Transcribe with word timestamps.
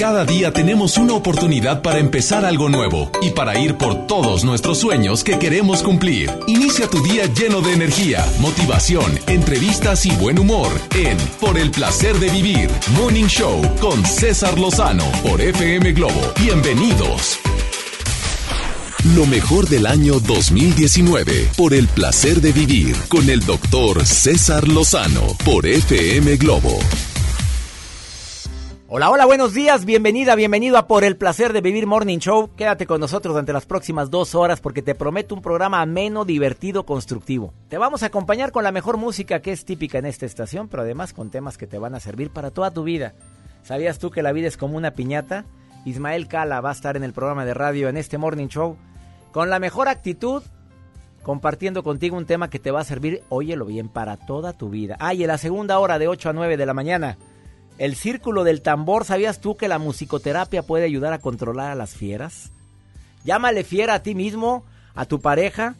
Cada 0.00 0.24
día 0.24 0.50
tenemos 0.50 0.96
una 0.96 1.12
oportunidad 1.12 1.82
para 1.82 1.98
empezar 1.98 2.46
algo 2.46 2.70
nuevo 2.70 3.10
y 3.20 3.32
para 3.32 3.58
ir 3.58 3.76
por 3.76 4.06
todos 4.06 4.44
nuestros 4.44 4.78
sueños 4.78 5.22
que 5.22 5.38
queremos 5.38 5.82
cumplir. 5.82 6.30
Inicia 6.46 6.88
tu 6.88 7.02
día 7.02 7.26
lleno 7.26 7.60
de 7.60 7.74
energía, 7.74 8.24
motivación, 8.38 9.20
entrevistas 9.26 10.06
y 10.06 10.12
buen 10.12 10.38
humor 10.38 10.68
en 10.96 11.18
Por 11.38 11.58
el 11.58 11.70
placer 11.70 12.18
de 12.18 12.30
vivir, 12.30 12.70
Morning 12.96 13.26
Show 13.26 13.60
con 13.78 14.02
César 14.06 14.58
Lozano 14.58 15.04
por 15.22 15.38
FM 15.42 15.92
Globo. 15.92 16.32
Bienvenidos. 16.40 17.38
Lo 19.14 19.26
mejor 19.26 19.68
del 19.68 19.84
año 19.84 20.18
2019 20.18 21.50
por 21.58 21.74
el 21.74 21.88
placer 21.88 22.40
de 22.40 22.52
vivir 22.52 22.96
con 23.08 23.28
el 23.28 23.44
doctor 23.44 24.06
César 24.06 24.66
Lozano 24.66 25.36
por 25.44 25.66
FM 25.66 26.38
Globo. 26.38 26.78
Hola, 28.92 29.08
hola, 29.08 29.24
buenos 29.24 29.54
días, 29.54 29.84
bienvenida, 29.84 30.34
bienvenido 30.34 30.76
a 30.76 30.88
Por 30.88 31.04
el 31.04 31.16
Placer 31.16 31.52
de 31.52 31.60
Vivir 31.60 31.86
Morning 31.86 32.18
Show. 32.18 32.50
Quédate 32.56 32.88
con 32.88 33.00
nosotros 33.00 33.34
durante 33.34 33.52
las 33.52 33.64
próximas 33.64 34.10
dos 34.10 34.34
horas 34.34 34.60
porque 34.60 34.82
te 34.82 34.96
prometo 34.96 35.32
un 35.32 35.42
programa 35.42 35.80
ameno, 35.80 36.24
divertido, 36.24 36.84
constructivo. 36.84 37.54
Te 37.68 37.78
vamos 37.78 38.02
a 38.02 38.06
acompañar 38.06 38.50
con 38.50 38.64
la 38.64 38.72
mejor 38.72 38.96
música 38.96 39.42
que 39.42 39.52
es 39.52 39.64
típica 39.64 39.98
en 39.98 40.06
esta 40.06 40.26
estación, 40.26 40.66
pero 40.66 40.82
además 40.82 41.12
con 41.12 41.30
temas 41.30 41.56
que 41.56 41.68
te 41.68 41.78
van 41.78 41.94
a 41.94 42.00
servir 42.00 42.30
para 42.30 42.50
toda 42.50 42.72
tu 42.72 42.82
vida. 42.82 43.14
¿Sabías 43.62 44.00
tú 44.00 44.10
que 44.10 44.24
la 44.24 44.32
vida 44.32 44.48
es 44.48 44.56
como 44.56 44.76
una 44.76 44.90
piñata? 44.90 45.44
Ismael 45.84 46.26
Cala 46.26 46.60
va 46.60 46.70
a 46.70 46.72
estar 46.72 46.96
en 46.96 47.04
el 47.04 47.12
programa 47.12 47.44
de 47.44 47.54
radio 47.54 47.88
en 47.88 47.96
este 47.96 48.18
Morning 48.18 48.48
Show 48.48 48.76
con 49.30 49.50
la 49.50 49.60
mejor 49.60 49.86
actitud, 49.86 50.42
compartiendo 51.22 51.84
contigo 51.84 52.16
un 52.16 52.26
tema 52.26 52.50
que 52.50 52.58
te 52.58 52.72
va 52.72 52.80
a 52.80 52.84
servir, 52.84 53.22
óyelo 53.28 53.66
bien, 53.66 53.88
para 53.88 54.16
toda 54.16 54.52
tu 54.52 54.68
vida. 54.68 54.96
Ah, 54.98 55.12
en 55.12 55.28
la 55.28 55.38
segunda 55.38 55.78
hora 55.78 56.00
de 56.00 56.08
8 56.08 56.30
a 56.30 56.32
9 56.32 56.56
de 56.56 56.66
la 56.66 56.74
mañana 56.74 57.18
el 57.80 57.96
círculo 57.96 58.44
del 58.44 58.60
tambor, 58.60 59.06
¿sabías 59.06 59.40
tú 59.40 59.56
que 59.56 59.66
la 59.66 59.78
musicoterapia 59.78 60.62
puede 60.62 60.84
ayudar 60.84 61.14
a 61.14 61.18
controlar 61.18 61.70
a 61.70 61.74
las 61.74 61.94
fieras? 61.94 62.50
Llámale 63.24 63.64
fiera 63.64 63.94
a 63.94 64.02
ti 64.02 64.14
mismo, 64.14 64.66
a 64.94 65.06
tu 65.06 65.22
pareja, 65.22 65.76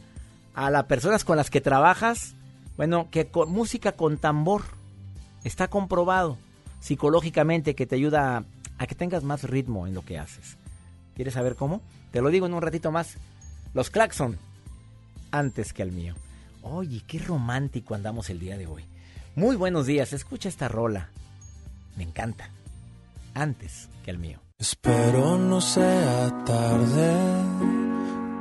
a 0.55 0.71
las 0.71 0.85
personas 0.85 1.23
con 1.23 1.37
las 1.37 1.51
que 1.51 1.61
trabajas. 1.61 2.33
Bueno, 2.75 3.07
que 3.11 3.27
con 3.27 3.51
música 3.51 3.91
con 3.91 4.17
tambor 4.17 4.63
está 5.43 5.67
comprobado 5.67 6.39
psicológicamente 6.79 7.75
que 7.75 7.85
te 7.85 7.97
ayuda 7.97 8.45
a 8.79 8.87
que 8.87 8.95
tengas 8.95 9.23
más 9.23 9.43
ritmo 9.43 9.85
en 9.85 9.93
lo 9.93 10.03
que 10.03 10.17
haces. 10.17 10.57
¿Quieres 11.15 11.35
saber 11.35 11.55
cómo? 11.55 11.81
Te 12.11 12.21
lo 12.21 12.29
digo 12.29 12.47
en 12.47 12.55
un 12.55 12.63
ratito 12.63 12.91
más. 12.91 13.17
Los 13.75 13.91
claxon 13.91 14.39
antes 15.29 15.71
que 15.71 15.83
el 15.83 15.91
mío. 15.91 16.15
Oye, 16.63 17.03
qué 17.05 17.19
romántico 17.19 17.93
andamos 17.93 18.31
el 18.31 18.39
día 18.39 18.57
de 18.57 18.65
hoy. 18.65 18.85
Muy 19.35 19.55
buenos 19.55 19.85
días, 19.85 20.13
escucha 20.13 20.49
esta 20.49 20.67
rola. 20.67 21.11
Me 21.95 22.03
encanta. 22.03 22.49
Antes 23.33 23.89
que 24.03 24.11
el 24.11 24.17
mío. 24.17 24.39
Espero 24.57 25.37
no 25.37 25.59
sea 25.59 26.43
tarde 26.45 27.13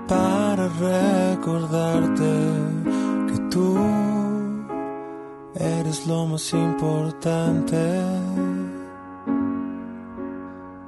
para 0.07 0.69
recordarte 0.69 2.33
que 3.29 3.39
tú 3.51 3.79
eres 5.55 6.07
lo 6.07 6.27
más 6.27 6.53
importante. 6.53 7.81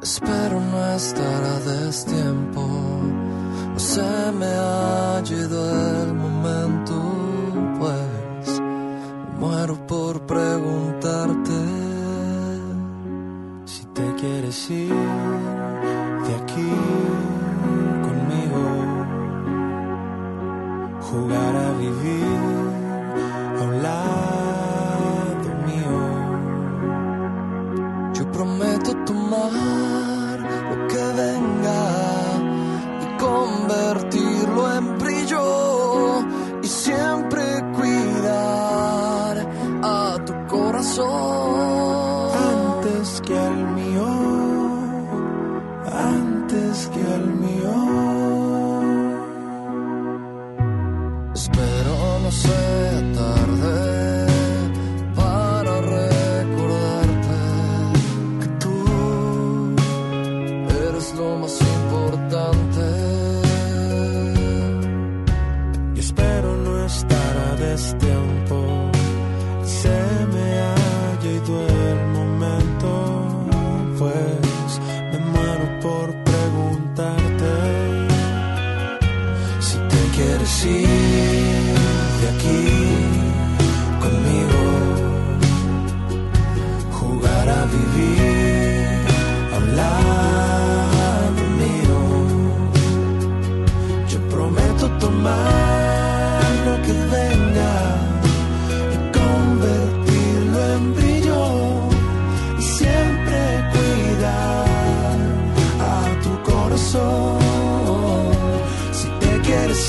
Espero 0.02 0.60
no 0.60 0.94
estar 0.94 1.44
a 1.44 1.58
destiempo, 1.60 2.66
no 3.72 3.78
se 3.78 4.32
me 4.32 4.46
ha 4.46 5.22
ido 5.24 6.02
el 6.02 6.12
momento, 6.12 6.94
pues 7.78 8.60
muero 9.38 9.86
por 9.86 10.26
preguntarte 10.26 11.81
te 13.94 14.14
quieres 14.14 14.70
ir 14.70 14.88
de 14.88 16.34
aquí 16.34 16.70
conmigo, 18.06 18.62
jugar 21.00 21.56
a 21.56 21.72
vivir 21.78 22.24
a 23.58 23.62
un 23.62 23.82
lado 23.82 25.48
mío. 25.66 25.98
Yo 28.14 28.32
prometo 28.32 28.94
tomar 29.04 30.38
lo 30.70 30.76
que 30.88 31.04
venga 31.22 31.82
y 33.02 33.06
convertirlo 33.18 34.74
en 34.76 34.98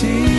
quieres 0.03 0.32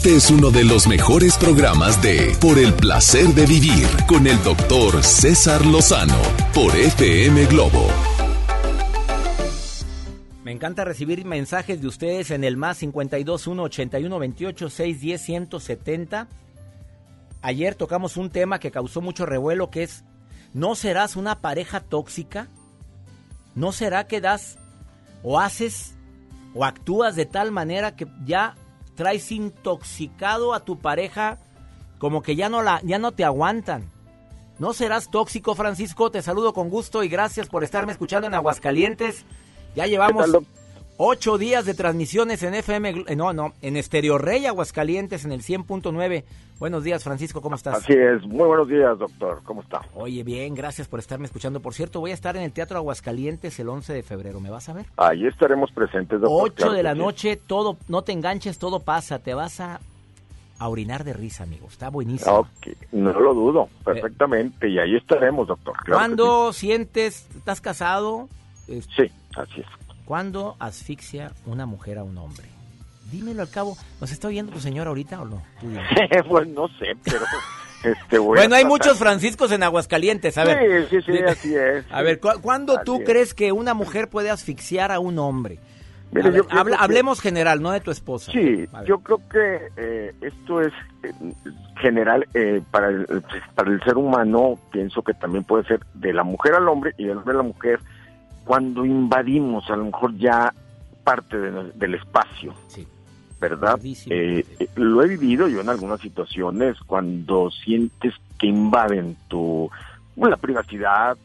Este 0.00 0.16
es 0.16 0.30
uno 0.30 0.50
de 0.50 0.64
los 0.64 0.86
mejores 0.86 1.36
programas 1.36 2.00
de 2.00 2.34
Por 2.40 2.58
el 2.58 2.72
placer 2.72 3.26
de 3.34 3.44
vivir 3.44 3.86
con 4.08 4.26
el 4.26 4.42
doctor 4.42 5.04
César 5.04 5.66
Lozano 5.66 6.16
por 6.54 6.74
FM 6.74 7.44
Globo. 7.44 7.86
Me 10.42 10.52
encanta 10.52 10.86
recibir 10.86 11.26
mensajes 11.26 11.82
de 11.82 11.86
ustedes 11.86 12.30
en 12.30 12.44
el 12.44 12.56
más 12.56 12.78
52 12.78 13.46
1 13.46 13.62
81 13.62 14.18
28 14.18 14.70
610 14.70 15.20
170. 15.20 16.28
Ayer 17.42 17.74
tocamos 17.74 18.16
un 18.16 18.30
tema 18.30 18.58
que 18.58 18.70
causó 18.70 19.02
mucho 19.02 19.26
revuelo 19.26 19.70
que 19.70 19.82
es 19.82 20.04
¿no 20.54 20.76
serás 20.76 21.14
una 21.14 21.42
pareja 21.42 21.80
tóxica? 21.80 22.48
¿No 23.54 23.70
será 23.70 24.06
que 24.06 24.22
das 24.22 24.56
o 25.22 25.38
haces 25.38 25.94
o 26.54 26.64
actúas 26.64 27.16
de 27.16 27.26
tal 27.26 27.52
manera 27.52 27.96
que 27.96 28.06
ya 28.24 28.56
traes 29.00 29.32
intoxicado 29.32 30.52
a 30.52 30.60
tu 30.60 30.78
pareja, 30.78 31.38
como 31.96 32.20
que 32.20 32.36
ya 32.36 32.50
no 32.50 32.62
la, 32.62 32.82
ya 32.82 32.98
no 32.98 33.12
te 33.12 33.24
aguantan. 33.24 33.90
¿No 34.58 34.74
serás 34.74 35.10
tóxico, 35.10 35.54
Francisco? 35.54 36.10
Te 36.10 36.20
saludo 36.20 36.52
con 36.52 36.68
gusto 36.68 37.02
y 37.02 37.08
gracias 37.08 37.48
por 37.48 37.64
estarme 37.64 37.92
escuchando 37.92 38.26
en 38.26 38.34
Aguascalientes. 38.34 39.24
Ya 39.74 39.86
llevamos 39.86 40.28
ocho 41.02 41.38
días 41.38 41.64
de 41.64 41.72
transmisiones 41.72 42.42
en 42.42 42.54
FM, 42.54 43.04
eh, 43.08 43.16
no, 43.16 43.32
no, 43.32 43.54
en 43.62 43.78
Estereo 43.78 44.18
Rey 44.18 44.44
Aguascalientes 44.44 45.24
en 45.24 45.32
el 45.32 45.40
100.9. 45.40 46.24
Buenos 46.58 46.84
días, 46.84 47.02
Francisco, 47.02 47.40
¿cómo 47.40 47.56
estás? 47.56 47.76
Así 47.76 47.94
es, 47.94 48.22
muy 48.26 48.46
buenos 48.46 48.68
días, 48.68 48.98
doctor, 48.98 49.40
¿cómo 49.44 49.62
está? 49.62 49.80
Oye, 49.94 50.22
bien, 50.22 50.54
gracias 50.54 50.88
por 50.88 51.00
estarme 51.00 51.24
escuchando. 51.24 51.60
Por 51.60 51.72
cierto, 51.72 52.00
voy 52.00 52.10
a 52.10 52.14
estar 52.14 52.36
en 52.36 52.42
el 52.42 52.52
Teatro 52.52 52.76
Aguascalientes 52.76 53.58
el 53.58 53.70
11 53.70 53.94
de 53.94 54.02
febrero, 54.02 54.40
¿me 54.40 54.50
vas 54.50 54.68
a 54.68 54.74
ver? 54.74 54.84
Ahí 54.98 55.26
estaremos 55.26 55.72
presentes, 55.72 56.20
doctor. 56.20 56.66
8 56.66 56.72
de 56.72 56.82
la 56.82 56.94
noche, 56.94 57.36
todo, 57.36 57.78
no 57.88 58.02
te 58.02 58.12
enganches, 58.12 58.58
todo 58.58 58.80
pasa, 58.80 59.20
te 59.20 59.32
vas 59.32 59.60
a 59.60 59.80
a 60.58 60.68
orinar 60.68 61.04
de 61.04 61.14
risa, 61.14 61.44
amigo. 61.44 61.68
Está 61.68 61.88
buenísimo. 61.88 62.46
No 62.92 63.18
lo 63.18 63.32
dudo, 63.32 63.70
perfectamente. 63.82 64.68
y 64.68 64.78
ahí 64.78 64.94
estaremos, 64.94 65.48
doctor. 65.48 65.74
¿Cuándo 65.88 66.52
sientes, 66.52 67.26
estás 67.34 67.62
casado? 67.62 68.28
Sí, 68.66 69.10
así 69.34 69.62
es. 69.62 69.79
¿Cuándo 70.10 70.56
asfixia 70.58 71.30
una 71.46 71.66
mujer 71.66 71.96
a 71.96 72.02
un 72.02 72.18
hombre? 72.18 72.42
Dímelo 73.12 73.42
al 73.42 73.48
cabo. 73.48 73.76
¿Nos 74.00 74.10
está 74.10 74.26
oyendo 74.26 74.50
tu 74.50 74.58
señor 74.58 74.88
ahorita 74.88 75.22
o 75.22 75.24
no? 75.24 75.40
pues 76.28 76.48
no 76.48 76.66
sé, 76.66 76.96
pero... 77.04 77.24
Este, 77.84 78.18
bueno, 78.18 78.56
hay 78.56 78.64
muchos 78.64 78.98
Franciscos 78.98 79.52
en 79.52 79.62
Aguascalientes, 79.62 80.36
a 80.36 80.42
ver. 80.42 80.88
Sí, 80.88 80.96
sí, 81.00 81.12
sí, 81.12 81.22
así 81.22 81.54
es. 81.54 81.84
A 81.92 82.02
ver, 82.02 82.18
¿cuándo 82.18 82.80
tú 82.84 83.04
crees 83.04 83.34
que 83.34 83.52
una 83.52 83.72
mujer 83.72 84.08
puede 84.08 84.30
asfixiar 84.30 84.90
a 84.90 84.98
un 84.98 85.16
hombre? 85.20 85.60
hablemos 86.50 87.20
general, 87.20 87.62
no 87.62 87.70
de 87.70 87.78
tu 87.78 87.92
esposa. 87.92 88.32
Sí, 88.32 88.66
yo 88.86 88.98
creo 88.98 89.20
que 89.28 89.68
eh, 89.76 90.12
esto 90.22 90.60
es 90.60 90.72
eh, 91.04 91.12
general 91.80 92.26
eh, 92.34 92.60
para, 92.72 92.88
el, 92.88 93.06
para 93.54 93.70
el 93.70 93.80
ser 93.84 93.96
humano, 93.96 94.58
pienso 94.72 95.02
que 95.02 95.14
también 95.14 95.44
puede 95.44 95.62
ser 95.66 95.78
de 95.94 96.12
la 96.12 96.24
mujer 96.24 96.54
al 96.54 96.68
hombre 96.68 96.94
y 96.98 97.04
del 97.04 97.18
hombre 97.18 97.34
a 97.34 97.36
la 97.36 97.44
mujer, 97.44 97.78
cuando 98.50 98.84
invadimos 98.84 99.70
a 99.70 99.76
lo 99.76 99.84
mejor 99.84 100.16
ya 100.16 100.52
parte 101.04 101.38
del 101.38 101.94
espacio. 101.94 102.52
Sí. 102.66 102.84
¿Verdad? 103.38 103.78
lo 104.74 105.02
he 105.04 105.06
vivido 105.06 105.46
yo 105.46 105.60
en 105.60 105.68
algunas 105.68 106.00
situaciones 106.00 106.76
cuando 106.80 107.48
sientes 107.52 108.12
que 108.40 108.48
invaden 108.48 109.16
tu 109.28 109.70
la 110.16 110.36
privacidad, 110.36 111.16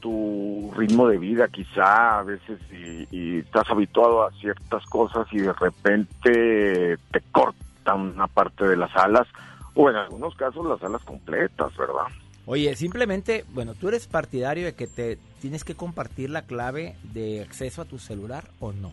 tu 0.00 0.72
ritmo 0.74 1.06
de 1.06 1.18
vida 1.18 1.48
quizá 1.48 2.20
a 2.20 2.22
veces 2.22 2.58
y, 2.72 3.40
estás 3.40 3.68
habituado 3.68 4.22
a 4.22 4.32
ciertas 4.40 4.82
cosas 4.86 5.26
y 5.32 5.40
de 5.40 5.52
repente 5.52 6.96
te 7.12 7.20
cortan 7.30 8.00
una 8.14 8.26
parte 8.26 8.66
de 8.66 8.78
las 8.78 8.96
alas 8.96 9.28
o 9.74 9.90
en 9.90 9.96
algunos 9.96 10.34
casos 10.34 10.64
las 10.64 10.82
alas 10.82 11.04
completas, 11.04 11.76
¿verdad? 11.76 12.06
Oye, 12.46 12.74
simplemente, 12.74 13.44
bueno, 13.50 13.74
¿tú 13.74 13.88
eres 13.88 14.06
partidario 14.06 14.64
de 14.64 14.74
que 14.74 14.86
te 14.86 15.18
tienes 15.40 15.64
que 15.64 15.74
compartir 15.74 16.30
la 16.30 16.42
clave 16.42 16.96
de 17.12 17.42
acceso 17.42 17.82
a 17.82 17.84
tu 17.84 17.98
celular 17.98 18.44
o 18.60 18.72
no? 18.72 18.92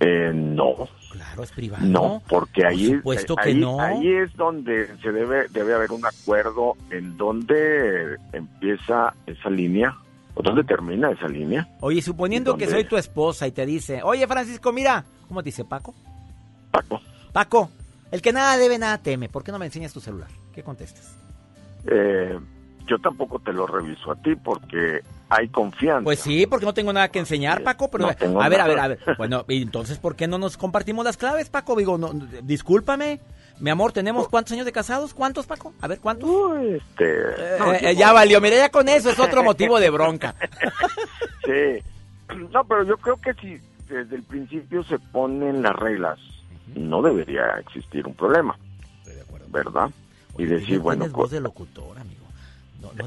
Eh, 0.00 0.30
no. 0.34 0.88
Claro, 1.10 1.42
es 1.42 1.52
privado. 1.52 1.86
No, 1.86 2.22
porque 2.28 2.66
ahí, 2.66 3.00
que 3.02 3.34
ahí, 3.38 3.54
no. 3.54 3.80
ahí 3.80 4.08
es 4.08 4.36
donde 4.36 4.94
se 4.98 5.10
debe 5.10 5.48
debe 5.48 5.74
haber 5.74 5.90
un 5.90 6.04
acuerdo 6.04 6.74
en 6.90 7.16
donde 7.16 8.16
empieza 8.32 9.14
esa 9.26 9.48
línea 9.48 9.96
dónde 10.42 10.64
termina 10.64 11.10
esa 11.10 11.28
línea? 11.28 11.68
Oye, 11.80 12.02
suponiendo 12.02 12.56
que 12.56 12.66
soy 12.66 12.84
tu 12.84 12.96
esposa 12.96 13.46
y 13.46 13.52
te 13.52 13.66
dice, 13.66 14.02
oye 14.02 14.26
Francisco, 14.26 14.72
mira, 14.72 15.04
¿cómo 15.28 15.42
te 15.42 15.48
dice 15.48 15.64
Paco? 15.64 15.94
Paco. 16.70 17.00
Paco, 17.32 17.70
el 18.10 18.22
que 18.22 18.32
nada 18.32 18.56
debe, 18.56 18.78
nada 18.78 18.98
teme. 18.98 19.28
¿Por 19.28 19.44
qué 19.44 19.52
no 19.52 19.58
me 19.58 19.66
enseñas 19.66 19.92
tu 19.92 20.00
celular? 20.00 20.28
¿Qué 20.54 20.62
contestas? 20.62 21.16
Eh, 21.86 22.38
yo 22.86 22.98
tampoco 22.98 23.38
te 23.38 23.52
lo 23.52 23.66
reviso 23.66 24.12
a 24.12 24.16
ti 24.16 24.34
porque 24.36 25.00
hay 25.28 25.48
confianza. 25.48 26.04
Pues 26.04 26.20
sí, 26.20 26.46
porque 26.46 26.66
no 26.66 26.74
tengo 26.74 26.92
nada 26.92 27.08
que 27.08 27.18
enseñar, 27.18 27.62
Paco. 27.62 27.90
Pero 27.90 28.08
a 28.08 28.48
ver, 28.48 28.60
a 28.60 28.66
ver, 28.66 28.78
a 28.78 28.88
ver. 28.88 28.98
Bueno, 29.18 29.44
entonces, 29.48 29.98
¿por 29.98 30.16
qué 30.16 30.26
no 30.26 30.38
nos 30.38 30.56
compartimos 30.56 31.04
las 31.04 31.16
claves, 31.16 31.50
Paco? 31.50 31.76
Digo, 31.76 31.98
no, 31.98 32.12
discúlpame. 32.42 33.20
Mi 33.58 33.70
amor, 33.70 33.92
¿tenemos 33.92 34.28
cuántos 34.28 34.52
años 34.52 34.66
de 34.66 34.72
casados? 34.72 35.14
¿Cuántos, 35.14 35.46
Paco? 35.46 35.72
A 35.80 35.88
ver, 35.88 35.98
¿cuántos? 36.00 36.28
este... 36.60 37.04
Eh, 37.04 37.78
eh, 37.80 37.96
ya 37.96 38.12
valió, 38.12 38.40
mira, 38.40 38.56
ya 38.56 38.68
con 38.68 38.88
eso 38.88 39.10
es 39.10 39.18
otro 39.18 39.42
motivo 39.42 39.80
de 39.80 39.88
bronca. 39.88 40.34
sí. 41.44 41.82
No, 42.52 42.64
pero 42.64 42.84
yo 42.84 42.98
creo 42.98 43.16
que 43.16 43.32
si 43.34 43.58
desde 43.88 44.16
el 44.16 44.22
principio 44.24 44.84
se 44.84 44.98
ponen 44.98 45.62
las 45.62 45.74
reglas, 45.74 46.18
no 46.74 47.00
debería 47.00 47.58
existir 47.58 48.06
un 48.06 48.14
problema. 48.14 48.58
Estoy 48.98 49.14
de 49.14 49.22
acuerdo. 49.22 49.46
¿Verdad? 49.48 49.90
y 50.38 50.44
decir, 50.44 50.78
bueno... 50.78 51.08
Voz 51.08 51.30
de 51.30 51.40
locutor, 51.40 51.98
amigo. 51.98 52.25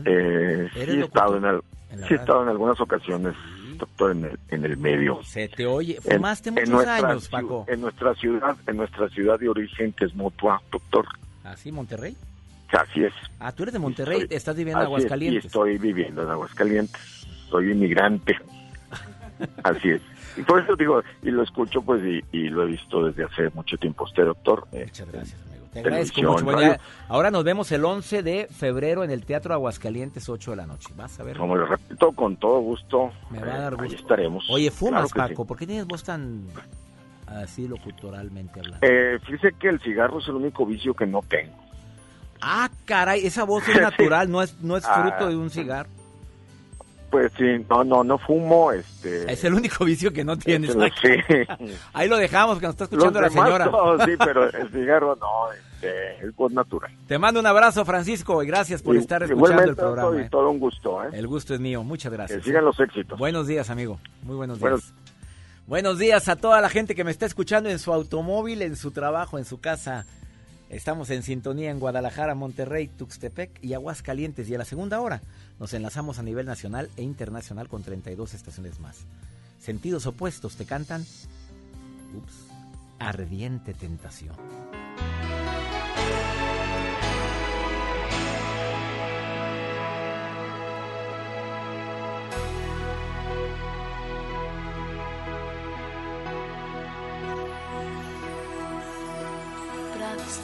Eh, 0.05 0.69
sí, 0.73 0.79
he 0.79 0.99
estado 1.01 1.37
en, 1.37 1.61
sí 2.07 2.13
he 2.13 2.15
estado 2.15 2.43
en 2.43 2.49
algunas 2.49 2.79
ocasiones 2.79 3.35
doctor, 3.79 4.11
en 4.11 4.25
el, 4.25 4.39
en 4.49 4.65
el 4.65 4.77
medio. 4.77 5.23
Se 5.23 5.47
te 5.47 5.65
oye. 5.65 5.99
Fumaste 6.01 6.51
muchos 6.51 6.85
años, 6.85 7.27
Paco. 7.29 7.65
En 7.67 7.81
nuestra 7.81 8.13
ciudad, 8.15 8.55
en 8.67 8.77
nuestra 8.77 9.09
ciudad 9.09 9.39
de 9.39 9.49
origen, 9.49 9.93
que 9.93 10.05
es 10.05 10.13
Mutua, 10.13 10.61
doctor. 10.71 11.05
¿Ah, 11.43 11.55
sí, 11.57 11.71
Monterrey? 11.71 12.15
Así 12.71 13.03
es. 13.03 13.13
Ah, 13.39 13.51
tú 13.51 13.63
eres 13.63 13.73
de 13.73 13.79
Monterrey, 13.79 14.27
estás 14.29 14.55
viviendo 14.55 14.81
en 14.81 14.85
Aguascalientes. 14.85 15.41
Sí, 15.41 15.47
estoy 15.47 15.77
viviendo 15.79 16.21
en 16.21 16.29
Aguascalientes. 16.29 17.01
Soy 17.49 17.71
inmigrante. 17.71 18.37
Así 19.63 19.89
es. 19.89 20.01
Y 20.37 20.43
por 20.43 20.61
eso 20.61 20.75
digo, 20.75 21.01
y 21.23 21.31
lo 21.31 21.41
escucho, 21.41 21.81
pues, 21.81 22.01
y, 22.31 22.49
lo 22.49 22.63
he 22.63 22.67
visto 22.67 23.05
desde 23.05 23.23
hace 23.23 23.49
mucho 23.55 23.77
tiempo. 23.77 24.03
Usted, 24.03 24.25
doctor. 24.25 24.67
Muchas 24.71 25.11
gracias. 25.11 25.48
Te 25.73 25.79
agradezco 25.79 26.21
mucho. 26.21 26.45
ahora 27.07 27.29
nos 27.29 27.43
vemos 27.43 27.71
el 27.71 27.85
11 27.85 28.23
de 28.23 28.47
febrero 28.47 29.03
en 29.03 29.11
el 29.11 29.25
Teatro 29.25 29.53
Aguascalientes, 29.53 30.27
8 30.27 30.51
de 30.51 30.57
la 30.57 30.65
noche. 30.65 30.89
Vas 30.95 31.19
a 31.19 31.23
ver. 31.23 31.37
Como 31.37 31.55
lo 31.55 31.67
repito, 31.67 32.11
con 32.13 32.37
todo 32.37 32.59
gusto. 32.59 33.11
Me 33.29 33.39
va 33.39 33.53
a 33.53 33.59
dar 33.59 33.75
gusto. 33.75 33.95
Ahí 33.95 33.95
estaremos. 34.01 34.49
Oye, 34.49 34.71
fumas, 34.71 35.11
Paco. 35.11 35.45
¿Por 35.45 35.57
qué 35.57 35.67
tienes 35.67 35.85
voz 35.85 36.03
tan 36.03 36.47
así 37.27 37.67
locutoralmente 37.67 38.59
hablando? 38.59 38.79
Eh, 38.87 39.19
fíjese 39.19 39.53
que 39.59 39.69
el 39.69 39.79
cigarro 39.81 40.19
es 40.19 40.27
el 40.27 40.35
único 40.35 40.65
vicio 40.65 40.93
que 40.95 41.05
no 41.05 41.21
tengo. 41.21 41.53
Ah, 42.41 42.69
caray, 42.85 43.25
esa 43.25 43.43
voz 43.43 43.67
es 43.67 43.79
natural, 43.81 44.31
no 44.31 44.41
es, 44.41 44.59
no 44.61 44.77
es 44.77 44.87
fruto 44.87 45.27
de 45.27 45.35
un 45.35 45.47
ah. 45.47 45.51
cigarro. 45.51 45.98
Pues 47.09 47.31
sí, 47.37 47.65
no, 47.69 47.83
no, 47.83 48.03
no 48.03 48.17
fumo, 48.17 48.71
este... 48.71 49.31
Es 49.31 49.43
el 49.43 49.53
único 49.55 49.83
vicio 49.83 50.13
que 50.13 50.23
no 50.23 50.37
tienes. 50.37 50.73
sí. 50.73 51.35
Ahí 51.93 52.07
lo 52.07 52.17
dejamos, 52.17 52.59
que 52.59 52.67
nos 52.67 52.73
está 52.73 52.83
escuchando 52.83 53.19
la 53.19 53.29
señora. 53.29 53.69
sí, 54.05 54.11
pero 54.23 54.49
el 54.49 54.69
cigarro 54.69 55.15
no, 55.15 55.51
este, 55.51 56.25
es 56.25 56.35
voz 56.35 56.51
natural. 56.51 56.91
Te 57.07 57.17
mando 57.17 57.39
un 57.39 57.47
abrazo, 57.47 57.83
Francisco, 57.83 58.43
y 58.43 58.47
gracias 58.47 58.83
por 58.83 58.95
estar 58.95 59.23
escuchando 59.23 59.63
el 59.63 59.75
programa. 59.75 60.17
Y 60.17 60.21
¿eh? 60.21 60.27
todo 60.29 60.51
un 60.51 60.59
gusto, 60.59 61.03
¿eh? 61.03 61.09
El 61.13 61.27
gusto 61.27 61.55
es 61.55 61.59
mío, 61.59 61.83
muchas 61.83 62.11
gracias. 62.11 62.39
Que 62.39 62.45
sigan 62.45 62.65
los 62.65 62.79
éxitos. 62.79 63.17
Buenos 63.17 63.47
días, 63.47 63.69
amigo, 63.69 63.99
muy 64.23 64.35
buenos 64.35 64.59
días. 64.59 64.93
Buenos 65.65 65.99
días 65.99 66.27
a 66.29 66.35
toda 66.35 66.61
la 66.61 66.69
gente 66.69 66.95
que 66.95 67.03
me 67.03 67.11
está 67.11 67.25
escuchando 67.25 67.69
en 67.69 67.79
su 67.79 67.93
automóvil, 67.93 68.61
en 68.61 68.75
su 68.75 68.91
trabajo, 68.91 69.37
en 69.37 69.45
su 69.45 69.59
casa. 69.59 70.05
Estamos 70.69 71.09
en 71.09 71.23
sintonía 71.23 71.71
en 71.71 71.79
Guadalajara, 71.79 72.35
Monterrey, 72.35 72.87
Tuxtepec 72.87 73.63
y 73.63 73.73
Aguascalientes. 73.73 74.49
Y 74.49 74.55
a 74.55 74.59
la 74.59 74.65
segunda 74.65 74.99
hora 74.99 75.21
nos 75.59 75.73
enlazamos 75.73 76.19
a 76.19 76.23
nivel 76.23 76.45
nacional 76.45 76.89
e 76.95 77.03
internacional 77.03 77.67
con 77.67 77.83
32 77.83 78.33
estaciones 78.33 78.79
más. 78.79 79.05
Sentidos 79.59 80.05
opuestos 80.05 80.55
te 80.55 80.65
cantan. 80.65 81.05
Ups. 82.15 82.47
Ardiente 82.99 83.73
tentación. 83.73 84.35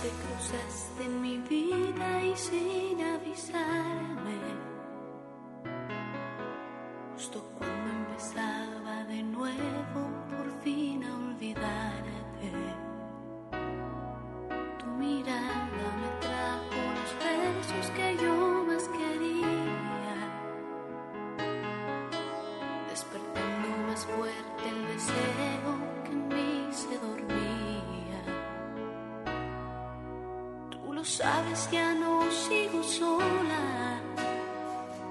Te 0.01 0.09
cruzaste 0.09 1.05
en 1.05 1.21
mi 1.21 1.37
vida 1.37 2.23
y 2.23 2.35
sin 2.35 3.01
avisarme. 3.01 4.44
Justo 7.15 7.41
cuando 7.57 7.91
empezaba 7.91 9.05
de 9.05 9.23
nuevo 9.23 10.01
por 10.29 10.51
fin 10.63 11.01
a 11.05 11.15
olvidarte. 11.15 12.51
Tu 14.79 14.85
mirada 14.85 15.91
me 16.01 16.09
trajo 16.19 16.81
los 16.97 17.11
besos 17.23 17.89
que 17.91 18.17
yo 18.21 18.65
más 18.67 18.83
quería. 18.89 20.17
Despertando 22.89 23.67
más 23.87 24.05
fuerte 24.05 24.69
el 24.69 24.87
deseo 24.87 25.71
que 26.03 26.11
en 26.11 26.27
mí 26.27 26.67
se 26.71 26.97
dormía. 26.97 28.21
Tú 30.69 30.93
lo 30.93 31.05
sabes, 31.05 31.69
ya 31.71 31.93
no 31.93 32.29
sigo 32.29 32.83
sola. 32.83 33.54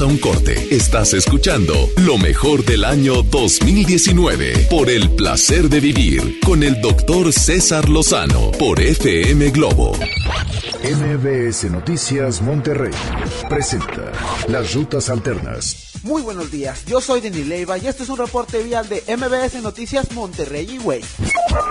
Vamos 0.00 0.02
a 0.02 0.06
un 0.06 0.18
corte. 0.18 0.74
Estás 0.74 1.12
escuchando 1.12 1.74
lo 1.98 2.16
mejor 2.16 2.64
del 2.64 2.84
año 2.84 3.22
2019 3.22 4.68
por 4.70 4.88
el 4.88 5.10
placer 5.10 5.68
de 5.68 5.80
vivir 5.80 6.40
con 6.40 6.62
el 6.62 6.80
doctor 6.80 7.32
César 7.32 7.88
Lozano 7.88 8.50
por 8.52 8.80
FM 8.80 9.50
Globo. 9.50 9.92
MBS 10.82 11.70
Noticias 11.70 12.40
Monterrey 12.40 12.92
presenta 13.48 14.12
las 14.48 14.72
rutas 14.74 15.10
alternas. 15.10 15.90
Muy 16.02 16.22
buenos 16.22 16.50
días, 16.50 16.86
yo 16.86 17.02
soy 17.02 17.20
Denis 17.20 17.46
Leiva 17.46 17.76
y 17.76 17.86
este 17.86 18.04
es 18.04 18.08
un 18.08 18.16
reporte 18.16 18.62
vial 18.62 18.88
de 18.88 19.04
MBS 19.06 19.62
Noticias 19.62 20.12
Monterrey 20.12 20.66
y 20.70 20.78
Way. 20.78 21.04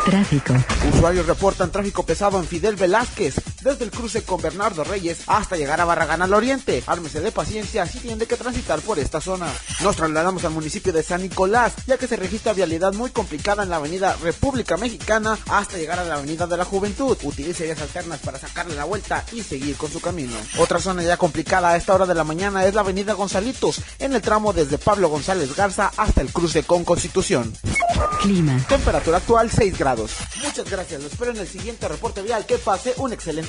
Tráfico. 0.05 0.53
Usuarios 0.93 1.25
reportan 1.25 1.71
tráfico 1.71 2.05
pesado 2.05 2.37
en 2.37 2.45
Fidel 2.45 2.75
Velázquez, 2.75 3.35
desde 3.61 3.85
el 3.85 3.91
cruce 3.91 4.23
con 4.23 4.41
Bernardo 4.41 4.83
Reyes 4.83 5.19
hasta 5.27 5.57
llegar 5.57 5.81
a 5.81 5.85
Barragán 5.85 6.21
al 6.21 6.33
oriente. 6.33 6.83
Ármese 6.87 7.21
de 7.21 7.31
paciencia 7.31 7.85
si 7.85 7.99
tiene 7.99 8.25
que 8.25 8.37
transitar 8.37 8.79
por 8.81 8.99
esta 8.99 9.21
zona. 9.21 9.47
Nos 9.81 9.95
trasladamos 9.95 10.43
al 10.45 10.51
municipio 10.51 10.93
de 10.93 11.03
San 11.03 11.21
Nicolás, 11.21 11.73
ya 11.87 11.97
que 11.97 12.07
se 12.07 12.15
registra 12.15 12.53
vialidad 12.53 12.93
muy 12.93 13.11
complicada 13.11 13.63
en 13.63 13.69
la 13.69 13.77
avenida 13.77 14.15
República 14.21 14.77
Mexicana 14.77 15.37
hasta 15.47 15.77
llegar 15.77 15.99
a 15.99 16.05
la 16.05 16.15
avenida 16.15 16.47
de 16.47 16.57
la 16.57 16.65
Juventud. 16.65 17.17
Utilice 17.23 17.65
vías 17.65 17.81
alternas 17.81 18.19
para 18.19 18.39
sacarle 18.39 18.75
la 18.75 18.85
vuelta 18.85 19.25
y 19.31 19.43
seguir 19.43 19.75
con 19.75 19.91
su 19.91 20.01
camino. 20.01 20.35
Otra 20.57 20.79
zona 20.79 21.03
ya 21.03 21.17
complicada 21.17 21.69
a 21.69 21.77
esta 21.77 21.93
hora 21.93 22.05
de 22.05 22.15
la 22.15 22.23
mañana 22.23 22.65
es 22.65 22.73
la 22.73 22.81
avenida 22.81 23.13
Gonzalitos, 23.13 23.81
en 23.99 24.13
el 24.13 24.21
tramo 24.21 24.53
desde 24.53 24.77
Pablo 24.77 25.09
González 25.09 25.55
Garza 25.55 25.91
hasta 25.97 26.21
el 26.21 26.31
cruce 26.31 26.63
con 26.63 26.83
Constitución. 26.83 27.53
Clima. 28.21 28.57
Temperatura 28.67 29.17
actual 29.17 29.49
6 29.49 29.77
grados. 29.77 30.11
Muchas 30.43 30.69
gracias, 30.69 31.01
lo 31.01 31.07
espero 31.07 31.31
en 31.31 31.37
el 31.37 31.47
siguiente 31.47 31.87
reporte 31.87 32.21
vial. 32.21 32.45
Que 32.45 32.57
pase 32.57 32.93
un 32.97 33.13
excelente 33.13 33.48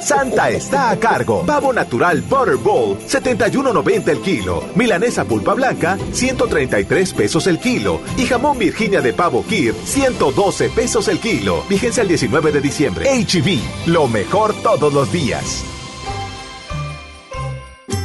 Santa 0.00 0.50
está 0.50 0.90
a 0.90 0.98
cargo. 0.98 1.44
Pavo 1.46 1.72
natural 1.72 2.22
Butterball, 2.22 2.98
71.90 2.98 4.08
el 4.08 4.20
kilo. 4.20 4.64
Milanesa 4.74 5.24
pulpa 5.24 5.54
blanca, 5.54 5.98
133 6.12 7.12
pesos 7.12 7.46
el 7.46 7.58
kilo. 7.58 8.00
Y 8.16 8.26
jamón 8.26 8.58
Virginia 8.58 9.00
de 9.00 9.12
pavo 9.12 9.44
Kir, 9.46 9.74
112 9.84 10.70
pesos 10.70 11.08
el 11.08 11.18
kilo. 11.18 11.64
Vigencia 11.68 12.02
el 12.02 12.08
19 12.08 12.52
de 12.52 12.60
diciembre. 12.60 13.24
HB, 13.24 13.48
e 13.48 13.90
lo 13.90 14.08
mejor 14.08 14.54
todos 14.62 14.92
los 14.92 15.10
días. 15.12 15.73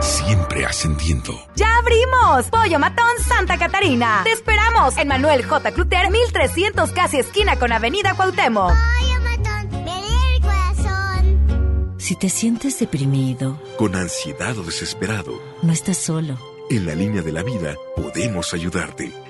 Siempre 0.00 0.64
ascendiendo. 0.66 1.38
¡Ya 1.56 1.78
abrimos! 1.78 2.46
Pollo 2.50 2.78
Matón 2.78 3.06
Santa 3.26 3.58
Catarina. 3.58 4.20
Te 4.24 4.32
esperamos 4.32 4.96
en 4.98 5.08
Manuel 5.08 5.44
J. 5.44 5.72
Cluter, 5.72 6.10
1300 6.10 6.92
casi 6.92 7.18
esquina 7.18 7.58
con 7.58 7.72
Avenida 7.72 8.14
Cuauhtémoc. 8.14 8.70
Pollo 8.70 9.20
Matón, 9.22 9.84
me 9.84 10.34
el 10.34 10.40
corazón. 10.42 11.94
Si 11.98 12.16
te 12.16 12.28
sientes 12.28 12.78
deprimido, 12.78 13.60
con 13.78 13.96
ansiedad 13.96 14.56
o 14.58 14.62
desesperado, 14.62 15.40
no 15.62 15.72
estás 15.72 15.96
solo. 15.96 16.38
En 16.70 16.86
la 16.86 16.94
línea 16.94 17.22
de 17.22 17.32
la 17.32 17.42
vida 17.42 17.74
podemos 17.96 18.52
ayudarte. 18.54 19.12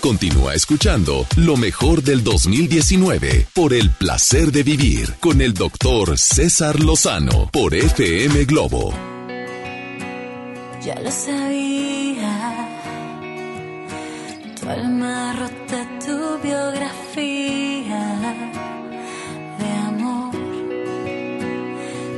Continúa 0.00 0.54
escuchando 0.54 1.26
lo 1.36 1.58
mejor 1.58 2.02
del 2.02 2.24
2019 2.24 3.48
por 3.52 3.74
el 3.74 3.90
placer 3.90 4.50
de 4.50 4.62
vivir 4.62 5.14
con 5.20 5.42
el 5.42 5.52
doctor 5.52 6.16
César 6.16 6.80
Lozano 6.80 7.50
por 7.52 7.74
FM 7.74 8.46
Globo. 8.46 8.94
Ya 10.82 10.98
lo 11.00 11.10
sabía, 11.10 12.68
tu 14.58 14.68
alma 14.70 15.34
rota, 15.34 15.86
tu 16.06 16.38
biografía 16.42 18.02
de 19.58 19.70
amor, 19.86 20.34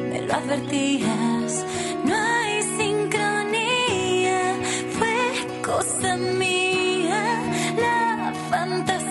me 0.09 0.23
lo 0.23 0.35
advertías, 0.35 1.67
no 2.05 2.15
hay 2.15 2.63
sincronía, 2.79 4.57
fue 4.97 5.63
cosa 5.63 6.17
mía 6.17 6.62
tantas 8.63 9.02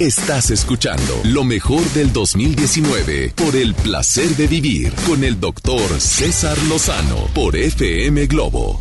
Estás 0.00 0.50
escuchando 0.50 1.20
lo 1.24 1.44
mejor 1.44 1.82
del 1.90 2.10
2019 2.10 3.34
por 3.36 3.54
el 3.54 3.74
placer 3.74 4.28
de 4.30 4.46
vivir 4.46 4.94
con 5.06 5.24
el 5.24 5.38
doctor 5.38 6.00
César 6.00 6.56
Lozano 6.70 7.26
por 7.34 7.54
FM 7.54 8.24
Globo. 8.24 8.80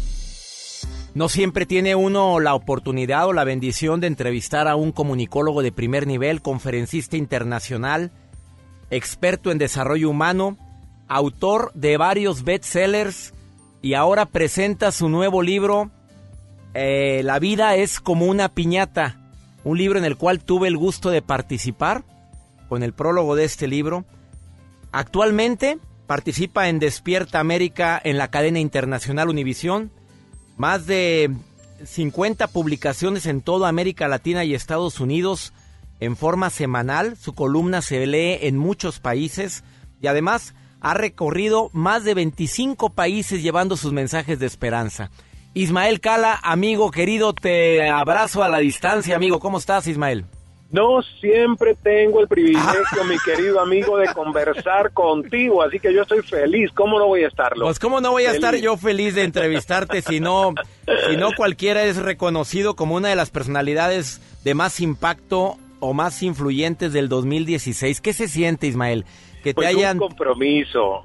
No 1.14 1.28
siempre 1.28 1.66
tiene 1.66 1.94
uno 1.94 2.40
la 2.40 2.56
oportunidad 2.56 3.28
o 3.28 3.34
la 3.34 3.44
bendición 3.44 4.00
de 4.00 4.08
entrevistar 4.08 4.70
a 4.70 4.78
un 4.78 4.94
comunicólogo 4.94 5.62
de 5.62 5.74
primer 5.74 6.08
nivel, 6.08 6.42
conferencista 6.42 7.18
internacional, 7.18 8.12
experto 8.90 9.52
en 9.52 9.58
desarrollo 9.58 10.10
humano, 10.10 10.58
autor 11.10 11.74
de 11.74 11.98
varios 11.98 12.46
bestsellers 12.46 13.34
y 13.82 13.96
ahora 13.96 14.26
presenta 14.26 14.94
su 14.94 15.10
nuevo 15.10 15.42
libro, 15.42 15.92
eh, 16.74 17.24
La 17.26 17.40
vida 17.40 17.76
es 17.76 18.00
como 18.00 18.26
una 18.26 18.48
piñata, 18.48 19.19
un 19.70 19.78
libro 19.78 20.00
en 20.00 20.06
el 20.06 20.18
cual 20.18 20.44
tuve 20.44 20.68
el 20.68 20.78
gusto 20.78 21.12
de 21.12 21.22
participar 21.22 22.04
con 22.70 22.82
el 22.82 22.92
prólogo 22.92 23.36
de 23.36 23.44
este 23.44 23.68
libro. 23.68 24.04
Actualmente 24.92 25.78
participa 26.08 26.70
en 26.70 26.80
Despierta 26.80 27.40
América 27.40 28.02
en 28.04 28.18
la 28.18 28.32
cadena 28.32 28.60
internacional 28.60 29.30
Univisión, 29.30 29.92
más 30.58 30.88
de 30.88 31.32
50 31.86 32.48
publicaciones 32.48 33.28
en 33.28 33.42
toda 33.42 33.70
América 33.70 34.08
Latina 34.08 34.44
y 34.44 34.56
Estados 34.56 35.00
Unidos 35.00 35.54
en 36.00 36.18
forma 36.18 36.50
semanal. 36.50 37.16
Su 37.16 37.34
columna 37.34 37.84
se 37.84 38.08
lee 38.08 38.40
en 38.42 38.58
muchos 38.58 39.00
países 39.00 39.64
y 40.02 40.08
además 40.08 40.56
ha 40.82 40.96
recorrido 40.96 41.70
más 41.74 42.04
de 42.04 42.16
25 42.16 42.90
países 42.96 43.44
llevando 43.44 43.78
sus 43.78 43.94
mensajes 43.94 44.40
de 44.40 44.48
esperanza. 44.48 45.12
Ismael 45.54 46.00
Cala, 46.00 46.40
amigo 46.44 46.92
querido, 46.92 47.34
te 47.34 47.90
abrazo 47.90 48.44
a 48.44 48.50
la 48.50 48.60
distancia, 48.60 49.16
amigo. 49.16 49.40
¿Cómo 49.40 49.58
estás, 49.58 49.88
Ismael? 49.88 50.26
No 50.72 51.02
siempre 51.20 51.76
tengo 51.76 52.22
el 52.22 52.28
privilegio, 52.28 53.04
mi 53.10 53.18
querido 53.26 53.60
amigo, 53.60 53.98
de 53.98 54.14
conversar 54.14 54.94
contigo, 54.94 55.64
así 55.64 55.80
que 55.80 55.92
yo 55.92 56.04
estoy 56.04 56.22
feliz. 56.22 56.72
¿Cómo 56.74 57.00
no 57.00 57.08
voy 57.08 57.24
a 57.24 57.28
estarlo? 57.28 57.66
Pues 57.66 57.80
cómo 57.80 58.00
no 58.02 58.12
voy 58.12 58.26
a 58.26 58.32
estar 58.32 58.56
yo 58.56 58.78
feliz 58.78 59.16
de 59.16 59.24
entrevistarte 59.24 60.04
si 60.04 60.20
no, 60.20 60.54
si 61.10 61.18
no 61.18 61.30
cualquiera 61.36 61.84
es 61.86 61.98
reconocido 61.98 62.76
como 62.76 62.96
una 62.96 63.10
de 63.10 63.16
las 63.16 63.32
personalidades 63.32 64.22
de 64.44 64.54
más 64.54 64.80
impacto 64.80 65.58
o 65.80 65.94
más 65.94 66.22
influyentes 66.22 66.94
del 66.94 67.10
2016. 67.10 68.02
¿Qué 68.02 68.14
se 68.14 68.28
siente, 68.28 68.68
Ismael? 68.68 69.06
Que 69.44 69.52
te 69.52 69.56
pues 69.56 69.70
hayan 69.70 70.00
un 70.00 70.10
compromiso. 70.10 71.04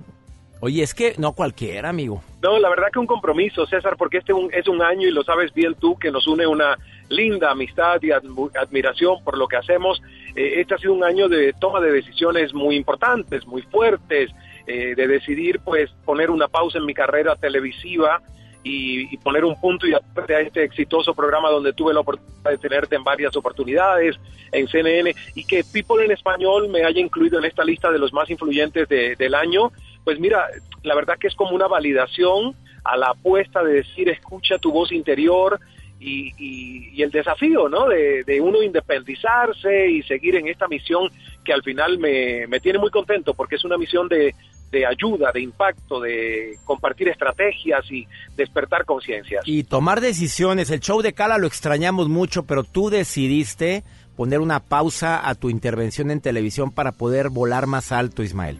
Oye, 0.64 0.82
es 0.82 0.94
que 0.94 1.12
no 1.18 1.34
cualquiera, 1.34 1.90
amigo. 1.90 2.22
No, 2.42 2.58
la 2.58 2.70
verdad 2.70 2.86
que 2.90 2.98
un 2.98 3.06
compromiso, 3.06 3.66
César, 3.66 3.98
porque 3.98 4.16
este 4.16 4.32
es 4.52 4.66
un 4.66 4.80
año 4.80 5.06
y 5.06 5.10
lo 5.10 5.22
sabes 5.22 5.52
bien 5.52 5.74
tú 5.74 5.98
que 5.98 6.10
nos 6.10 6.26
une 6.26 6.46
una 6.46 6.78
linda 7.10 7.50
amistad 7.50 8.00
y 8.00 8.12
admiración 8.12 9.22
por 9.22 9.36
lo 9.36 9.46
que 9.46 9.58
hacemos. 9.58 10.00
Eh, 10.34 10.62
este 10.62 10.74
ha 10.74 10.78
sido 10.78 10.94
un 10.94 11.04
año 11.04 11.28
de 11.28 11.52
toma 11.52 11.82
de 11.82 11.92
decisiones 11.92 12.54
muy 12.54 12.76
importantes, 12.76 13.46
muy 13.46 13.60
fuertes, 13.60 14.30
eh, 14.66 14.94
de 14.96 15.06
decidir 15.06 15.60
pues 15.62 15.90
poner 16.06 16.30
una 16.30 16.48
pausa 16.48 16.78
en 16.78 16.86
mi 16.86 16.94
carrera 16.94 17.36
televisiva 17.36 18.22
y, 18.62 19.18
poner 19.18 19.44
un 19.44 19.60
punto 19.60 19.86
y 19.86 19.92
a 19.92 20.00
este 20.40 20.64
exitoso 20.64 21.14
programa 21.14 21.50
donde 21.50 21.74
tuve 21.74 21.92
la 21.92 22.00
oportunidad 22.00 22.50
de 22.50 22.56
tenerte 22.56 22.96
en 22.96 23.04
varias 23.04 23.36
oportunidades 23.36 24.16
en 24.52 24.66
CNN 24.68 25.14
y 25.34 25.44
que 25.44 25.62
People 25.64 26.02
en 26.02 26.12
Español 26.12 26.68
me 26.70 26.84
haya 26.84 27.00
incluido 27.00 27.38
en 27.38 27.44
esta 27.44 27.64
lista 27.64 27.90
de 27.90 27.98
los 27.98 28.14
más 28.14 28.30
influyentes 28.30 28.88
del 28.88 29.34
año 29.34 29.70
pues 30.04 30.20
mira, 30.20 30.46
la 30.82 30.94
verdad 30.94 31.18
que 31.18 31.28
es 31.28 31.34
como 31.34 31.54
una 31.54 31.66
validación 31.66 32.54
a 32.84 32.96
la 32.96 33.08
apuesta 33.08 33.62
de 33.62 33.74
decir 33.74 34.08
escucha 34.08 34.58
tu 34.58 34.70
voz 34.70 34.92
interior 34.92 35.58
y, 35.98 37.02
el 37.02 37.10
desafío, 37.10 37.68
¿no? 37.68 37.88
De, 37.88 38.40
uno 38.40 38.62
independizarse 38.62 39.90
y 39.90 40.02
seguir 40.02 40.36
en 40.36 40.48
esta 40.48 40.68
misión 40.68 41.10
que 41.44 41.52
al 41.52 41.62
final 41.62 41.98
me, 41.98 42.46
tiene 42.60 42.78
muy 42.78 42.90
contento 42.90 43.34
porque 43.34 43.56
es 43.56 43.64
una 43.64 43.78
misión 43.78 44.08
de, 44.08 44.34
de 44.70 44.86
ayuda, 44.86 45.30
de 45.32 45.40
impacto, 45.40 46.00
de 46.00 46.58
compartir 46.64 47.08
estrategias 47.08 47.90
y 47.90 48.06
despertar 48.36 48.84
conciencias. 48.84 49.42
Y 49.46 49.64
tomar 49.64 50.00
decisiones. 50.00 50.70
El 50.70 50.80
show 50.80 51.00
de 51.00 51.14
Cala 51.14 51.38
lo 51.38 51.46
extrañamos 51.46 52.08
mucho, 52.08 52.44
pero 52.44 52.64
tú 52.64 52.90
decidiste 52.90 53.82
poner 54.16 54.40
una 54.40 54.60
pausa 54.60 55.28
a 55.28 55.34
tu 55.34 55.50
intervención 55.50 56.10
en 56.10 56.20
televisión 56.20 56.70
para 56.70 56.92
poder 56.92 57.30
volar 57.30 57.66
más 57.66 57.92
alto, 57.92 58.22
Ismael. 58.22 58.58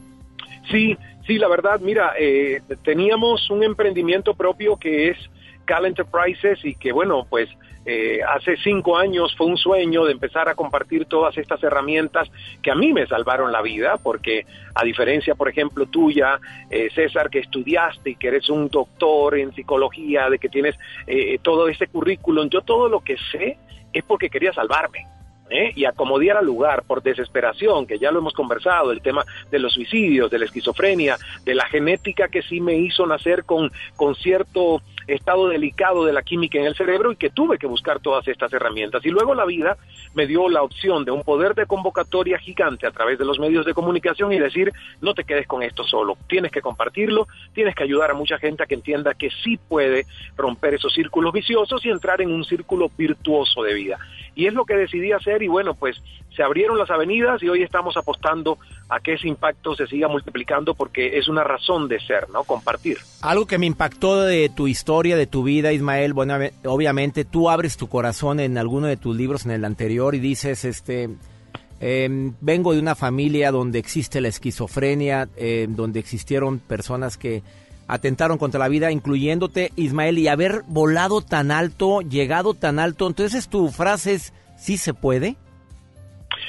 Sí, 0.71 0.97
Sí, 1.27 1.39
la 1.39 1.49
verdad, 1.49 1.81
mira, 1.81 2.13
eh, 2.19 2.61
teníamos 2.83 3.49
un 3.51 3.63
emprendimiento 3.63 4.35
propio 4.35 4.77
que 4.77 5.09
es 5.09 5.19
Cal 5.65 5.87
Enterprises 5.87 6.63
y 6.63 6.75
que, 6.75 6.93
bueno, 6.93 7.27
pues 7.31 7.49
eh, 7.87 8.21
hace 8.23 8.59
cinco 8.59 8.99
años 8.99 9.35
fue 9.35 9.47
un 9.47 9.57
sueño 9.57 10.05
de 10.05 10.13
empezar 10.13 10.51
a 10.51 10.55
compartir 10.55 11.07
todas 11.07 11.39
estas 11.39 11.63
herramientas 11.63 12.31
que 12.63 12.71
a 12.71 12.75
mí 12.75 12.93
me 12.93 13.07
salvaron 13.07 13.53
la 13.53 13.63
vida, 13.63 13.97
porque 14.03 14.45
a 14.75 14.85
diferencia, 14.85 15.35
por 15.35 15.49
ejemplo, 15.49 15.87
tuya, 15.87 16.39
eh, 16.69 16.91
César, 16.95 17.31
que 17.31 17.39
estudiaste 17.39 18.11
y 18.11 18.17
que 18.17 18.29
eres 18.29 18.51
un 18.51 18.69
doctor 18.69 19.39
en 19.39 19.55
psicología, 19.55 20.29
de 20.29 20.39
que 20.39 20.51
tienes 20.51 20.77
todo 21.43 21.69
ese 21.69 21.87
currículum, 21.87 22.51
yo 22.51 22.61
todo 22.61 22.89
lo 22.91 23.01
que 23.01 23.17
sé 23.33 23.57
es 23.95 24.05
porque 24.05 24.29
quería 24.29 24.53
salvarme. 24.53 25.07
¿Eh? 25.51 25.73
y 25.75 25.85
acomodiar 25.85 26.37
al 26.37 26.47
lugar 26.47 26.83
por 26.85 27.03
desesperación, 27.03 27.87
que 27.87 27.99
ya 27.99 28.11
lo 28.11 28.21
hemos 28.21 28.33
conversado, 28.33 28.93
el 28.93 29.03
tema 29.03 29.25
de 29.51 29.59
los 29.59 29.73
suicidios, 29.73 30.31
de 30.31 30.39
la 30.39 30.45
esquizofrenia, 30.47 31.17
de 31.45 31.55
la 31.55 31.67
genética 31.67 32.29
que 32.29 32.43
sí 32.43 32.61
me 32.61 32.77
hizo 32.77 33.07
nacer 33.07 33.45
con, 33.45 33.71
con 33.97 34.15
cierto 34.15 34.81
estado 35.07 35.49
delicado 35.49 36.05
de 36.05 36.13
la 36.13 36.23
química 36.23 36.59
en 36.59 36.67
el 36.67 36.75
cerebro 36.75 37.13
y 37.13 37.17
que 37.17 37.31
tuve 37.31 37.59
que 37.59 37.67
buscar 37.67 38.01
todas 38.01 38.27
estas 38.29 38.53
herramientas. 38.53 39.05
Y 39.05 39.11
luego 39.11 39.35
la 39.35 39.45
vida 39.45 39.77
me 40.15 40.27
dio 40.27 40.49
la 40.49 40.63
opción 40.63 41.05
de 41.05 41.11
un 41.11 41.23
poder 41.23 41.55
de 41.55 41.67
convocatoria 41.67 42.39
gigante 42.39 42.87
a 42.87 42.91
través 42.91 43.19
de 43.19 43.25
los 43.25 43.39
medios 43.39 43.67
de 43.67 43.75
comunicación 43.75 44.33
y 44.33 44.39
decir, 44.39 44.73
no 45.01 45.15
te 45.15 45.25
quedes 45.25 45.47
con 45.47 45.63
esto 45.63 45.85
solo, 45.85 46.17
tienes 46.29 46.53
que 46.53 46.63
compartirlo, 46.63 47.27
tienes 47.53 47.75
que 47.75 47.85
ayudar 47.85 48.11
a 48.11 48.15
mucha 48.15 48.39
gente 48.39 48.63
a 48.63 48.67
que 48.67 48.75
entienda 48.75 49.15
que 49.15 49.31
sí 49.43 49.59
puede 49.69 50.07
romper 50.37 50.75
esos 50.75 50.93
círculos 50.95 51.33
viciosos 51.33 51.85
y 51.85 51.91
entrar 51.91 52.21
en 52.21 52.31
un 52.31 52.45
círculo 52.45 52.91
virtuoso 52.97 53.63
de 53.63 53.75
vida. 53.75 53.99
Y 54.35 54.47
es 54.47 54.55
lo 54.55 54.65
que 54.65 54.77
decidí 54.77 55.13
hacer 55.13 55.43
y 55.43 55.49
bueno, 55.49 55.75
pues 55.75 56.01
se 56.35 56.43
abrieron 56.43 56.79
las 56.79 56.91
avenidas 56.91 57.43
y 57.43 57.49
hoy 57.49 57.63
estamos 57.63 57.97
apostando 57.97 58.59
a 58.89 59.01
que 59.01 59.15
ese 59.15 59.29
impacto 59.29 59.75
se 59.75 59.87
siga 59.87 60.09
multiplicando 60.09 60.75
porque 60.75 61.19
es 61.19 61.29
una 61.29 61.45
razón 61.45 61.89
de 61.89 62.01
ser, 62.01 62.29
¿no? 62.31 62.45
Compartir. 62.45 62.99
Algo 63.23 63.47
que 63.47 63.59
me 63.59 63.67
impactó 63.67 64.23
de 64.23 64.49
tu 64.49 64.67
historia, 64.67 65.17
de 65.17 65.27
tu 65.27 65.45
vida, 65.45 65.73
Ismael, 65.73 66.13
bueno, 66.13 66.37
obviamente 66.65 67.25
tú 67.25 67.51
abres 67.51 67.77
tu 67.77 67.89
corazón 67.89 68.41
en 68.41 68.59
alguno 68.59 68.87
de 68.87 68.97
tus 68.97 69.17
libros 69.17 69.45
en 69.45 69.53
el 69.53 69.65
anterior 69.65 70.15
y 70.15 70.19
dices, 70.19 70.65
este, 70.65 71.09
em, 71.81 72.35
vengo 72.41 72.73
de 72.73 72.81
una 72.81 72.95
familia 72.95 73.53
donde 73.53 73.79
existe 73.79 74.21
la 74.21 74.29
esquizofrenia, 74.29 75.29
em, 75.37 75.75
donde 75.77 76.01
existieron 76.01 76.59
personas 76.59 77.17
que 77.17 77.43
atentaron 77.87 78.39
contra 78.39 78.59
la 78.59 78.69
vida, 78.69 78.91
incluyéndote, 78.91 79.71
Ismael, 79.77 80.19
y 80.19 80.29
haber 80.29 80.63
volado 80.67 81.21
tan 81.21 81.51
alto, 81.51 82.01
llegado 82.01 82.55
tan 82.55 82.79
alto, 82.79 83.07
entonces 83.07 83.49
tu 83.49 83.69
frase 83.69 84.15
es, 84.15 84.33
¿sí 84.57 84.79
se 84.79 84.95
puede? 84.95 85.37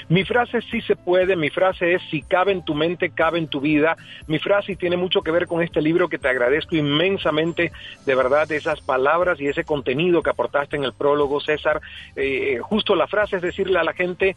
Mi 0.09 0.23
frase 0.23 0.61
sí 0.69 0.81
se 0.81 0.95
puede, 0.95 1.35
mi 1.35 1.49
frase 1.49 1.93
es 1.93 2.01
si 2.09 2.21
cabe 2.21 2.51
en 2.51 2.63
tu 2.63 2.73
mente, 2.73 3.09
cabe 3.09 3.39
en 3.39 3.47
tu 3.47 3.59
vida. 3.59 3.95
Mi 4.27 4.39
frase 4.39 4.75
tiene 4.75 4.97
mucho 4.97 5.21
que 5.21 5.31
ver 5.31 5.47
con 5.47 5.61
este 5.61 5.81
libro 5.81 6.09
que 6.09 6.17
te 6.17 6.27
agradezco 6.27 6.75
inmensamente, 6.75 7.71
de 8.05 8.15
verdad, 8.15 8.51
esas 8.51 8.81
palabras 8.81 9.39
y 9.39 9.47
ese 9.47 9.63
contenido 9.63 10.21
que 10.21 10.29
aportaste 10.29 10.75
en 10.75 10.83
el 10.83 10.93
prólogo, 10.93 11.39
César. 11.39 11.81
Eh, 12.15 12.59
justo 12.61 12.95
la 12.95 13.07
frase 13.07 13.37
es 13.37 13.41
decirle 13.41 13.79
a 13.79 13.83
la 13.83 13.93
gente, 13.93 14.35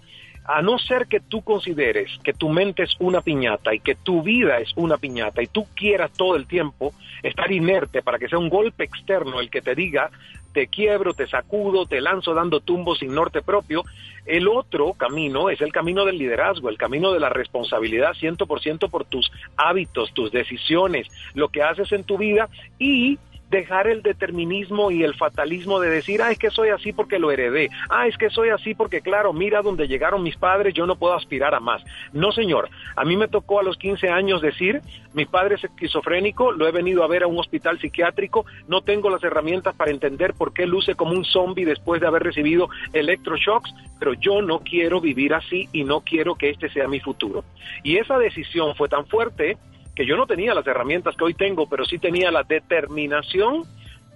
a 0.49 0.63
no 0.63 0.79
ser 0.79 1.09
que 1.09 1.21
tú 1.21 1.43
consideres 1.43 2.11
que 2.25 2.33
tu 2.33 2.49
mente 2.49 2.83
es 2.83 2.97
una 3.01 3.21
piñata 3.21 3.75
y 3.75 3.81
que 3.81 3.95
tu 3.95 4.23
vida 4.23 4.59
es 4.59 4.73
una 4.77 4.97
piñata 4.97 5.43
y 5.43 5.47
tú 5.47 5.67
quieras 5.75 6.11
todo 6.17 6.37
el 6.37 6.47
tiempo 6.47 6.95
estar 7.23 7.53
inerte 7.53 8.01
para 8.01 8.19
que 8.19 8.29
sea 8.29 8.39
un 8.39 8.49
golpe 8.49 8.85
externo 8.85 9.41
el 9.41 9.51
que 9.51 9.61
te 9.61 9.75
diga 9.75 10.11
te 10.53 10.67
quiebro, 10.67 11.15
te 11.15 11.27
sacudo, 11.27 11.87
te 11.87 12.01
lanzo 12.01 12.35
dando 12.35 12.61
tumbos 12.61 12.99
sin 12.99 13.15
norte 13.15 13.43
propio. 13.43 13.85
El 14.29 14.47
otro 14.47 14.93
camino 14.93 15.49
es 15.49 15.61
el 15.63 15.73
camino 15.73 16.05
del 16.05 16.19
liderazgo, 16.19 16.69
el 16.69 16.77
camino 16.77 17.13
de 17.15 17.21
la 17.21 17.31
responsabilidad 17.31 18.13
100% 18.13 18.91
por 18.91 19.07
tus 19.07 19.33
hábitos, 19.57 20.13
tus 20.13 20.31
decisiones, 20.31 21.09
lo 21.33 21.49
que 21.49 21.63
haces 21.63 21.91
en 21.93 22.05
tu 22.05 22.19
vida 22.19 22.49
y 22.79 23.19
dejar 23.51 23.87
el 23.87 24.03
determinismo 24.03 24.91
y 24.91 25.03
el 25.03 25.15
fatalismo 25.15 25.81
de 25.81 25.91
decir, 25.91 26.23
ah, 26.23 26.31
es 26.31 26.39
que 26.39 26.51
soy 26.51 26.69
así 26.69 26.93
porque 26.93 27.19
lo 27.19 27.31
heredé, 27.31 27.71
ah, 27.89 28.07
es 28.07 28.17
que 28.17 28.31
soy 28.31 28.51
así 28.51 28.75
porque, 28.75 29.01
claro, 29.01 29.33
mira 29.33 29.63
donde 29.63 29.89
llegaron 29.89 30.23
mis 30.23 30.37
padres, 30.37 30.75
yo 30.75 30.87
no 30.87 30.97
puedo 30.97 31.15
aspirar 31.15 31.55
a 31.55 31.61
más. 31.61 31.83
No, 32.13 32.33
señor, 32.33 32.69
a 32.97 33.05
mí 33.05 33.17
me 33.17 33.29
tocó 33.29 33.61
a 33.61 33.63
los 33.63 33.77
15 33.79 34.09
años 34.11 34.43
decir, 34.43 34.83
mi 35.15 35.25
padre 35.25 35.55
es 35.55 35.65
esquizofrénico, 35.65 36.53
lo 36.53 36.69
he 36.69 36.73
venido 36.73 37.03
a 37.03 37.09
ver 37.09 37.23
a 37.23 37.27
un 37.27 37.39
hospital 37.39 37.79
psiquiátrico, 37.79 38.45
no 38.67 38.83
tengo 38.83 39.11
las 39.11 39.25
herramientas 39.25 39.75
para 39.75 39.91
entender 39.91 40.35
por 40.35 40.53
qué 40.53 40.67
luce 40.67 40.95
como 40.95 41.13
un 41.13 41.25
zombie 41.25 41.65
después 41.65 42.01
de 42.01 42.07
haber 42.07 42.23
recibido 42.23 42.69
electroshocks, 42.93 43.75
pero 43.99 44.13
yo 44.15 44.43
no 44.43 44.61
quiero 44.61 45.01
vivir 45.01 45.35
así 45.35 45.69
y 45.73 45.85
no 45.85 46.01
quiero 46.01 46.35
que 46.35 46.51
este 46.51 46.69
sea 46.69 46.87
mi 46.87 47.01
futuro. 47.01 47.45
Y 47.83 47.97
esa 47.97 48.19
decisión 48.19 48.75
fue 48.77 48.89
tan 48.89 49.07
fuerte 49.07 49.57
que 49.99 50.07
yo 50.07 50.17
no 50.17 50.29
tenía 50.29 50.55
las 50.55 50.65
herramientas 50.65 51.17
que 51.17 51.25
hoy 51.25 51.35
tengo, 51.35 51.69
pero 51.69 51.85
sí 51.85 51.99
tenía 51.99 52.31
la 52.31 52.45
determinación 52.45 53.65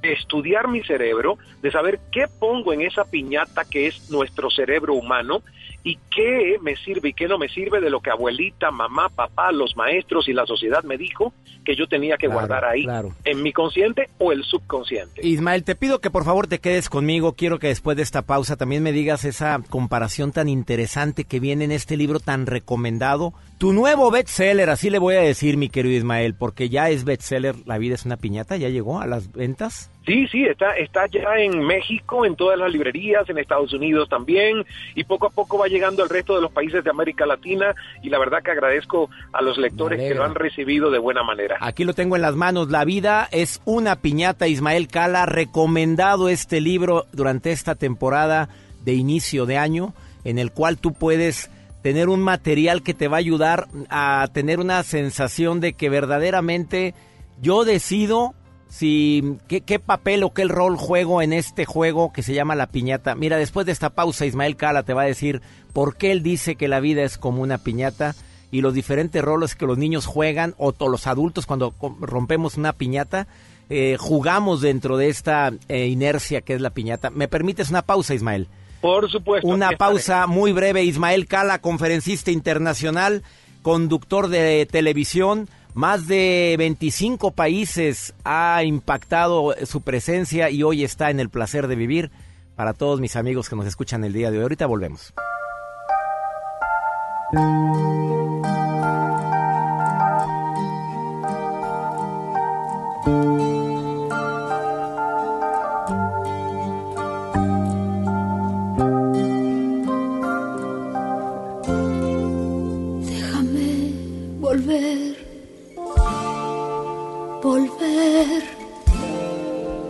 de 0.01 0.13
estudiar 0.13 0.69
mi 0.69 0.81
cerebro, 0.85 1.39
de 1.61 1.73
saber 1.73 1.99
qué 2.13 2.27
pongo 2.39 2.73
en 2.73 2.83
esa 2.83 3.05
piñata 3.05 3.65
que 3.65 3.89
es 3.89 4.09
nuestro 4.09 4.49
cerebro 4.49 4.95
humano 4.95 5.43
y 5.85 5.99
qué 6.15 6.59
me 6.63 6.77
sirve 6.77 7.09
y 7.11 7.13
qué 7.13 7.27
no 7.27 7.39
me 7.39 7.49
sirve 7.49 7.81
de 7.81 7.91
lo 7.91 8.01
que 8.01 8.11
abuelita, 8.11 8.71
mamá, 8.71 9.09
papá, 9.09 9.51
los 9.53 9.77
maestros 9.77 10.29
y 10.29 10.33
la 10.33 10.47
sociedad 10.47 10.83
me 10.85 10.97
dijo 10.97 11.33
que 11.65 11.75
yo 11.77 11.87
tenía 11.87 12.17
que 12.17 12.27
Claro, 12.27 12.41
guardar 12.41 12.65
ahí 12.65 12.85
claro. 12.85 13.13
en 13.25 13.43
mi 13.43 13.53
consciente 13.53 14.09
o 14.19 14.33
el 14.33 14.45
subconsciente. 14.45 15.27
Ismael, 15.27 15.65
te 15.65 15.75
pido 15.75 16.01
que 16.01 16.11
por 16.11 16.25
favor 16.25 16.47
te 16.47 16.61
quedes 16.61 16.89
conmigo. 16.89 17.35
Quiero 17.35 17.59
que 17.59 17.69
después 17.69 17.97
de 17.97 18.03
esta 18.03 18.23
pausa 18.23 18.57
también 18.57 18.83
me 18.83 18.93
digas 18.93 19.25
esa 19.25 19.61
comparación 19.71 20.33
tan 20.33 20.49
interesante 20.49 21.25
que 21.25 21.41
viene 21.41 21.65
en 21.65 21.73
este 21.73 21.97
libro 21.97 22.21
tan 22.21 22.47
recomendado. 22.47 23.33
Tu 23.59 23.73
nuevo 23.73 24.11
bestseller, 24.11 24.71
así 24.71 24.91
le 24.91 24.99
voy 24.99 25.15
a 25.15 25.21
decir, 25.21 25.57
mi 25.57 25.69
querido 25.69 25.97
Ismael, 25.97 26.35
porque 26.35 26.69
ya 26.69 26.91
es 26.91 27.05
bestseller 27.05 27.55
La 27.67 27.79
vida 27.79 27.95
es 27.95 28.05
una 28.05 28.17
piñata, 28.17 28.57
ya 28.57 28.69
llegó 28.69 29.01
a 29.01 29.07
las 29.07 29.31
ventas. 29.33 29.91
Sí, 30.05 30.27
sí, 30.29 30.45
está, 30.45 30.77
está 30.77 31.07
ya 31.07 31.37
en 31.37 31.65
México, 31.65 32.27
en 32.27 32.35
todas 32.35 32.59
las 32.59 32.73
librerías, 32.73 33.29
en 33.29 33.39
Estados 33.39 33.73
Unidos 33.73 34.09
también, 34.09 34.65
y 34.95 35.05
poco 35.05 35.27
a 35.27 35.31
poco 35.31 35.59
va 35.59 35.69
llegando 35.69 36.03
al 36.03 36.09
resto 36.09 36.35
de 36.35 36.43
los 36.43 36.51
países 36.51 36.83
de 36.83 36.91
América 36.91 37.25
Latina, 37.25 37.75
y 38.03 38.09
la 38.09 38.19
verdad 38.19 38.43
que 38.43 38.51
agradezco 38.51 39.11
a 39.33 39.43
los 39.43 39.59
lectores 39.59 40.01
que 40.01 40.15
lo 40.15 40.25
han 40.25 40.35
recibido 40.35 40.91
de 40.91 40.99
buena 40.99 41.23
manera. 41.23 41.57
Aquí 41.61 41.85
lo 41.85 41.95
tengo 41.95 42.17
en 42.17 42.23
las 42.23 42.35
manos. 42.35 42.71
La 42.71 42.85
vida 42.85 43.29
es 43.31 43.61
una 43.65 43.97
piñata. 43.97 44.49
Ismael 44.49 44.89
Cala, 44.89 45.27
recomendado 45.27 46.29
este 46.29 46.61
libro 46.61 47.07
durante 47.13 47.53
esta 47.53 47.75
temporada 47.75 48.49
de 48.85 48.95
inicio 48.95 49.47
de 49.47 49.59
año, 49.59 49.95
en 50.25 50.39
el 50.39 50.51
cual 50.51 50.79
tú 50.79 50.93
puedes 50.93 51.51
tener 51.83 52.09
un 52.09 52.21
material 52.21 52.83
que 52.83 52.95
te 52.95 53.09
va 53.09 53.17
a 53.17 53.21
ayudar 53.21 53.67
a 53.89 54.27
tener 54.33 54.61
una 54.61 54.83
sensación 54.83 55.61
de 55.61 55.75
que 55.75 55.89
verdaderamente 55.89 56.95
yo 57.41 57.65
decido 57.65 58.35
si 58.73 59.37
qué, 59.49 59.61
qué 59.61 59.79
papel 59.79 60.25
o 60.25 60.33
qué 60.33 60.45
rol 60.47 60.79
juego 60.79 61.21
en 61.21 61.35
este 61.35 61.67
juego 61.67 62.11
que 62.11 62.23
se 62.23 62.33
llama 62.33 62.55
la 62.55 62.69
piñata. 62.69 63.15
Mira, 63.15 63.37
después 63.37 63.67
de 63.67 63.73
esta 63.73 63.91
pausa, 63.91 64.25
Ismael 64.25 64.57
Cala 64.57 64.83
te 64.83 64.95
va 64.95 65.03
a 65.03 65.07
decir 65.07 65.43
por 65.75 65.97
qué 65.97 66.11
él 66.11 66.23
dice 66.23 66.57
que 66.57 66.69
la 66.69 66.81
vida 66.81 67.03
es 67.03 67.19
como 67.19 67.43
una 67.43 67.59
piñata 67.59 68.15
y 68.51 68.63
los 68.63 68.73
diferentes 68.73 69.23
roles 69.23 69.57
que 69.57 69.67
los 69.67 69.77
niños 69.77 70.07
juegan 70.07 70.55
o 70.57 70.73
los 70.89 71.07
adultos 71.07 71.45
cuando 71.45 71.75
rompemos 72.01 72.57
una 72.57 72.73
piñata. 72.73 73.27
eh, 73.69 73.99
jugamos 74.01 74.63
dentro 74.63 74.97
de 74.97 75.11
esta 75.11 75.53
eh, 75.69 75.89
inercia 75.89 76.41
que 76.41 76.55
es 76.55 76.63
la 76.63 76.71
piñata. 76.71 77.11
¿Me 77.11 77.29
permites 77.29 77.69
una 77.69 77.83
pausa, 77.83 78.15
Ismael? 78.15 78.49
Por 78.81 79.11
supuesto. 79.11 79.47
Una 79.49 79.73
pausa 79.73 80.27
muy 80.27 80.53
breve. 80.53 80.83
Ismael 80.83 81.27
Cala, 81.27 81.61
conferencista 81.61 82.31
internacional, 82.31 83.23
conductor 83.61 84.29
de 84.29 84.67
televisión. 84.71 85.49
Más 85.75 86.07
de 86.07 86.55
25 86.59 87.31
países 87.31 88.15
ha 88.25 88.63
impactado 88.63 89.55
su 89.65 89.81
presencia 89.81 90.51
y 90.51 90.63
hoy 90.63 90.85
está 90.85 91.11
en 91.11 91.19
el 91.19 91.31
placer 91.31 91.67
de 91.67 91.77
vivir. 91.77 92.11
Para 92.57 92.75
todos 92.75 93.01
mis 93.01 93.17
amigos 93.17 93.49
que 93.49 93.57
nos 93.57 93.67
escuchan 93.67 94.05
el 94.05 94.13
día 94.13 94.31
de 94.31 94.39
hoy. 94.39 94.43
Ahorita 94.43 94.67
volvemos. 94.67 95.15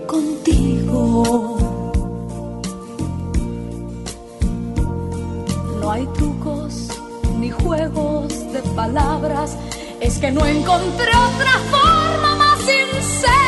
Contigo. 0.06 1.56
No 5.80 5.90
hay 5.90 6.06
trucos 6.14 6.88
ni 7.38 7.50
juegos 7.50 8.52
de 8.52 8.62
palabras. 8.74 9.56
Es 10.00 10.18
que 10.18 10.30
no 10.30 10.44
encontré 10.46 11.10
otra 11.10 11.52
forma 11.70 12.36
más 12.36 12.58
sincera 12.60 13.41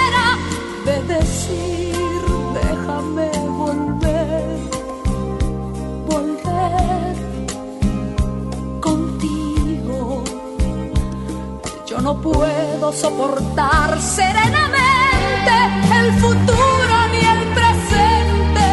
no 12.04 12.20
puedo 12.20 12.92
soportar 12.92 13.98
serenamente 13.98 15.54
el 16.00 16.12
futuro 16.20 16.94
ni 17.12 17.20
el 17.34 17.42
presente 17.58 18.68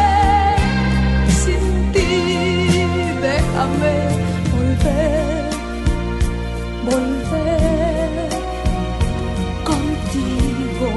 sin 1.42 1.92
ti. 1.92 2.84
Déjame 3.28 3.94
volver, 4.54 5.50
volver 6.84 8.28
contigo. 9.64 10.90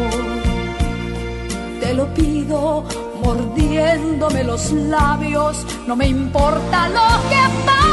Te 1.79 1.93
lo 1.93 2.05
pido 2.13 2.83
mordiéndome 3.23 4.43
los 4.43 4.73
labios. 4.73 5.65
No 5.87 5.95
me 5.95 6.07
importa 6.07 6.89
lo 6.89 7.07
que 7.29 7.41
pase 7.65 7.84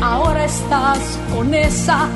ahora 0.00 0.44
estás 0.44 1.18
con 1.34 1.52
esa, 1.54 2.08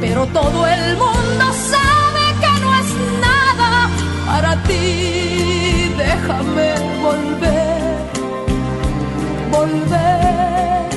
pero 0.00 0.26
todo 0.26 0.66
el 0.66 0.96
mundo 0.96 1.44
sabe 1.52 2.24
que 2.40 2.60
no 2.62 2.74
es 2.74 2.90
nada 3.20 3.88
para 4.26 4.62
ti. 4.64 5.92
Déjame 5.96 6.74
volver, 7.06 8.06
volver 9.52 10.88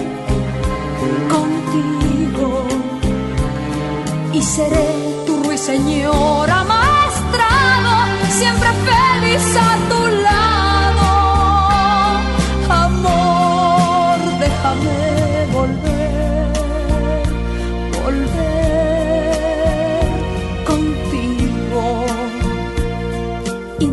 contigo 1.30 2.68
y 4.34 4.42
seré 4.42 4.88
tu 5.26 5.44
ruiseñor 5.44 6.39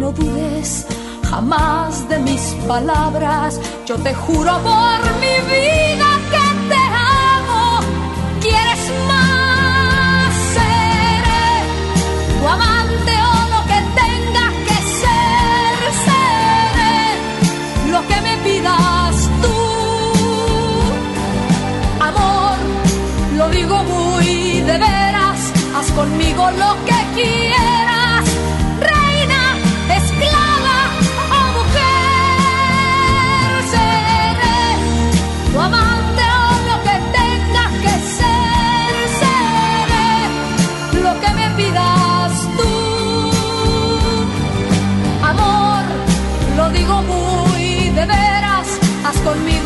no 0.07 0.13
dudes 0.13 0.87
jamás 1.31 2.09
de 2.09 2.19
mis 2.21 2.43
palabras, 2.69 3.61
yo 3.89 3.97
te 3.97 4.15
juro 4.15 4.53
por 4.69 4.99
mi 5.23 5.37
vida 5.55 6.09
que 6.33 6.47
te 6.71 6.83
amo. 7.35 7.81
¿Quieres 8.45 8.83
más? 9.11 10.33
Seré 10.55 11.49
tu 12.39 12.47
amante 12.57 13.15
o 13.33 13.37
lo 13.55 13.61
que 13.71 13.81
tenga 14.03 14.47
que 14.67 14.79
ser. 15.03 15.75
Seré 16.07 16.99
lo 17.93 18.01
que 18.09 18.19
me 18.27 18.35
pidas 18.47 19.15
tú. 19.43 19.59
Amor, 22.09 22.57
lo 23.39 23.47
digo 23.59 23.77
muy 23.95 24.61
de 24.69 24.77
veras. 24.87 25.41
Haz 25.77 25.89
conmigo 25.99 26.43
lo 26.63 26.71
que 26.89 26.99
quieras. 27.17 27.76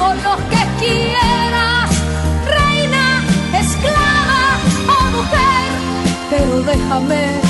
como 0.01 0.15
lo 0.15 0.37
que 0.49 0.63
quieras, 0.81 1.91
reina, 2.47 3.23
esclava 3.61 4.59
o 4.89 5.11
mujer, 5.17 5.71
pero 6.31 6.63
déjame 6.63 7.50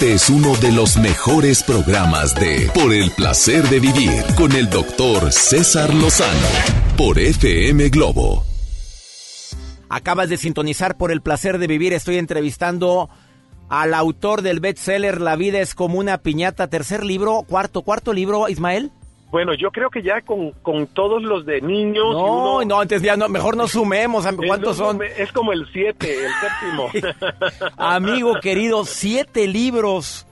Este 0.00 0.14
es 0.14 0.30
uno 0.30 0.56
de 0.56 0.72
los 0.72 0.96
mejores 0.96 1.62
programas 1.62 2.34
de 2.34 2.70
Por 2.72 2.94
el 2.94 3.10
placer 3.10 3.68
de 3.68 3.80
vivir 3.80 4.24
con 4.34 4.50
el 4.52 4.70
doctor 4.70 5.30
César 5.30 5.92
Lozano 5.92 6.48
por 6.96 7.18
FM 7.18 7.90
Globo. 7.90 8.46
Acabas 9.90 10.30
de 10.30 10.38
sintonizar 10.38 10.96
por 10.96 11.12
el 11.12 11.20
placer 11.20 11.58
de 11.58 11.66
vivir. 11.66 11.92
Estoy 11.92 12.16
entrevistando 12.16 13.10
al 13.68 13.92
autor 13.92 14.40
del 14.40 14.60
bestseller 14.60 15.20
La 15.20 15.36
vida 15.36 15.60
es 15.60 15.74
como 15.74 15.98
una 15.98 16.16
piñata, 16.16 16.68
tercer 16.68 17.04
libro, 17.04 17.42
cuarto, 17.46 17.82
cuarto 17.82 18.14
libro, 18.14 18.48
Ismael. 18.48 18.92
Bueno, 19.30 19.54
yo 19.54 19.70
creo 19.70 19.90
que 19.90 20.02
ya 20.02 20.20
con, 20.22 20.50
con 20.62 20.86
todos 20.88 21.22
los 21.22 21.46
de 21.46 21.60
niños. 21.60 22.12
No, 22.12 22.56
uno- 22.58 22.64
no, 22.64 22.80
antes 22.80 23.00
ya 23.02 23.16
no, 23.16 23.28
mejor 23.28 23.56
no 23.56 23.68
sumemos. 23.68 24.26
¿Cuántos 24.46 24.78
no, 24.78 24.84
son? 24.86 25.00
Es 25.16 25.30
como 25.32 25.52
el 25.52 25.66
7, 25.72 26.08
el 26.26 26.30
séptimo. 26.40 27.14
Amigo 27.76 28.34
querido, 28.40 28.84
siete 28.84 29.46
libros, 29.46 30.26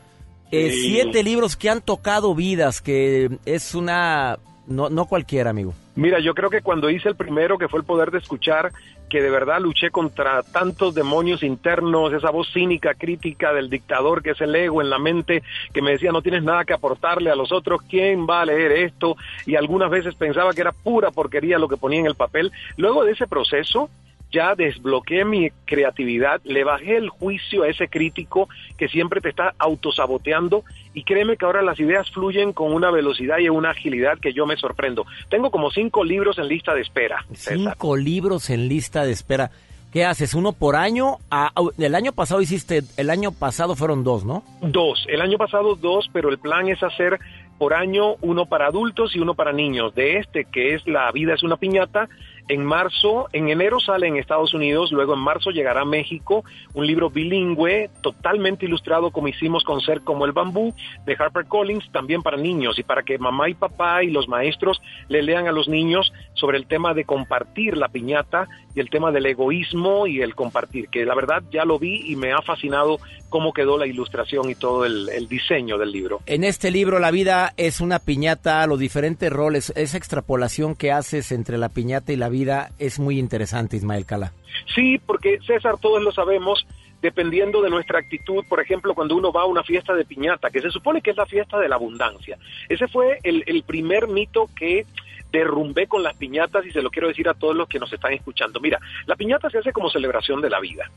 eh, 0.51 0.71
Sí. 0.73 0.93
siete 0.93 1.23
libros 1.23 1.57
que 1.57 1.71
han 1.71 1.81
tocado 1.81 2.35
vidas, 2.35 2.81
que 2.81 3.31
es 3.45 3.75
una, 3.75 4.39
no, 4.67 4.89
no 4.91 5.07
cualquiera, 5.07 5.51
amigo. 5.51 5.75
Mira, 5.95 6.19
yo 6.21 6.35
creo 6.35 6.51
que 6.51 6.63
cuando 6.63 6.91
hice 6.91 7.09
el 7.09 7.17
primero, 7.17 7.59
que 7.59 7.69
fue 7.69 7.81
el 7.81 7.87
poder 7.87 8.11
de 8.11 8.19
escuchar, 8.19 8.73
que 9.09 9.23
de 9.23 9.31
verdad 9.31 9.61
luché 9.61 9.91
contra 9.91 10.43
tantos 10.43 10.95
demonios 10.95 11.43
internos, 11.43 12.13
esa 12.13 12.31
voz 12.31 12.53
cínica, 12.53 12.95
crítica 12.95 13.53
del 13.53 13.71
dictador 13.71 14.23
que 14.23 14.31
es 14.31 14.41
el 14.41 14.55
ego 14.55 14.81
en 14.81 14.91
la 14.91 14.99
mente, 14.99 15.43
que 15.73 15.83
me 15.83 15.93
decía 15.93 16.13
no 16.13 16.23
tienes 16.23 16.43
nada 16.43 16.65
que 16.65 16.75
aportarle 16.75 17.31
a 17.31 17.37
los 17.37 17.53
otros, 17.53 17.83
¿quién 17.83 18.27
va 18.29 18.43
a 18.43 18.47
leer 18.47 18.73
esto? 18.73 19.17
Y 19.47 19.57
algunas 19.57 19.91
veces 19.91 20.15
pensaba 20.15 20.53
que 20.53 20.61
era 20.61 20.73
pura 20.73 21.11
porquería 21.11 21.59
lo 21.59 21.69
que 21.69 21.77
ponía 21.77 22.01
en 22.01 22.07
el 22.07 22.15
papel. 22.15 22.53
Luego 22.77 23.05
de 23.05 23.13
ese 23.13 23.27
proceso, 23.27 23.89
ya 24.31 24.55
desbloqueé 24.55 25.25
mi 25.25 25.51
creatividad, 25.65 26.41
le 26.45 26.65
bajé 26.65 26.97
el 26.97 27.09
juicio 27.09 27.63
a 27.63 27.69
ese 27.69 27.89
crítico 27.89 28.49
que 28.77 28.89
siempre 28.89 29.21
te 29.21 29.31
está 29.31 29.55
autosaboteando 29.59 30.65
y 30.95 31.05
créeme 31.05 31.37
que 31.37 31.45
ahora 31.45 31.63
las 31.63 31.79
ideas 31.81 32.11
fluyen 32.11 32.53
con 32.53 32.73
una 32.73 32.91
velocidad 32.91 33.39
y 33.39 33.49
una 33.49 33.71
agilidad 33.71 34.19
que 34.19 34.33
yo 34.33 34.47
me 34.47 34.57
sorprendo. 34.57 35.07
Tengo 35.31 35.51
como 35.51 35.71
cinco 35.71 36.05
libros 36.05 36.39
en 36.39 36.49
lista 36.49 36.75
de 36.75 36.83
espera. 36.83 37.25
César. 37.33 37.57
Cinco 37.57 37.97
libros 37.97 38.51
en 38.51 38.69
lista 38.69 39.05
de 39.05 39.13
espera. 39.13 39.51
¿Qué 39.93 40.05
haces? 40.05 40.35
¿Uno 40.35 40.53
por 40.53 40.77
año? 40.77 41.17
Ah, 41.31 41.51
el 41.79 41.95
año 41.95 42.13
pasado 42.13 42.43
hiciste, 42.43 42.83
el 42.99 43.09
año 43.09 43.33
pasado 43.33 43.75
fueron 43.75 44.05
dos, 44.05 44.23
¿no? 44.25 44.43
Dos. 44.61 45.07
El 45.09 45.23
año 45.23 45.39
pasado 45.39 45.77
dos, 45.77 46.11
pero 46.13 46.29
el 46.29 46.39
plan 46.39 46.69
es 46.69 46.83
hacer 46.83 47.19
por 47.57 47.73
año 47.73 48.17
uno 48.21 48.47
para 48.47 48.67
adultos 48.67 49.17
y 49.17 49.19
uno 49.19 49.35
para 49.35 49.53
niños. 49.53 49.95
De 49.95 50.19
este, 50.19 50.45
que 50.45 50.75
es 50.75 50.87
La 50.87 51.11
vida 51.13 51.35
es 51.35 51.43
una 51.43 51.57
piñata, 51.57 52.09
en 52.49 52.65
marzo, 52.65 53.29
en 53.33 53.49
enero 53.49 53.79
sale 53.79 54.07
en 54.07 54.17
Estados 54.17 54.55
Unidos, 54.55 54.91
luego 54.91 55.15
en 55.15 55.21
marzo 55.21 55.51
llegará 55.51 55.83
a 55.83 55.85
México 55.85 56.45
un 56.75 56.87
libro 56.87 57.11
bilingüe, 57.11 57.91
totalmente 58.03 58.67
ilustrado 58.67 59.11
como 59.11 59.29
hicimos 59.29 59.65
con 59.65 59.81
Ser 59.81 60.01
como 60.01 60.25
el 60.25 60.33
bambú, 60.33 60.75
de 61.05 61.15
HarperCollins, 61.15 61.91
también 61.93 62.23
para 62.23 62.37
niños 62.37 62.79
y 62.79 62.83
para 62.83 63.03
que 63.03 63.19
mamá 63.19 63.49
y 63.49 63.55
papá 63.55 64.03
y 64.03 64.11
los 64.11 64.29
maestros 64.29 64.81
le 65.09 65.23
lean 65.23 65.47
a 65.47 65.53
los 65.53 65.69
niños 65.69 66.13
sobre 66.35 66.59
el 66.59 66.67
tema 66.67 66.95
de 66.95 67.05
compartir 67.05 67.77
la 67.77 67.89
piñata 67.89 68.49
y 68.75 68.81
el 68.81 68.91
tema 68.91 69.13
del 69.13 69.27
egoísmo 69.27 70.07
y 70.07 70.23
el 70.23 70.35
compartir, 70.35 70.89
que 70.89 71.05
la 71.05 71.15
verdad 71.15 71.43
ya 71.51 71.65
lo 71.65 71.79
vi 71.79 72.11
y 72.11 72.17
me 72.17 72.33
ha 72.33 72.43
fascinado 72.43 72.99
cómo 73.29 73.53
quedó 73.53 73.79
la 73.79 73.87
ilustración 73.87 74.51
y 74.51 74.55
todo 74.55 74.85
el, 74.85 75.09
el 75.09 75.29
diseño 75.29 75.79
del 75.79 75.93
libro. 75.93 76.21
En 76.27 76.45
este 76.45 76.71
libro 76.71 76.99
La 76.99 77.11
vida 77.11 77.53
es 77.57 77.81
una 77.81 77.99
piñata, 77.99 78.67
los 78.67 78.79
diferentes 78.79 79.31
roles, 79.33 79.73
esa 79.77 79.97
extrapolación 79.97 80.75
que 80.75 80.93
haces 80.93 81.33
entre 81.33 81.59
la 81.59 81.69
piñata 81.69 82.13
y 82.13 82.17
la 82.17 82.29
vida 82.29 82.71
es 82.79 82.99
muy 82.99 83.19
interesante, 83.19 83.77
Ismael 83.77 84.07
Cala. 84.07 84.33
Sí, 84.75 84.99
porque 85.05 85.39
César, 85.47 85.77
todos 85.81 86.03
lo 86.03 86.13
sabemos, 86.13 86.67
dependiendo 87.03 87.63
de 87.63 87.71
nuestra 87.71 87.99
actitud, 87.99 88.45
por 88.49 88.61
ejemplo, 88.61 88.95
cuando 88.95 89.17
uno 89.17 89.33
va 89.33 89.43
a 89.43 89.47
una 89.47 89.63
fiesta 89.63 89.95
de 89.95 90.05
piñata, 90.05 90.51
que 90.51 90.61
se 90.61 90.71
supone 90.71 91.01
que 91.01 91.11
es 91.11 91.17
la 91.17 91.27
fiesta 91.27 91.59
de 91.59 91.69
la 91.69 91.77
abundancia. 91.77 92.39
Ese 92.69 92.89
fue 92.89 93.19
el, 93.23 93.45
el 93.47 93.63
primer 93.63 94.09
mito 94.09 94.49
que 94.57 94.87
derrumbé 95.31 95.87
con 95.87 96.03
las 96.03 96.17
piñatas 96.17 96.65
y 96.67 96.71
se 96.71 96.83
lo 96.83 96.91
quiero 96.91 97.09
decir 97.09 97.29
a 97.29 97.35
todos 97.35 97.55
los 97.55 97.69
que 97.69 97.79
nos 97.79 97.93
están 97.93 98.13
escuchando. 98.13 98.61
Mira, 98.61 98.79
la 99.07 99.17
piñata 99.17 99.51
se 99.51 99.59
hace 99.59 99.73
como 99.73 99.91
celebración 99.91 100.41
de 100.41 100.51
la 100.51 100.61
vida 100.61 100.91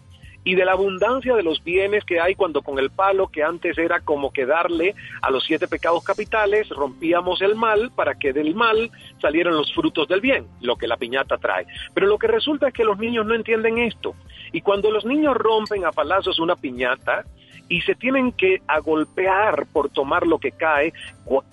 y 0.43 0.55
de 0.55 0.65
la 0.65 0.71
abundancia 0.71 1.35
de 1.35 1.43
los 1.43 1.63
bienes 1.63 2.03
que 2.03 2.19
hay 2.19 2.35
cuando 2.35 2.61
con 2.61 2.79
el 2.79 2.89
palo, 2.89 3.27
que 3.27 3.43
antes 3.43 3.77
era 3.77 3.99
como 3.99 4.33
que 4.33 4.45
darle 4.45 4.95
a 5.21 5.29
los 5.29 5.43
siete 5.43 5.67
pecados 5.67 6.03
capitales, 6.03 6.69
rompíamos 6.69 7.41
el 7.41 7.55
mal 7.55 7.91
para 7.95 8.15
que 8.15 8.33
del 8.33 8.55
mal 8.55 8.89
salieran 9.21 9.53
los 9.53 9.73
frutos 9.73 10.07
del 10.07 10.21
bien, 10.21 10.47
lo 10.61 10.77
que 10.77 10.87
la 10.87 10.97
piñata 10.97 11.37
trae. 11.37 11.67
Pero 11.93 12.07
lo 12.07 12.17
que 12.17 12.27
resulta 12.27 12.69
es 12.69 12.73
que 12.73 12.83
los 12.83 12.97
niños 12.97 13.25
no 13.25 13.35
entienden 13.35 13.77
esto. 13.77 14.15
Y 14.51 14.61
cuando 14.61 14.89
los 14.89 15.05
niños 15.05 15.35
rompen 15.35 15.85
a 15.85 15.91
palazos 15.91 16.39
una 16.39 16.55
piñata, 16.55 17.23
y 17.71 17.79
se 17.83 17.95
tienen 17.95 18.33
que 18.33 18.61
agolpear 18.67 19.65
por 19.71 19.89
tomar 19.89 20.27
lo 20.27 20.39
que 20.39 20.51
cae, 20.51 20.91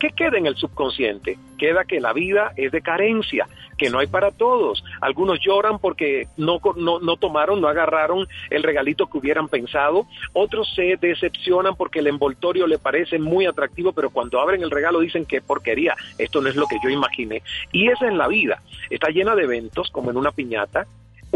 ¿qué 0.00 0.10
queda 0.10 0.36
en 0.36 0.46
el 0.46 0.56
subconsciente? 0.56 1.38
Queda 1.56 1.84
que 1.84 2.00
la 2.00 2.12
vida 2.12 2.52
es 2.56 2.72
de 2.72 2.82
carencia, 2.82 3.46
que 3.76 3.88
no 3.88 4.00
hay 4.00 4.08
para 4.08 4.32
todos. 4.32 4.82
Algunos 5.00 5.38
lloran 5.38 5.78
porque 5.78 6.26
no, 6.36 6.58
no, 6.74 6.98
no 6.98 7.16
tomaron, 7.18 7.60
no 7.60 7.68
agarraron 7.68 8.26
el 8.50 8.64
regalito 8.64 9.06
que 9.06 9.18
hubieran 9.18 9.46
pensado. 9.46 10.08
Otros 10.32 10.74
se 10.74 10.96
decepcionan 11.00 11.76
porque 11.76 12.00
el 12.00 12.08
envoltorio 12.08 12.66
le 12.66 12.78
parece 12.78 13.20
muy 13.20 13.46
atractivo, 13.46 13.92
pero 13.92 14.10
cuando 14.10 14.40
abren 14.40 14.64
el 14.64 14.72
regalo 14.72 14.98
dicen 14.98 15.24
que 15.24 15.40
porquería, 15.40 15.94
esto 16.18 16.40
no 16.40 16.48
es 16.48 16.56
lo 16.56 16.66
que 16.66 16.78
yo 16.82 16.90
imaginé. 16.90 17.44
Y 17.70 17.90
esa 17.90 18.08
es 18.08 18.14
la 18.14 18.26
vida. 18.26 18.60
Está 18.90 19.10
llena 19.10 19.36
de 19.36 19.44
eventos, 19.44 19.88
como 19.92 20.10
en 20.10 20.16
una 20.16 20.32
piñata, 20.32 20.88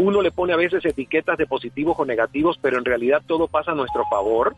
uno 0.03 0.21
le 0.21 0.31
pone 0.31 0.53
a 0.53 0.57
veces 0.57 0.85
etiquetas 0.85 1.37
de 1.37 1.45
positivos 1.47 1.95
o 1.99 2.05
negativos, 2.05 2.57
pero 2.61 2.77
en 2.77 2.85
realidad 2.85 3.21
todo 3.25 3.47
pasa 3.47 3.71
a 3.71 3.75
nuestro 3.75 4.03
favor. 4.09 4.55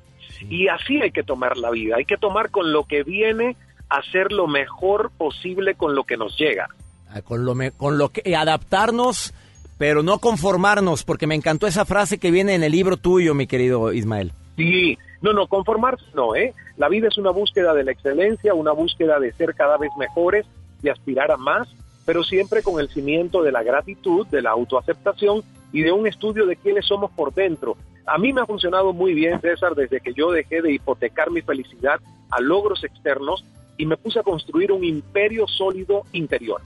Y 0.50 0.68
así 0.68 1.02
hay 1.02 1.12
que 1.12 1.24
tomar 1.24 1.56
la 1.58 1.70
vida, 1.72 1.96
hay 1.98 2.06
que 2.06 2.18
tomar 2.18 2.50
con 2.52 2.74
lo 2.74 2.84
que 2.84 3.04
viene, 3.04 3.56
hacer 3.89 4.32
lo 4.32 4.48
mejor 4.48 5.12
posible 5.18 5.76
con 5.76 5.96
lo 5.96 6.04
que 6.04 6.18
nos 6.18 6.38
llega. 6.38 6.68
Ah, 7.10 7.22
Con 7.22 7.46
lo, 7.46 7.56
me- 7.56 7.72
con 7.72 7.98
lo 7.98 8.10
que 8.10 8.22
eh, 8.26 8.36
adaptarnos, 8.36 9.34
pero 9.78 10.04
no 10.04 10.20
conformarnos, 10.20 11.04
porque 11.04 11.28
me 11.28 11.36
encantó 11.36 11.68
esa 11.68 11.86
frase 11.86 12.18
que 12.18 12.32
viene 12.32 12.56
en 12.56 12.64
el 12.64 12.72
libro 12.72 12.98
tuyo, 12.98 13.34
mi 13.34 13.48
querido 13.48 13.93
Ismael. 13.93 14.32
Sí, 14.58 14.98
no, 15.22 15.32
no, 15.34 15.48
conformarse 15.48 16.06
no, 16.14 16.36
¿eh? 16.36 16.54
La 16.78 16.89
vida 16.89 17.08
es 17.08 17.18
una 17.18 17.32
búsqueda 17.32 17.74
de 17.74 17.84
la 17.84 17.91
excelencia, 17.91 18.54
una 18.54 18.72
búsqueda 18.72 19.20
de 19.20 19.32
ser 19.34 19.54
cada 19.56 19.78
vez 19.78 19.91
mejores, 19.98 20.46
de 20.82 20.91
aspirar 20.91 21.32
a 21.32 21.38
más, 21.38 21.68
pero 22.06 22.24
siempre 22.24 22.64
con 22.64 22.80
el 22.80 22.89
cimiento 22.89 23.41
de 23.41 23.51
la 23.51 23.64
gratitud, 23.64 24.28
de 24.28 24.41
la 24.41 24.51
autoaceptación 24.51 25.41
y 25.74 25.82
de 25.82 25.91
un 25.91 26.08
estudio 26.08 26.45
de 26.45 26.56
quiénes 26.56 26.86
somos 26.86 27.12
por 27.12 27.34
dentro. 27.34 27.76
A 28.06 28.18
mí 28.18 28.32
me 28.32 28.41
ha 28.41 28.45
funcionado 28.45 28.93
muy 28.93 29.14
bien, 29.14 29.41
César, 29.41 29.74
desde 29.76 29.99
que 29.99 30.14
yo 30.14 30.32
dejé 30.32 30.62
de 30.62 30.72
hipotecar 30.72 31.32
mi 31.32 31.41
felicidad 31.41 31.99
a 32.30 32.39
logros 32.39 32.84
externos 32.84 33.43
y 33.78 33.86
me 33.86 33.97
puse 33.97 34.20
a 34.20 34.24
construir 34.24 34.72
un 34.72 34.84
imperio 34.84 35.47
sólido 35.47 36.03
interior. 36.14 36.62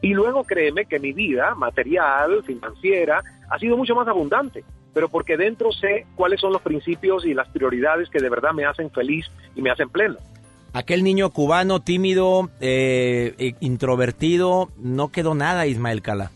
Y 0.00 0.14
luego 0.14 0.44
créeme 0.44 0.86
que 0.86 1.00
mi 1.00 1.12
vida 1.12 1.54
material, 1.54 2.42
financiera, 2.44 3.22
ha 3.50 3.58
sido 3.58 3.76
mucho 3.76 3.94
más 3.94 4.06
abundante, 4.06 4.64
pero 4.92 5.08
porque 5.08 5.36
dentro 5.36 5.72
sé 5.72 6.06
cuáles 6.14 6.40
son 6.40 6.52
los 6.52 6.62
principios 6.62 7.24
y 7.24 7.34
las 7.34 7.48
prioridades 7.48 8.08
que 8.08 8.20
de 8.20 8.28
verdad 8.28 8.52
me 8.52 8.64
hacen 8.64 8.90
feliz 8.90 9.26
y 9.54 9.62
me 9.62 9.70
hacen 9.70 9.88
pleno. 9.88 10.16
Aquel 10.74 11.04
niño 11.04 11.30
cubano 11.30 11.80
tímido, 11.80 12.50
eh, 12.60 13.34
eh, 13.38 13.54
introvertido, 13.60 14.70
no 14.76 15.12
quedó 15.12 15.36
nada, 15.36 15.68
Ismael 15.68 16.02
Cala. 16.02 16.32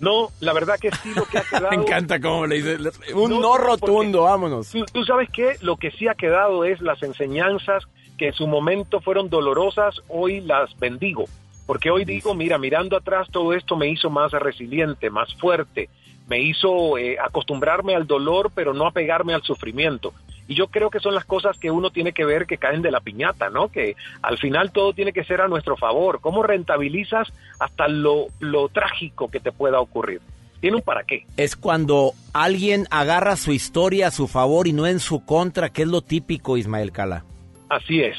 No, 0.00 0.30
la 0.40 0.54
verdad 0.54 0.76
que 0.80 0.90
sí 0.90 1.12
lo 1.14 1.24
que 1.26 1.36
ha 1.36 1.42
quedado... 1.50 1.70
Me 1.70 1.76
encanta 1.76 2.18
cómo 2.18 2.46
le 2.46 2.56
dices. 2.56 2.98
Un 3.14 3.40
no, 3.42 3.58
rotundo, 3.58 4.22
vámonos. 4.22 4.70
Tú, 4.70 4.86
tú 4.90 5.04
sabes 5.04 5.28
que 5.30 5.56
lo 5.60 5.76
que 5.76 5.90
sí 5.90 6.08
ha 6.08 6.14
quedado 6.14 6.64
es 6.64 6.80
las 6.80 7.02
enseñanzas 7.02 7.84
que 8.16 8.28
en 8.28 8.32
su 8.32 8.46
momento 8.46 9.00
fueron 9.00 9.28
dolorosas, 9.28 10.00
hoy 10.08 10.40
las 10.40 10.74
bendigo. 10.78 11.26
Porque 11.66 11.90
hoy 11.90 12.06
digo, 12.06 12.34
mira, 12.34 12.56
mirando 12.56 12.96
atrás 12.96 13.28
todo 13.30 13.52
esto 13.52 13.76
me 13.76 13.88
hizo 13.88 14.08
más 14.08 14.32
resiliente, 14.32 15.10
más 15.10 15.34
fuerte, 15.34 15.90
me 16.26 16.40
hizo 16.40 16.96
eh, 16.96 17.18
acostumbrarme 17.18 17.94
al 17.94 18.06
dolor, 18.06 18.50
pero 18.54 18.72
no 18.72 18.86
apegarme 18.86 19.34
al 19.34 19.42
sufrimiento. 19.42 20.14
Y 20.46 20.54
yo 20.54 20.68
creo 20.68 20.90
que 20.90 21.00
son 21.00 21.14
las 21.14 21.24
cosas 21.24 21.58
que 21.58 21.70
uno 21.70 21.90
tiene 21.90 22.12
que 22.12 22.24
ver 22.24 22.46
que 22.46 22.58
caen 22.58 22.82
de 22.82 22.90
la 22.90 23.00
piñata, 23.00 23.50
¿no? 23.50 23.68
Que 23.68 23.96
al 24.22 24.38
final 24.38 24.72
todo 24.72 24.92
tiene 24.92 25.12
que 25.12 25.24
ser 25.24 25.40
a 25.40 25.48
nuestro 25.48 25.76
favor. 25.76 26.20
¿Cómo 26.20 26.42
rentabilizas 26.42 27.32
hasta 27.58 27.88
lo, 27.88 28.26
lo 28.40 28.68
trágico 28.68 29.30
que 29.30 29.40
te 29.40 29.52
pueda 29.52 29.80
ocurrir? 29.80 30.20
Tiene 30.60 30.76
un 30.76 30.82
para 30.82 31.04
qué. 31.04 31.26
Es 31.36 31.56
cuando 31.56 32.12
alguien 32.32 32.86
agarra 32.90 33.36
su 33.36 33.52
historia 33.52 34.08
a 34.08 34.10
su 34.10 34.28
favor 34.28 34.66
y 34.66 34.72
no 34.72 34.86
en 34.86 35.00
su 35.00 35.24
contra, 35.24 35.70
que 35.70 35.82
es 35.82 35.88
lo 35.88 36.02
típico, 36.02 36.56
Ismael 36.56 36.92
Cala. 36.92 37.24
Así 37.68 38.00
es. 38.00 38.16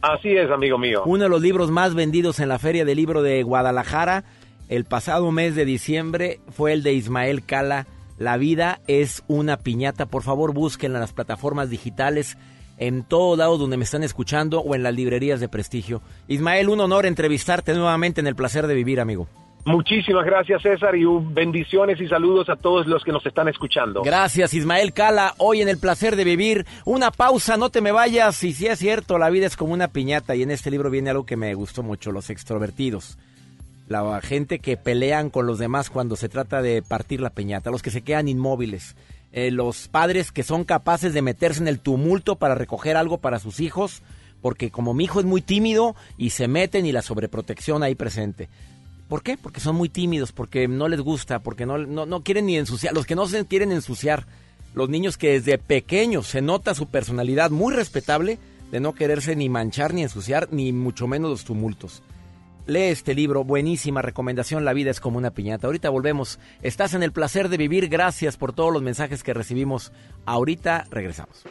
Así 0.00 0.36
es, 0.36 0.50
amigo 0.50 0.76
mío. 0.76 1.02
Uno 1.06 1.24
de 1.24 1.30
los 1.30 1.40
libros 1.40 1.70
más 1.70 1.94
vendidos 1.94 2.38
en 2.38 2.48
la 2.48 2.58
Feria 2.58 2.84
del 2.84 2.96
Libro 2.96 3.22
de 3.22 3.42
Guadalajara 3.42 4.24
el 4.68 4.84
pasado 4.84 5.30
mes 5.30 5.54
de 5.54 5.64
diciembre 5.64 6.40
fue 6.50 6.72
el 6.72 6.82
de 6.82 6.94
Ismael 6.94 7.44
Cala. 7.44 7.86
La 8.18 8.36
vida 8.36 8.80
es 8.86 9.24
una 9.26 9.56
piñata. 9.56 10.06
Por 10.06 10.22
favor, 10.22 10.54
búsquenla 10.54 10.98
en 10.98 11.02
las 11.02 11.12
plataformas 11.12 11.70
digitales, 11.70 12.38
en 12.78 13.04
todo 13.04 13.36
lado 13.36 13.58
donde 13.58 13.76
me 13.76 13.84
están 13.84 14.02
escuchando 14.02 14.60
o 14.60 14.74
en 14.74 14.82
las 14.82 14.94
librerías 14.94 15.40
de 15.40 15.48
prestigio. 15.48 16.02
Ismael, 16.28 16.68
un 16.68 16.80
honor 16.80 17.06
entrevistarte 17.06 17.74
nuevamente 17.74 18.20
en 18.20 18.26
el 18.26 18.36
placer 18.36 18.66
de 18.66 18.74
vivir, 18.74 19.00
amigo. 19.00 19.28
Muchísimas 19.66 20.26
gracias, 20.26 20.60
César, 20.60 20.94
y 20.94 21.06
bendiciones 21.06 21.98
y 21.98 22.06
saludos 22.06 22.50
a 22.50 22.56
todos 22.56 22.86
los 22.86 23.02
que 23.02 23.12
nos 23.12 23.24
están 23.24 23.48
escuchando. 23.48 24.02
Gracias, 24.02 24.52
Ismael 24.52 24.92
Cala. 24.92 25.32
Hoy 25.38 25.62
en 25.62 25.70
el 25.70 25.78
placer 25.78 26.16
de 26.16 26.24
vivir. 26.24 26.66
Una 26.84 27.10
pausa, 27.10 27.56
no 27.56 27.70
te 27.70 27.80
me 27.80 27.90
vayas. 27.90 28.44
Y 28.44 28.52
si 28.52 28.66
es 28.66 28.78
cierto, 28.78 29.16
la 29.16 29.30
vida 29.30 29.46
es 29.46 29.56
como 29.56 29.72
una 29.72 29.88
piñata. 29.88 30.36
Y 30.36 30.42
en 30.42 30.50
este 30.50 30.70
libro 30.70 30.90
viene 30.90 31.08
algo 31.08 31.24
que 31.24 31.38
me 31.38 31.54
gustó 31.54 31.82
mucho: 31.82 32.12
los 32.12 32.28
extrovertidos. 32.28 33.16
La 33.86 34.20
gente 34.22 34.58
que 34.58 34.76
pelean 34.76 35.30
con 35.30 35.46
los 35.46 35.58
demás 35.58 35.90
cuando 35.90 36.16
se 36.16 36.28
trata 36.28 36.62
de 36.62 36.82
partir 36.82 37.20
la 37.20 37.30
piñata. 37.30 37.70
Los 37.70 37.82
que 37.82 37.90
se 37.90 38.02
quedan 38.02 38.28
inmóviles. 38.28 38.96
Eh, 39.32 39.50
los 39.50 39.88
padres 39.88 40.32
que 40.32 40.42
son 40.42 40.64
capaces 40.64 41.12
de 41.12 41.22
meterse 41.22 41.60
en 41.60 41.68
el 41.68 41.80
tumulto 41.80 42.36
para 42.36 42.54
recoger 42.54 42.96
algo 42.96 43.18
para 43.18 43.38
sus 43.38 43.60
hijos. 43.60 44.02
Porque 44.40 44.70
como 44.70 44.94
mi 44.94 45.04
hijo 45.04 45.20
es 45.20 45.26
muy 45.26 45.42
tímido 45.42 45.96
y 46.16 46.30
se 46.30 46.48
meten 46.48 46.86
y 46.86 46.92
la 46.92 47.02
sobreprotección 47.02 47.82
ahí 47.82 47.94
presente. 47.94 48.48
¿Por 49.08 49.22
qué? 49.22 49.36
Porque 49.36 49.60
son 49.60 49.76
muy 49.76 49.88
tímidos, 49.88 50.32
porque 50.32 50.66
no 50.66 50.88
les 50.88 51.00
gusta, 51.00 51.40
porque 51.40 51.66
no, 51.66 51.78
no, 51.78 52.06
no 52.06 52.22
quieren 52.22 52.46
ni 52.46 52.56
ensuciar. 52.56 52.94
Los 52.94 53.06
que 53.06 53.14
no 53.14 53.26
se 53.26 53.44
quieren 53.46 53.70
ensuciar, 53.70 54.26
los 54.74 54.88
niños 54.88 55.18
que 55.18 55.32
desde 55.40 55.58
pequeños 55.58 56.26
se 56.26 56.40
nota 56.40 56.74
su 56.74 56.86
personalidad 56.86 57.50
muy 57.50 57.74
respetable 57.74 58.38
de 58.70 58.80
no 58.80 58.94
quererse 58.94 59.36
ni 59.36 59.48
manchar 59.48 59.94
ni 59.94 60.02
ensuciar, 60.02 60.48
ni 60.50 60.72
mucho 60.72 61.06
menos 61.06 61.30
los 61.30 61.44
tumultos. 61.44 62.02
Lee 62.66 62.84
este 62.84 63.14
libro, 63.14 63.44
buenísima 63.44 64.00
recomendación, 64.00 64.64
La 64.64 64.72
vida 64.72 64.90
es 64.90 65.00
como 65.00 65.18
una 65.18 65.32
piñata. 65.32 65.66
Ahorita 65.66 65.90
volvemos, 65.90 66.38
estás 66.62 66.94
en 66.94 67.02
el 67.02 67.12
placer 67.12 67.50
de 67.50 67.58
vivir, 67.58 67.88
gracias 67.88 68.38
por 68.38 68.54
todos 68.54 68.72
los 68.72 68.80
mensajes 68.80 69.22
que 69.22 69.34
recibimos. 69.34 69.92
Ahorita 70.24 70.86
regresamos. 70.90 71.44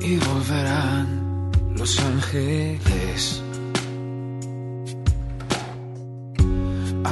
Y 0.00 0.16
volverán 0.18 1.50
los 1.76 2.00
ángeles 2.00 3.45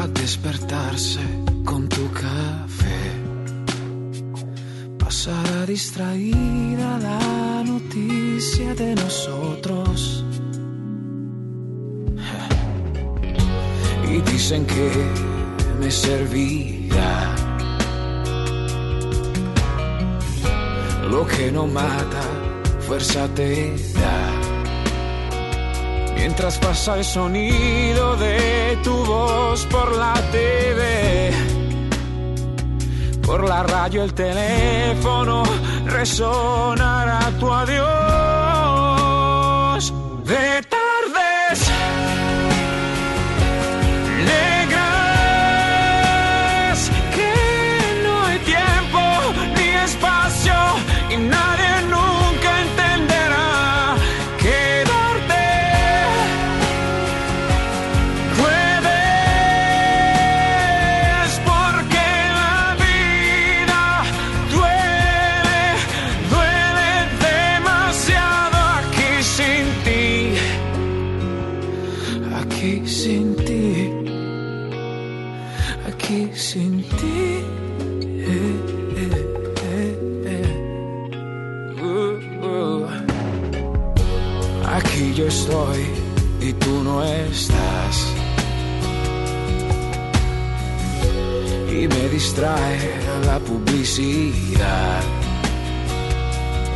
a 0.01 0.07
despertarse 0.09 1.21
con 1.65 1.89
tu 1.89 2.11
café. 2.13 3.03
Pasará 4.99 5.67
distraída 5.67 6.99
la 6.99 7.63
noticia 7.65 8.75
de 8.75 8.95
nosotros. 8.95 10.25
Y 14.13 14.21
dicen 14.33 14.67
que 14.67 14.91
me 15.81 15.91
servirá. 15.91 17.35
Lo 21.11 21.27
que 21.27 21.53
no 21.53 21.67
mata, 21.67 22.25
fuerza 22.87 23.29
te 23.35 23.77
da. 24.01 24.19
Mientras 26.17 26.59
pasa 26.59 26.99
el 26.99 27.05
sonido 27.05 28.17
de 28.17 28.64
tu 28.83 28.93
voz 29.05 29.67
por 29.67 29.97
la 29.97 30.15
TV, 30.33 31.31
por 33.27 33.45
la 33.49 33.63
radio 33.63 34.03
el 34.05 34.15
teléfono 34.15 35.43
resonará 35.87 37.21
tu 37.39 37.53
adiós. 37.53 38.94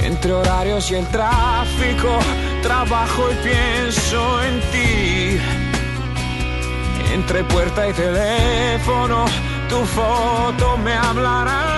Entre 0.02 0.32
horarios 0.32 0.88
y 0.92 0.94
el 0.94 1.06
tráfico, 1.08 2.20
trabajo 2.62 3.28
y 3.32 3.34
pienso 3.48 4.42
en 4.44 4.60
ti. 4.70 5.40
Entre 7.12 7.42
puerta 7.42 7.88
y 7.88 7.92
teléfono, 7.92 9.24
tu 9.68 9.84
foto 9.84 10.76
me 10.76 10.94
hablará. 10.94 11.77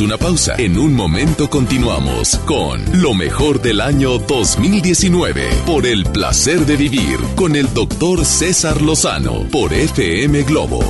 Una 0.00 0.18
pausa. 0.18 0.56
En 0.58 0.78
un 0.78 0.94
momento 0.94 1.48
continuamos 1.48 2.36
con 2.40 2.84
lo 3.00 3.14
mejor 3.14 3.62
del 3.62 3.80
año 3.80 4.18
2019 4.18 5.48
por 5.64 5.86
el 5.86 6.04
placer 6.04 6.60
de 6.66 6.76
vivir 6.76 7.18
con 7.34 7.56
el 7.56 7.72
doctor 7.72 8.26
César 8.26 8.82
Lozano 8.82 9.46
por 9.50 9.72
FM 9.72 10.42
Globo. 10.42 10.80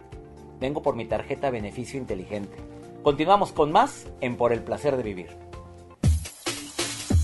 Vengo 0.60 0.82
por 0.82 0.96
mi 0.96 1.06
tarjeta 1.06 1.52
Beneficio 1.52 2.00
Inteligente. 2.00 2.58
Continuamos 3.04 3.52
con 3.52 3.72
más 3.72 4.08
en 4.22 4.36
Por 4.36 4.54
el 4.54 4.64
Placer 4.64 4.98
de 4.98 5.04
Vivir. 5.04 5.47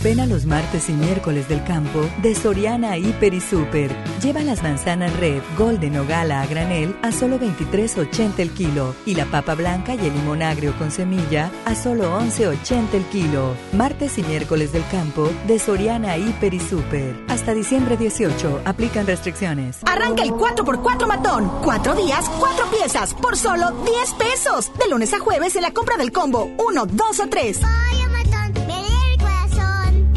Ven 0.00 0.20
a 0.20 0.26
los 0.26 0.46
martes 0.46 0.88
y 0.88 0.92
miércoles 0.92 1.48
del 1.48 1.64
campo 1.64 2.08
de 2.22 2.32
Soriana 2.36 2.96
Hiper 2.96 3.34
y 3.34 3.40
Super. 3.40 3.90
Lleva 4.22 4.42
las 4.42 4.62
manzanas 4.62 5.14
red, 5.18 5.42
golden 5.56 5.96
o 5.98 6.06
gala 6.06 6.40
a 6.40 6.46
granel 6.46 6.96
a 7.02 7.10
solo 7.10 7.38
23.80 7.40 8.38
el 8.38 8.50
kilo 8.52 8.94
y 9.06 9.16
la 9.16 9.24
papa 9.26 9.56
blanca 9.56 9.96
y 9.96 10.06
el 10.06 10.14
limón 10.14 10.42
agrio 10.42 10.72
con 10.78 10.92
semilla 10.92 11.50
a 11.64 11.74
solo 11.74 12.16
11.80 12.20 12.94
el 12.94 13.04
kilo. 13.06 13.56
Martes 13.72 14.18
y 14.18 14.22
miércoles 14.22 14.70
del 14.72 14.86
campo 14.88 15.28
de 15.48 15.58
Soriana 15.58 16.16
Hiper 16.16 16.54
y 16.54 16.60
Super. 16.60 17.16
Hasta 17.26 17.52
diciembre 17.52 17.96
18. 17.96 18.62
Aplican 18.66 19.04
restricciones. 19.04 19.78
Arranca 19.84 20.22
el 20.22 20.30
4x4 20.30 21.08
matón. 21.08 21.50
Cuatro 21.64 21.96
días, 21.96 22.30
cuatro 22.38 22.70
piezas, 22.70 23.14
por 23.14 23.36
solo 23.36 23.72
10 23.84 24.12
pesos. 24.12 24.70
De 24.78 24.88
lunes 24.88 25.12
a 25.12 25.18
jueves 25.18 25.56
en 25.56 25.62
la 25.62 25.72
compra 25.72 25.96
del 25.96 26.12
combo 26.12 26.52
1, 26.56 26.86
2 26.86 27.20
o 27.20 27.28
3. 27.28 27.60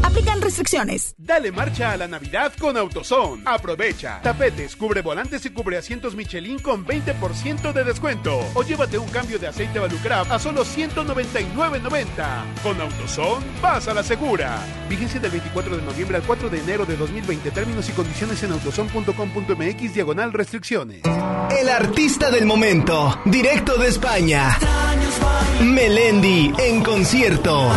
Aplican 0.03 0.41
restricciones. 0.41 1.15
Dale 1.17 1.51
marcha 1.51 1.91
a 1.91 1.97
la 1.97 2.07
Navidad 2.07 2.53
con 2.59 2.77
AutoZone. 2.77 3.43
Aprovecha. 3.45 4.19
Tapetes, 4.21 4.75
cubre 4.75 5.01
volantes 5.01 5.45
y 5.45 5.49
cubre 5.51 5.77
asientos 5.77 6.15
Michelin 6.15 6.59
con 6.59 6.85
20% 6.85 7.71
de 7.71 7.83
descuento. 7.83 8.39
O 8.53 8.63
llévate 8.63 8.97
un 8.97 9.07
cambio 9.09 9.39
de 9.39 9.47
aceite 9.47 9.79
Valucraft 9.79 10.31
a 10.31 10.39
solo 10.39 10.63
199.90. 10.63 12.61
Con 12.63 12.79
AutoZone, 12.81 13.45
vas 13.61 13.87
a 13.87 13.93
la 13.93 14.03
segura. 14.03 14.59
Vigencia 14.89 15.19
del 15.19 15.31
24 15.31 15.77
de 15.77 15.83
noviembre 15.83 16.17
al 16.17 16.23
4 16.23 16.49
de 16.49 16.59
enero 16.59 16.85
de 16.85 16.97
2020. 16.97 17.51
Términos 17.51 17.87
y 17.89 17.91
condiciones 17.93 18.41
en 18.43 18.51
autozone.com.mx 18.53 19.93
diagonal 19.93 20.33
restricciones. 20.33 21.01
El 21.49 21.69
artista 21.69 22.31
del 22.31 22.45
momento, 22.45 23.19
directo 23.25 23.77
de 23.77 23.87
España. 23.89 24.57
Melendi 25.61 26.51
en 26.57 26.83
concierto. 26.83 27.69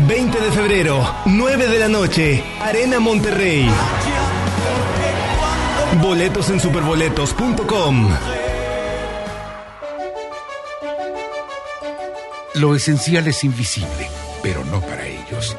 20 0.00 0.40
de 0.40 0.50
febrero, 0.50 1.14
9 1.24 1.68
de 1.68 1.78
la 1.78 1.88
noche, 1.88 2.44
Arena 2.60 2.98
Monterrey. 2.98 3.70
Boletos 6.02 6.50
en 6.50 6.60
superboletos.com. 6.60 8.10
Lo 12.54 12.74
esencial 12.74 13.28
es 13.28 13.44
invisible, 13.44 14.08
pero 14.42 14.64
no 14.64 14.80
para 14.80 15.06
ellos. 15.06 15.56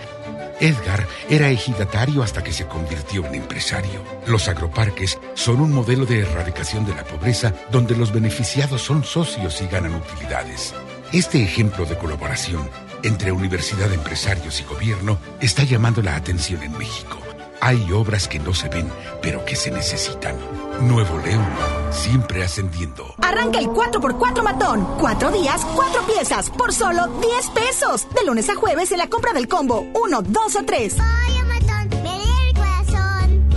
Edgar 0.59 1.07
era 1.29 1.49
ejidatario 1.49 2.21
hasta 2.21 2.43
que 2.43 2.53
se 2.53 2.67
convirtió 2.67 3.25
en 3.25 3.35
empresario. 3.35 4.01
Los 4.27 4.47
agroparques 4.47 5.17
son 5.33 5.61
un 5.61 5.71
modelo 5.71 6.05
de 6.05 6.19
erradicación 6.19 6.85
de 6.85 6.93
la 6.93 7.03
pobreza 7.03 7.53
donde 7.71 7.95
los 7.95 8.11
beneficiados 8.11 8.81
son 8.81 9.03
socios 9.03 9.61
y 9.61 9.67
ganan 9.67 9.95
utilidades. 9.95 10.73
Este 11.11 11.41
ejemplo 11.41 11.85
de 11.85 11.97
colaboración 11.97 12.69
entre 13.05 13.31
universidad, 13.31 13.91
empresarios 13.93 14.59
y 14.59 14.63
gobierno 14.63 15.19
está 15.39 15.63
llamando 15.63 16.01
la 16.01 16.15
atención 16.15 16.63
en 16.63 16.77
México. 16.77 17.17
Hay 17.61 17.91
obras 17.91 18.27
que 18.27 18.39
no 18.39 18.53
se 18.53 18.67
ven, 18.69 18.89
pero 19.21 19.45
que 19.45 19.55
se 19.55 19.71
necesitan. 19.71 20.35
Nuevo 20.81 21.17
León, 21.19 21.45
siempre 21.91 22.43
ascendiendo. 22.43 23.15
Arranca 23.21 23.59
el 23.59 23.67
4x4 23.67 24.43
matón. 24.43 24.87
Cuatro 24.99 25.31
días, 25.31 25.65
cuatro 25.75 26.05
piezas, 26.05 26.49
por 26.49 26.73
solo 26.73 27.07
10 27.07 27.49
pesos. 27.51 28.07
De 28.13 28.25
lunes 28.25 28.49
a 28.49 28.55
jueves 28.55 28.91
en 28.91 28.97
la 28.97 29.07
compra 29.07 29.33
del 29.33 29.47
combo 29.47 29.85
1, 29.93 30.21
2 30.21 30.55
o 30.55 30.63
3. 30.65 30.97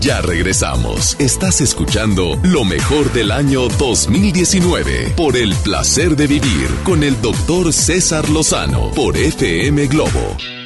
Ya 0.00 0.20
regresamos. 0.20 1.16
Estás 1.18 1.60
escuchando 1.60 2.38
lo 2.44 2.64
mejor 2.64 3.12
del 3.12 3.32
año 3.32 3.68
2019 3.68 5.14
por 5.16 5.36
el 5.36 5.54
placer 5.56 6.14
de 6.14 6.26
vivir 6.28 6.68
con 6.84 7.02
el 7.02 7.20
doctor 7.20 7.72
César 7.72 8.28
Lozano 8.28 8.92
por 8.92 9.16
FM 9.16 9.88
Globo. 9.88 10.57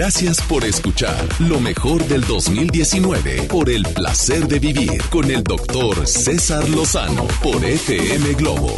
Gracias 0.00 0.40
por 0.48 0.64
escuchar 0.64 1.28
lo 1.40 1.60
mejor 1.60 2.02
del 2.04 2.22
2019 2.22 3.42
por 3.50 3.68
el 3.68 3.82
placer 3.82 4.48
de 4.48 4.58
vivir 4.58 5.02
con 5.10 5.30
el 5.30 5.44
doctor 5.44 6.06
César 6.06 6.66
Lozano 6.70 7.26
por 7.42 7.62
FM 7.62 8.32
Globo. 8.32 8.72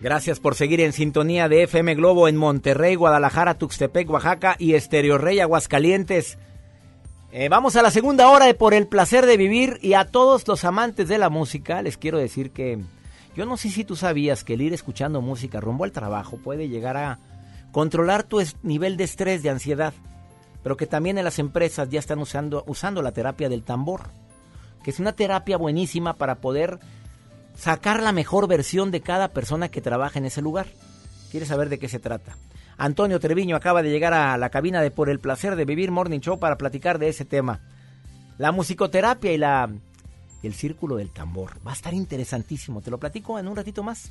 Gracias 0.00 0.40
por 0.40 0.54
seguir 0.54 0.80
en 0.80 0.94
sintonía 0.94 1.50
de 1.50 1.64
FM 1.64 1.96
Globo 1.96 2.28
en 2.28 2.38
Monterrey, 2.38 2.94
Guadalajara, 2.94 3.58
Tuxtepec, 3.58 4.08
Oaxaca 4.08 4.56
y 4.58 4.72
Estereo 4.72 5.18
Rey, 5.18 5.38
Aguascalientes. 5.40 6.38
Eh, 7.30 7.50
vamos 7.50 7.76
a 7.76 7.82
la 7.82 7.90
segunda 7.90 8.30
hora 8.30 8.46
de 8.46 8.54
Por 8.54 8.72
el 8.72 8.86
placer 8.86 9.26
de 9.26 9.36
vivir 9.36 9.78
y 9.82 9.92
a 9.92 10.06
todos 10.06 10.48
los 10.48 10.64
amantes 10.64 11.08
de 11.08 11.18
la 11.18 11.28
música 11.28 11.82
les 11.82 11.98
quiero 11.98 12.16
decir 12.16 12.52
que 12.52 12.78
yo 13.36 13.44
no 13.44 13.58
sé 13.58 13.68
si 13.68 13.84
tú 13.84 13.96
sabías 13.96 14.44
que 14.44 14.54
el 14.54 14.62
ir 14.62 14.72
escuchando 14.72 15.20
música 15.20 15.60
rumbo 15.60 15.84
al 15.84 15.92
trabajo 15.92 16.38
puede 16.38 16.70
llegar 16.70 16.96
a 16.96 17.18
controlar 17.72 18.24
tu 18.24 18.42
nivel 18.62 18.96
de 18.96 19.04
estrés, 19.04 19.42
de 19.42 19.50
ansiedad, 19.50 19.94
pero 20.62 20.76
que 20.76 20.86
también 20.86 21.18
en 21.18 21.24
las 21.24 21.38
empresas 21.38 21.88
ya 21.88 21.98
están 21.98 22.18
usando, 22.18 22.64
usando 22.66 23.02
la 23.02 23.12
terapia 23.12 23.48
del 23.48 23.62
tambor, 23.62 24.02
que 24.82 24.90
es 24.90 25.00
una 25.00 25.12
terapia 25.12 25.56
buenísima 25.56 26.14
para 26.14 26.36
poder 26.36 26.78
sacar 27.54 28.02
la 28.02 28.12
mejor 28.12 28.48
versión 28.48 28.90
de 28.90 29.00
cada 29.00 29.28
persona 29.28 29.68
que 29.68 29.80
trabaja 29.80 30.18
en 30.18 30.26
ese 30.26 30.42
lugar. 30.42 30.66
¿Quieres 31.30 31.48
saber 31.48 31.68
de 31.68 31.78
qué 31.78 31.88
se 31.88 31.98
trata? 31.98 32.36
Antonio 32.76 33.18
Treviño 33.18 33.56
acaba 33.56 33.82
de 33.82 33.90
llegar 33.90 34.14
a 34.14 34.36
la 34.38 34.50
cabina 34.50 34.80
de 34.80 34.92
Por 34.92 35.10
el 35.10 35.18
placer 35.18 35.56
de 35.56 35.64
vivir 35.64 35.90
Morning 35.90 36.20
Show 36.20 36.38
para 36.38 36.56
platicar 36.56 36.98
de 36.98 37.08
ese 37.08 37.24
tema. 37.24 37.60
La 38.38 38.52
musicoterapia 38.52 39.32
y 39.32 39.38
la 39.38 39.68
el 40.42 40.54
círculo 40.54 40.96
del 40.96 41.10
tambor. 41.10 41.54
Va 41.66 41.72
a 41.72 41.74
estar 41.74 41.94
interesantísimo. 41.94 42.80
Te 42.80 42.90
lo 42.90 42.98
platico 42.98 43.38
en 43.38 43.48
un 43.48 43.56
ratito 43.56 43.82
más. 43.82 44.10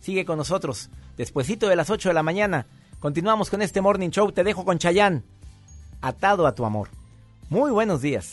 Sigue 0.00 0.24
con 0.24 0.38
nosotros. 0.38 0.90
Despuesito 1.16 1.68
de 1.68 1.76
las 1.76 1.90
8 1.90 2.08
de 2.08 2.14
la 2.14 2.22
mañana. 2.22 2.66
Continuamos 3.00 3.50
con 3.50 3.62
este 3.62 3.80
Morning 3.80 4.10
Show. 4.10 4.32
Te 4.32 4.42
dejo 4.42 4.64
con 4.64 4.78
Chayán. 4.78 5.22
Atado 6.00 6.46
a 6.46 6.54
tu 6.54 6.64
amor. 6.64 6.88
Muy 7.48 7.70
buenos 7.70 8.00
días. 8.00 8.32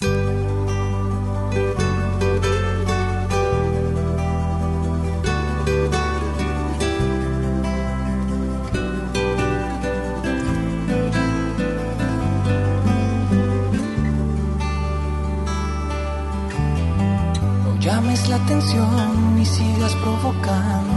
No 17.63 17.79
llames 17.79 18.29
la 18.29 18.37
atención 18.37 19.35
ni 19.35 19.45
sigas 19.45 19.93
provocándome. 19.95 20.92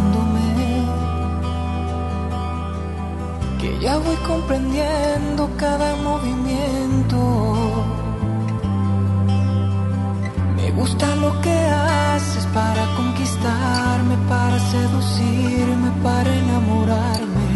Ya 3.86 3.98
voy 3.98 4.16
comprendiendo 4.26 5.48
cada 5.56 5.94
movimiento. 6.08 7.18
Me 10.56 10.72
gusta 10.72 11.06
lo 11.24 11.40
que 11.40 11.56
haces 11.56 12.44
para 12.46 12.84
conquistarme, 12.96 14.16
para 14.28 14.58
seducirme, 14.58 15.88
para 16.02 16.30
enamorarme. 16.34 17.50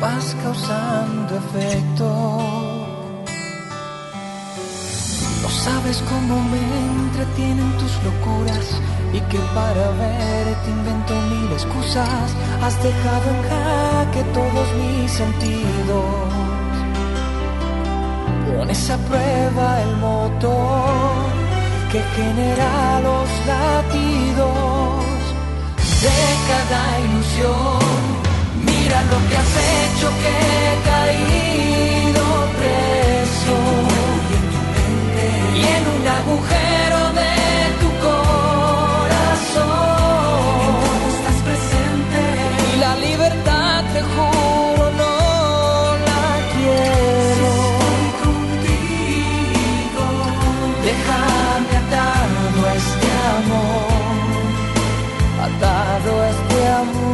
Vas 0.00 0.34
causando 0.42 1.30
efecto. 1.42 2.79
No 5.42 5.48
sabes 5.48 6.02
cómo 6.08 6.40
me 6.52 6.58
entretienen 6.58 7.72
tus 7.78 7.92
locuras 8.04 8.66
y 9.12 9.20
que 9.30 9.38
para 9.54 9.90
verte 9.92 10.70
invento 10.70 11.14
mil 11.32 11.50
excusas. 11.52 12.34
Has 12.62 12.76
dejado 12.82 13.26
en 13.34 13.42
jaque 13.48 14.22
todos 14.34 14.68
mis 14.80 15.10
sentidos. 15.10 16.30
Pones 18.54 18.90
a 18.90 18.98
prueba 18.98 19.80
el 19.82 19.96
motor 19.96 21.30
que 21.90 22.00
genera 22.16 23.00
los 23.00 23.28
latidos 23.46 25.04
de 26.04 26.20
cada 26.50 27.00
ilusión. 27.06 27.80
Mira 28.64 29.02
lo 29.10 29.18
que 29.28 29.36
has 29.36 29.54
hecho 29.74 30.08
que 30.22 30.32
he 30.52 30.72
caído 30.90 32.24
preso 32.58 33.89
y 35.60 35.62
en 35.76 35.84
un 35.96 36.04
agujero 36.20 37.00
de 37.20 37.34
tu 37.80 37.88
corazón. 38.06 39.60
Estás 41.14 41.38
presente. 41.48 42.20
Y 42.72 42.74
la 42.84 42.92
libertad 43.06 43.78
te 43.94 44.00
juro 44.12 44.84
no 45.02 45.16
la 46.08 46.26
quiero. 46.54 47.52
Contigo 48.24 50.06
déjame 50.88 51.72
atado 51.82 52.58
a 52.68 52.72
este 52.82 53.08
amor 53.38 54.00
atado 55.46 56.10
a 56.22 56.24
este 56.30 56.58
amor 56.82 57.09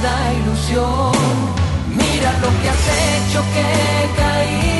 cada 0.00 0.32
ilusión. 0.32 1.12
Mira 1.90 2.32
lo 2.40 2.48
que 2.60 2.68
has 2.68 2.84
hecho 3.04 3.42
que 3.52 3.60
he 3.60 4.77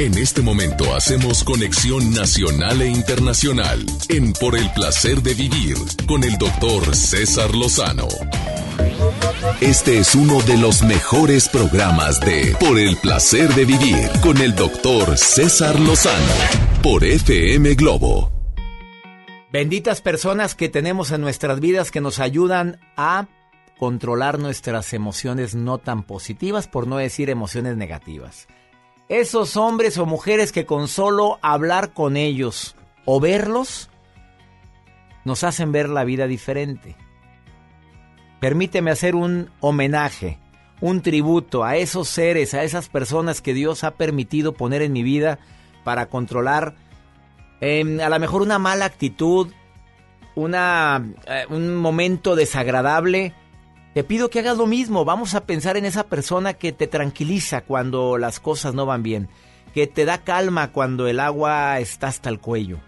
En 0.00 0.16
este 0.16 0.40
momento 0.40 0.94
hacemos 0.94 1.44
conexión 1.44 2.14
nacional 2.14 2.80
e 2.80 2.86
internacional 2.86 3.84
en 4.08 4.32
Por 4.32 4.56
el 4.56 4.72
placer 4.72 5.20
de 5.20 5.34
vivir 5.34 5.76
con 6.06 6.24
el 6.24 6.38
doctor 6.38 6.96
César 6.96 7.54
Lozano. 7.54 8.08
Este 9.60 9.98
es 9.98 10.14
uno 10.14 10.40
de 10.40 10.56
los 10.56 10.82
mejores 10.82 11.50
programas 11.50 12.18
de 12.20 12.56
Por 12.58 12.78
el 12.78 12.96
placer 12.96 13.50
de 13.50 13.66
vivir 13.66 14.08
con 14.22 14.38
el 14.38 14.54
doctor 14.54 15.18
César 15.18 15.78
Lozano 15.78 16.32
por 16.82 17.04
FM 17.04 17.74
Globo. 17.74 18.32
Benditas 19.52 20.00
personas 20.00 20.54
que 20.54 20.70
tenemos 20.70 21.10
en 21.10 21.20
nuestras 21.20 21.60
vidas 21.60 21.90
que 21.90 22.00
nos 22.00 22.20
ayudan 22.20 22.80
a 22.96 23.28
controlar 23.78 24.38
nuestras 24.38 24.94
emociones 24.94 25.54
no 25.54 25.76
tan 25.76 26.04
positivas, 26.04 26.68
por 26.68 26.86
no 26.86 26.96
decir 26.96 27.28
emociones 27.28 27.76
negativas. 27.76 28.48
Esos 29.10 29.56
hombres 29.56 29.98
o 29.98 30.06
mujeres 30.06 30.52
que 30.52 30.66
con 30.66 30.86
solo 30.86 31.40
hablar 31.42 31.92
con 31.92 32.16
ellos 32.16 32.76
o 33.04 33.18
verlos 33.18 33.90
nos 35.24 35.42
hacen 35.42 35.72
ver 35.72 35.88
la 35.88 36.04
vida 36.04 36.28
diferente. 36.28 36.94
Permíteme 38.38 38.92
hacer 38.92 39.16
un 39.16 39.50
homenaje, 39.58 40.38
un 40.80 41.02
tributo 41.02 41.64
a 41.64 41.76
esos 41.76 42.08
seres, 42.08 42.54
a 42.54 42.62
esas 42.62 42.88
personas 42.88 43.40
que 43.40 43.52
Dios 43.52 43.82
ha 43.82 43.96
permitido 43.96 44.54
poner 44.54 44.80
en 44.80 44.92
mi 44.92 45.02
vida 45.02 45.40
para 45.82 46.06
controlar 46.06 46.76
eh, 47.60 47.98
a 48.00 48.08
lo 48.10 48.20
mejor 48.20 48.42
una 48.42 48.60
mala 48.60 48.84
actitud, 48.84 49.48
una, 50.36 51.04
eh, 51.26 51.46
un 51.50 51.74
momento 51.74 52.36
desagradable. 52.36 53.34
Te 53.94 54.04
pido 54.04 54.30
que 54.30 54.38
hagas 54.38 54.56
lo 54.56 54.66
mismo. 54.66 55.04
Vamos 55.04 55.34
a 55.34 55.44
pensar 55.44 55.76
en 55.76 55.84
esa 55.84 56.04
persona 56.04 56.54
que 56.54 56.72
te 56.72 56.86
tranquiliza 56.86 57.62
cuando 57.62 58.18
las 58.18 58.38
cosas 58.38 58.74
no 58.74 58.86
van 58.86 59.02
bien, 59.02 59.28
que 59.74 59.86
te 59.86 60.04
da 60.04 60.18
calma 60.18 60.70
cuando 60.72 61.08
el 61.08 61.18
agua 61.18 61.78
está 61.80 62.08
hasta 62.08 62.28
el 62.28 62.38
cuello. 62.38 62.78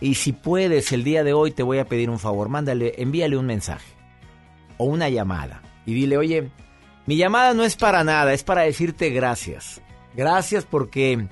Y 0.00 0.16
si 0.16 0.32
puedes, 0.32 0.90
el 0.90 1.04
día 1.04 1.22
de 1.22 1.32
hoy 1.32 1.52
te 1.52 1.62
voy 1.62 1.78
a 1.78 1.86
pedir 1.86 2.10
un 2.10 2.18
favor. 2.18 2.48
Mándale, 2.48 2.94
envíale 2.98 3.36
un 3.36 3.46
mensaje 3.46 3.94
o 4.78 4.84
una 4.84 5.08
llamada 5.08 5.62
y 5.86 5.94
dile, 5.94 6.16
oye, 6.16 6.50
mi 7.06 7.16
llamada 7.16 7.54
no 7.54 7.62
es 7.62 7.76
para 7.76 8.02
nada, 8.02 8.32
es 8.32 8.42
para 8.42 8.62
decirte 8.62 9.10
gracias. 9.10 9.80
Gracias 10.14 10.64
porque 10.64 11.28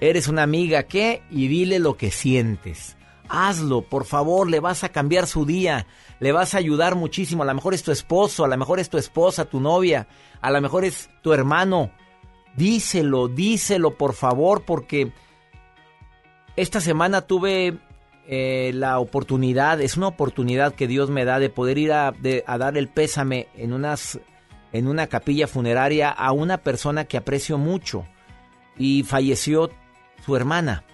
eres 0.00 0.28
una 0.28 0.42
amiga 0.42 0.82
que 0.84 1.22
y 1.30 1.46
dile 1.48 1.78
lo 1.78 1.96
que 1.96 2.10
sientes. 2.10 2.96
Hazlo, 3.28 3.82
por 3.82 4.04
favor, 4.04 4.48
le 4.48 4.60
vas 4.60 4.84
a 4.84 4.88
cambiar 4.88 5.26
su 5.26 5.44
día, 5.44 5.86
le 6.20 6.32
vas 6.32 6.54
a 6.54 6.58
ayudar 6.58 6.94
muchísimo. 6.94 7.42
A 7.42 7.46
lo 7.46 7.54
mejor 7.54 7.74
es 7.74 7.82
tu 7.82 7.92
esposo, 7.92 8.44
a 8.44 8.48
lo 8.48 8.56
mejor 8.56 8.80
es 8.80 8.88
tu 8.88 8.98
esposa, 8.98 9.44
tu 9.44 9.60
novia, 9.60 10.08
a 10.40 10.50
lo 10.50 10.60
mejor 10.60 10.84
es 10.84 11.10
tu 11.22 11.32
hermano. 11.32 11.90
Díselo, 12.56 13.28
díselo, 13.28 13.96
por 13.96 14.14
favor, 14.14 14.64
porque 14.64 15.12
esta 16.56 16.80
semana 16.80 17.22
tuve 17.22 17.78
eh, 18.26 18.72
la 18.74 18.98
oportunidad, 18.98 19.80
es 19.80 19.96
una 19.96 20.08
oportunidad 20.08 20.74
que 20.74 20.88
Dios 20.88 21.08
me 21.08 21.24
da 21.24 21.38
de 21.38 21.50
poder 21.50 21.78
ir 21.78 21.92
a, 21.92 22.08
a 22.46 22.58
dar 22.58 22.76
el 22.76 22.88
pésame 22.88 23.48
en, 23.54 23.72
unas, 23.72 24.18
en 24.72 24.88
una 24.88 25.06
capilla 25.06 25.46
funeraria 25.46 26.10
a 26.10 26.32
una 26.32 26.58
persona 26.58 27.04
que 27.04 27.16
aprecio 27.16 27.58
mucho 27.58 28.04
y 28.76 29.04
falleció 29.04 29.70
su 30.24 30.36
hermana. 30.36 30.84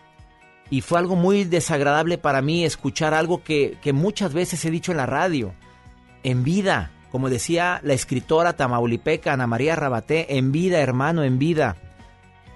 Y 0.70 0.80
fue 0.80 0.98
algo 0.98 1.16
muy 1.16 1.44
desagradable 1.44 2.18
para 2.18 2.42
mí 2.42 2.64
escuchar 2.64 3.14
algo 3.14 3.42
que, 3.42 3.76
que 3.82 3.92
muchas 3.92 4.32
veces 4.32 4.64
he 4.64 4.70
dicho 4.70 4.92
en 4.92 4.98
la 4.98 5.06
radio. 5.06 5.54
En 6.22 6.42
vida, 6.42 6.90
como 7.10 7.30
decía 7.30 7.80
la 7.82 7.94
escritora 7.94 8.54
tamaulipeca 8.54 9.32
Ana 9.32 9.46
María 9.46 9.76
Rabaté, 9.76 10.36
en 10.36 10.52
vida, 10.52 10.80
hermano, 10.80 11.22
en 11.22 11.38
vida. 11.38 11.76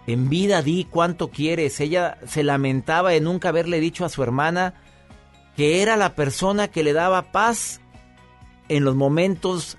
En 0.07 0.29
vida 0.29 0.63
di 0.63 0.85
cuánto 0.91 1.29
quieres. 1.31 1.79
Ella 1.81 2.19
se 2.27 2.43
lamentaba 2.43 3.11
de 3.11 3.21
nunca 3.21 3.51
haberle 3.51 3.79
dicho 3.79 4.05
a 4.05 4.09
su 4.09 4.23
hermana 4.23 4.75
que 5.59 5.83
era 5.83 5.97
la 5.97 6.15
persona 6.15 6.69
que 6.69 6.85
le 6.85 6.93
daba 6.93 7.33
paz 7.33 7.81
en 8.69 8.85
los 8.85 8.95
momentos 8.95 9.77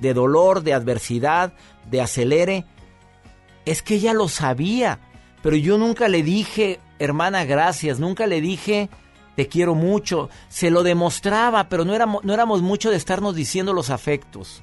de 0.00 0.14
dolor, 0.14 0.64
de 0.64 0.74
adversidad, 0.74 1.52
de 1.88 2.00
acelere. 2.00 2.66
Es 3.64 3.82
que 3.82 3.94
ella 3.94 4.14
lo 4.14 4.28
sabía, 4.28 4.98
pero 5.42 5.56
yo 5.56 5.76
nunca 5.76 6.08
le 6.08 6.22
dije, 6.22 6.80
hermana, 6.98 7.44
gracias, 7.44 7.98
nunca 7.98 8.26
le 8.26 8.40
dije, 8.40 8.88
te 9.36 9.48
quiero 9.48 9.74
mucho. 9.74 10.30
Se 10.48 10.70
lo 10.70 10.82
demostraba, 10.82 11.68
pero 11.68 11.84
no 11.84 11.94
éramos, 11.94 12.24
no 12.24 12.32
éramos 12.32 12.62
mucho 12.62 12.90
de 12.90 12.96
estarnos 12.96 13.34
diciendo 13.34 13.72
los 13.72 13.90
afectos. 13.90 14.62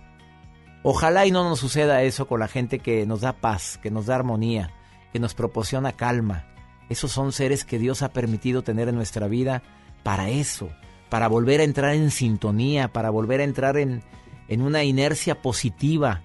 Ojalá 0.84 1.25
y 1.25 1.32
no 1.32 1.43
nos 1.43 1.59
suceda 1.59 2.03
eso 2.03 2.27
con 2.27 2.39
la 2.39 2.47
gente 2.47 2.80
que 2.80 3.05
nos 3.05 3.21
da 3.21 3.34
paz, 3.34 3.77
que 3.82 3.91
nos 3.91 4.05
da 4.05 4.15
armonía, 4.15 4.71
que 5.11 5.19
nos 5.19 5.34
proporciona 5.34 5.91
calma. 5.91 6.45
Esos 6.88 7.11
son 7.11 7.34
seres 7.34 7.65
que 7.65 7.77
Dios 7.80 8.01
ha 8.01 8.13
permitido 8.13 8.63
tener 8.63 8.88
en 8.88 8.95
nuestra 8.95 9.27
vida 9.27 9.61
para 10.03 10.30
eso, 10.30 10.69
para 11.09 11.27
volver 11.27 11.59
a 11.59 11.65
entrar 11.65 11.93
en 11.93 12.09
sintonía, 12.11 12.88
para 12.88 13.09
volver 13.09 13.41
a 13.41 13.43
entrar 13.43 13.77
en, 13.77 14.01
en 14.47 14.61
una 14.61 14.84
inercia 14.84 15.41
positiva 15.41 16.21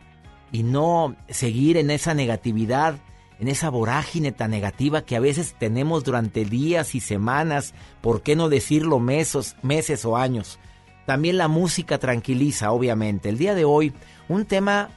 y 0.53 0.63
no 0.63 1.17
seguir 1.29 1.77
en 1.77 1.91
esa 1.91 2.15
negatividad, 2.15 2.99
en 3.41 3.49
esa 3.49 3.69
vorágine 3.69 4.33
tan 4.33 4.51
negativa 4.51 5.03
que 5.03 5.17
a 5.17 5.21
veces 5.21 5.55
tenemos 5.59 6.05
durante 6.05 6.45
días 6.45 6.95
y 6.95 7.01
semanas, 7.01 7.75
por 8.01 8.23
qué 8.23 8.37
no 8.37 8.49
decirlo 8.49 9.01
meses, 9.01 9.57
meses 9.63 10.05
o 10.05 10.17
años. 10.17 10.59
También 11.07 11.37
la 11.37 11.49
música 11.49 11.99
tranquiliza, 11.99 12.71
obviamente. 12.71 13.29
El 13.29 13.39
día 13.39 13.55
de 13.55 13.65
hoy, 13.65 13.93
un 14.29 14.47
tema 14.47 14.91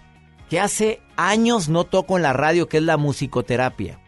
que 0.50 0.60
hace 0.60 1.02
años 1.18 1.68
no 1.68 1.84
toco 1.84 2.16
en 2.16 2.24
la 2.24 2.34
radio, 2.34 2.70
que 2.70 2.78
es 2.78 2.84
la 2.84 2.98
musicoterapia. 2.98 4.00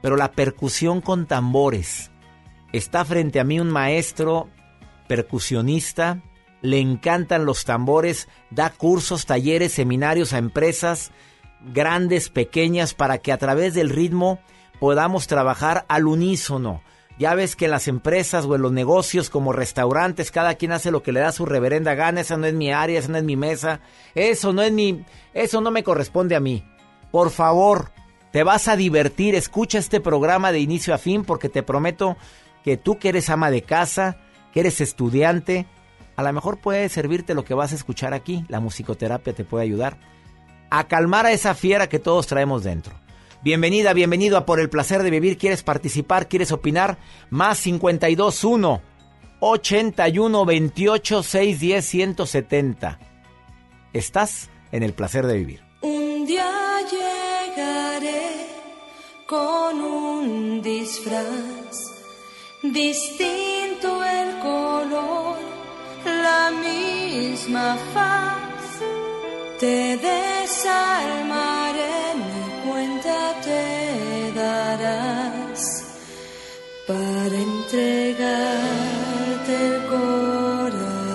Pero 0.00 0.16
la 0.16 0.32
percusión 0.32 1.00
con 1.00 1.26
tambores. 1.26 2.10
Está 2.72 3.04
frente 3.04 3.38
a 3.38 3.44
mí 3.44 3.60
un 3.60 3.70
maestro 3.70 4.48
percusionista, 5.06 6.22
le 6.62 6.78
encantan 6.78 7.44
los 7.44 7.64
tambores, 7.64 8.28
da 8.50 8.70
cursos, 8.70 9.26
talleres, 9.26 9.72
seminarios 9.72 10.32
a 10.32 10.38
empresas 10.38 11.12
grandes, 11.72 12.28
pequeñas, 12.28 12.94
para 12.94 13.18
que 13.18 13.32
a 13.32 13.38
través 13.38 13.74
del 13.74 13.90
ritmo 13.90 14.40
podamos 14.80 15.26
trabajar 15.26 15.84
al 15.88 16.06
unísono. 16.06 16.82
Ya 17.18 17.34
ves 17.34 17.56
que 17.56 17.66
en 17.66 17.70
las 17.70 17.88
empresas 17.88 18.46
o 18.46 18.56
en 18.56 18.62
los 18.62 18.72
negocios 18.72 19.30
como 19.30 19.52
restaurantes 19.52 20.30
cada 20.30 20.54
quien 20.54 20.72
hace 20.72 20.90
lo 20.90 21.02
que 21.02 21.12
le 21.12 21.20
da 21.20 21.30
su 21.30 21.46
reverenda 21.46 21.94
gana, 21.94 22.22
esa 22.22 22.36
no 22.36 22.46
es 22.46 22.54
mi 22.54 22.72
área, 22.72 22.98
esa 22.98 23.12
no 23.12 23.18
es 23.18 23.24
mi 23.24 23.36
mesa, 23.36 23.80
eso 24.14 24.52
no 24.52 24.62
es 24.62 24.72
mi 24.72 25.04
eso 25.34 25.60
no 25.60 25.70
me 25.70 25.84
corresponde 25.84 26.34
a 26.34 26.40
mí. 26.40 26.64
Por 27.10 27.30
favor, 27.30 27.92
te 28.32 28.42
vas 28.42 28.66
a 28.66 28.76
divertir, 28.76 29.34
escucha 29.34 29.78
este 29.78 30.00
programa 30.00 30.50
de 30.50 30.60
inicio 30.60 30.94
a 30.94 30.98
fin 30.98 31.24
porque 31.24 31.48
te 31.48 31.62
prometo 31.62 32.16
que 32.64 32.76
tú 32.76 32.98
que 32.98 33.10
eres 33.10 33.28
ama 33.30 33.50
de 33.50 33.62
casa, 33.62 34.16
que 34.52 34.60
eres 34.60 34.80
estudiante, 34.80 35.66
a 36.16 36.22
lo 36.22 36.32
mejor 36.32 36.58
puede 36.58 36.88
servirte 36.88 37.34
lo 37.34 37.44
que 37.44 37.54
vas 37.54 37.72
a 37.72 37.76
escuchar 37.76 38.14
aquí, 38.14 38.44
la 38.48 38.60
musicoterapia 38.60 39.34
te 39.34 39.44
puede 39.44 39.64
ayudar 39.64 40.11
a 40.74 40.88
calmar 40.88 41.26
a 41.26 41.32
esa 41.32 41.54
fiera 41.54 41.86
que 41.86 41.98
todos 41.98 42.26
traemos 42.26 42.64
dentro. 42.64 42.94
Bienvenida, 43.44 43.92
bienvenido 43.92 44.38
a 44.38 44.46
Por 44.46 44.58
el 44.58 44.70
placer 44.70 45.02
de 45.02 45.10
vivir. 45.10 45.36
¿Quieres 45.36 45.62
participar? 45.62 46.28
¿Quieres 46.28 46.50
opinar? 46.50 46.96
Más 47.28 47.60
521 47.60 48.80
81 49.40 50.44
28 50.46 51.22
610 51.22 51.84
170. 51.84 52.98
Estás 53.92 54.48
en 54.70 54.82
el 54.82 54.94
placer 54.94 55.26
de 55.26 55.36
vivir. 55.36 55.62
Un 55.82 56.24
día 56.24 56.48
llegaré 56.90 58.46
con 59.26 59.78
un 59.78 60.62
disfraz, 60.62 61.76
distinto 62.62 64.02
el 64.02 64.38
color, 64.38 65.36
la 66.06 66.50
misma 66.50 67.76
faz. 67.92 68.51
Te 69.62 69.96
desarmaré, 69.96 70.56
mi 72.16 72.44
cuenta 72.68 73.18
te 73.44 74.32
darás 74.34 75.60
para 76.88 77.36
entregarte 77.48 78.32
el 79.68 79.78
corazón. 79.86 81.12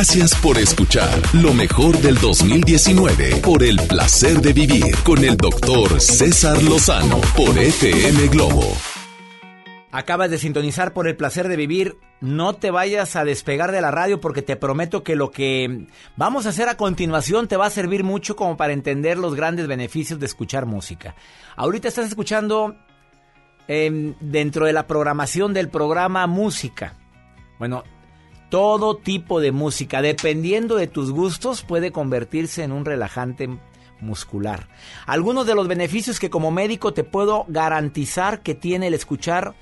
Gracias 0.00 0.34
por 0.36 0.56
escuchar 0.56 1.20
lo 1.34 1.52
mejor 1.52 1.98
del 1.98 2.14
2019 2.14 3.42
por 3.42 3.62
el 3.62 3.76
placer 3.86 4.40
de 4.40 4.54
vivir 4.54 4.96
con 5.04 5.22
el 5.22 5.36
doctor 5.36 6.00
César 6.00 6.62
Lozano 6.62 7.20
por 7.36 7.58
FM 7.58 8.28
Globo. 8.28 8.62
Acabas 9.92 10.30
de 10.30 10.38
sintonizar 10.38 10.94
por 10.94 11.06
el 11.06 11.18
placer 11.18 11.48
de 11.48 11.56
vivir. 11.56 11.98
No 12.22 12.54
te 12.54 12.70
vayas 12.70 13.14
a 13.14 13.26
despegar 13.26 13.72
de 13.72 13.82
la 13.82 13.90
radio 13.90 14.22
porque 14.22 14.40
te 14.40 14.56
prometo 14.56 15.04
que 15.04 15.16
lo 15.16 15.30
que 15.30 15.86
vamos 16.16 16.46
a 16.46 16.48
hacer 16.48 16.70
a 16.70 16.78
continuación 16.78 17.46
te 17.46 17.58
va 17.58 17.66
a 17.66 17.70
servir 17.70 18.02
mucho 18.02 18.36
como 18.36 18.56
para 18.56 18.72
entender 18.72 19.18
los 19.18 19.34
grandes 19.34 19.66
beneficios 19.66 20.18
de 20.18 20.24
escuchar 20.24 20.64
música. 20.64 21.14
Ahorita 21.56 21.88
estás 21.88 22.08
escuchando 22.08 22.74
em, 23.68 24.14
dentro 24.18 24.64
de 24.64 24.72
la 24.72 24.86
programación 24.86 25.52
del 25.52 25.68
programa 25.68 26.26
música. 26.26 26.94
Bueno, 27.58 27.84
todo 28.50 28.96
tipo 28.96 29.40
de 29.40 29.52
música, 29.52 30.02
dependiendo 30.02 30.76
de 30.76 30.86
tus 30.86 31.10
gustos, 31.10 31.62
puede 31.62 31.90
convertirse 31.92 32.62
en 32.62 32.72
un 32.72 32.84
relajante 32.84 33.48
muscular. 34.00 34.68
Algunos 35.06 35.46
de 35.46 35.54
los 35.54 35.68
beneficios 35.68 36.18
que 36.20 36.30
como 36.30 36.50
médico 36.50 36.92
te 36.92 37.04
puedo 37.04 37.44
garantizar 37.48 38.40
que 38.42 38.54
tiene 38.54 38.88
el 38.88 38.94
escuchar 38.94 39.54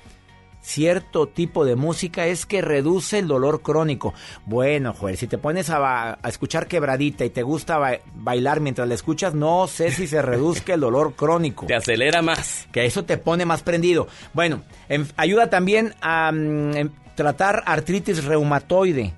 cierto 0.61 1.27
tipo 1.27 1.63
de 1.65 1.75
música 1.75 2.27
es 2.27 2.45
que 2.45 2.61
reduce 2.61 3.19
el 3.19 3.27
dolor 3.27 3.61
crónico. 3.61 4.13
Bueno, 4.45 4.93
Joel, 4.93 5.17
si 5.17 5.27
te 5.27 5.37
pones 5.37 5.69
a, 5.69 6.19
escuchar 6.27 6.67
quebradita 6.67 7.23
y 7.25 7.29
te 7.29 7.43
gusta 7.43 7.77
ba- 7.77 7.99
bailar 8.15 8.59
mientras 8.59 8.87
la 8.87 8.95
escuchas, 8.95 9.33
no 9.33 9.67
sé 9.67 9.91
si 9.91 10.05
se 10.07 10.21
reduzca 10.21 10.73
el 10.73 10.81
dolor 10.81 11.13
crónico. 11.15 11.65
Te 11.67 11.75
acelera 11.75 12.21
más. 12.21 12.67
Que 12.71 12.85
eso 12.85 13.05
te 13.05 13.17
pone 13.17 13.45
más 13.45 13.63
prendido. 13.63 14.07
Bueno, 14.33 14.63
en- 14.89 15.07
ayuda 15.15 15.49
también 15.49 15.95
a 16.01 16.31
mm, 16.31 16.75
em, 16.77 16.89
tratar 17.19 17.63
artritis 17.65 18.23
reumatoide. 18.23 19.13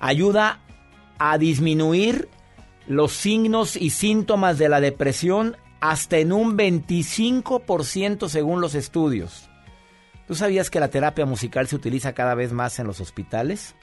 Ayuda 0.00 0.60
a 1.18 1.36
disminuir 1.36 2.30
los 2.86 3.12
signos 3.12 3.76
y 3.76 3.90
síntomas 3.90 4.56
de 4.56 4.70
la 4.70 4.80
depresión 4.80 5.58
hasta 5.80 6.16
en 6.16 6.32
un 6.32 6.56
25% 6.56 8.30
según 8.30 8.62
los 8.62 8.74
estudios. 8.74 9.50
¿Tú 10.26 10.34
sabías 10.34 10.70
que 10.70 10.80
la 10.80 10.88
terapia 10.88 11.26
musical 11.26 11.66
se 11.66 11.76
utiliza 11.76 12.14
cada 12.14 12.34
vez 12.34 12.54
más 12.54 12.78
en 12.78 12.86
los 12.86 13.02
hospitales? 13.02 13.74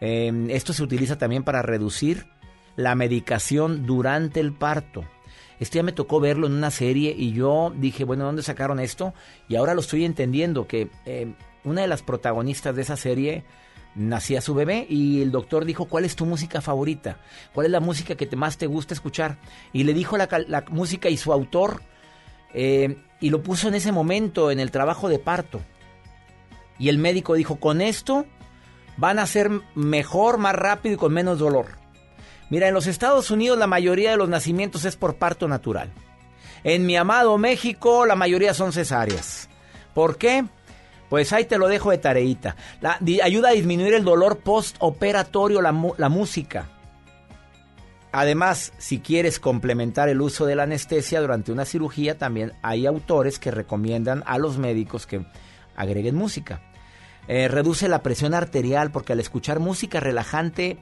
Eh, 0.00 0.46
esto 0.48 0.72
se 0.72 0.82
utiliza 0.82 1.18
también 1.18 1.44
para 1.44 1.60
reducir 1.60 2.26
la 2.74 2.94
medicación 2.94 3.84
durante 3.84 4.40
el 4.40 4.54
parto. 4.54 5.04
Esto 5.60 5.76
ya 5.76 5.82
me 5.82 5.92
tocó 5.92 6.20
verlo 6.20 6.46
en 6.46 6.54
una 6.54 6.70
serie 6.70 7.14
y 7.14 7.32
yo 7.34 7.70
dije, 7.76 8.04
bueno, 8.04 8.24
¿dónde 8.24 8.42
sacaron 8.42 8.80
esto? 8.80 9.12
Y 9.46 9.56
ahora 9.56 9.74
lo 9.74 9.82
estoy 9.82 10.06
entendiendo, 10.06 10.66
que 10.66 10.88
eh, 11.04 11.34
una 11.64 11.82
de 11.82 11.88
las 11.88 12.02
protagonistas 12.02 12.76
de 12.76 12.82
esa 12.82 12.96
serie 12.96 13.44
nacía 13.94 14.40
su 14.40 14.54
bebé 14.54 14.86
y 14.88 15.22
el 15.22 15.30
doctor 15.30 15.64
dijo, 15.64 15.86
¿cuál 15.86 16.04
es 16.04 16.16
tu 16.16 16.26
música 16.26 16.60
favorita? 16.60 17.18
¿Cuál 17.52 17.66
es 17.66 17.72
la 17.72 17.80
música 17.80 18.16
que 18.16 18.26
te, 18.26 18.36
más 18.36 18.58
te 18.58 18.66
gusta 18.66 18.94
escuchar? 18.94 19.38
Y 19.72 19.84
le 19.84 19.94
dijo 19.94 20.16
la, 20.16 20.64
música 20.70 21.08
y 21.08 21.16
su 21.16 21.32
autor 21.32 21.82
eh, 22.52 22.96
y 23.20 23.30
lo 23.30 23.42
puso 23.42 23.68
en 23.68 23.74
ese 23.74 23.92
momento 23.92 24.50
en 24.50 24.60
el 24.60 24.70
trabajo 24.70 25.08
de 25.08 25.18
parto. 25.18 25.60
Y 26.78 26.88
el 26.88 26.98
médico 26.98 27.34
dijo, 27.34 27.56
con 27.56 27.80
esto 27.80 28.26
van 28.96 29.18
a 29.18 29.26
ser 29.26 29.50
mejor, 29.74 30.38
más 30.38 30.54
rápido 30.54 30.94
y 30.94 30.98
con 30.98 31.12
menos 31.12 31.38
dolor. 31.38 31.66
Mira, 32.50 32.68
en 32.68 32.74
los 32.74 32.86
Estados 32.86 33.30
Unidos 33.30 33.58
la 33.58 33.66
mayoría 33.66 34.10
de 34.10 34.16
los 34.16 34.28
nacimientos 34.28 34.84
es 34.84 34.96
por 34.96 35.16
parto 35.16 35.48
natural. 35.48 35.92
En 36.62 36.86
mi 36.86 36.96
amado 36.96 37.38
México 37.38 38.06
la 38.06 38.16
mayoría 38.16 38.54
son 38.54 38.72
cesáreas. 38.72 39.48
¿Por 39.94 40.18
qué? 40.18 40.44
Pues 41.14 41.32
ahí 41.32 41.44
te 41.44 41.58
lo 41.58 41.68
dejo 41.68 41.92
de 41.92 41.98
tareita. 41.98 42.56
Ayuda 43.22 43.50
a 43.50 43.52
disminuir 43.52 43.94
el 43.94 44.02
dolor 44.02 44.38
postoperatorio 44.38 45.62
la, 45.62 45.72
la 45.96 46.08
música. 46.08 46.66
Además, 48.10 48.72
si 48.78 48.98
quieres 48.98 49.38
complementar 49.38 50.08
el 50.08 50.20
uso 50.20 50.44
de 50.44 50.56
la 50.56 50.64
anestesia 50.64 51.20
durante 51.20 51.52
una 51.52 51.66
cirugía, 51.66 52.18
también 52.18 52.54
hay 52.62 52.84
autores 52.84 53.38
que 53.38 53.52
recomiendan 53.52 54.24
a 54.26 54.38
los 54.38 54.58
médicos 54.58 55.06
que 55.06 55.24
agreguen 55.76 56.16
música. 56.16 56.62
Eh, 57.28 57.46
reduce 57.46 57.86
la 57.86 58.02
presión 58.02 58.34
arterial 58.34 58.90
porque 58.90 59.12
al 59.12 59.20
escuchar 59.20 59.60
música 59.60 60.00
relajante 60.00 60.78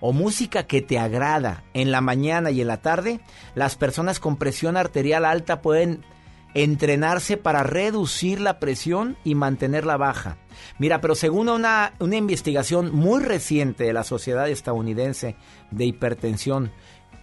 o 0.00 0.12
música 0.12 0.64
que 0.64 0.82
te 0.82 0.98
agrada 0.98 1.62
en 1.72 1.92
la 1.92 2.00
mañana 2.00 2.50
y 2.50 2.62
en 2.62 2.66
la 2.66 2.78
tarde, 2.78 3.20
las 3.54 3.76
personas 3.76 4.18
con 4.18 4.38
presión 4.38 4.76
arterial 4.76 5.24
alta 5.24 5.62
pueden 5.62 6.04
entrenarse 6.54 7.36
para 7.36 7.62
reducir 7.62 8.40
la 8.40 8.58
presión 8.58 9.16
y 9.24 9.34
mantenerla 9.34 9.96
baja. 9.96 10.38
Mira, 10.78 11.00
pero 11.00 11.14
según 11.14 11.48
una, 11.48 11.92
una 12.00 12.16
investigación 12.16 12.94
muy 12.94 13.22
reciente 13.22 13.84
de 13.84 13.92
la 13.92 14.04
Sociedad 14.04 14.48
Estadounidense 14.48 15.36
de 15.70 15.84
Hipertensión, 15.84 16.72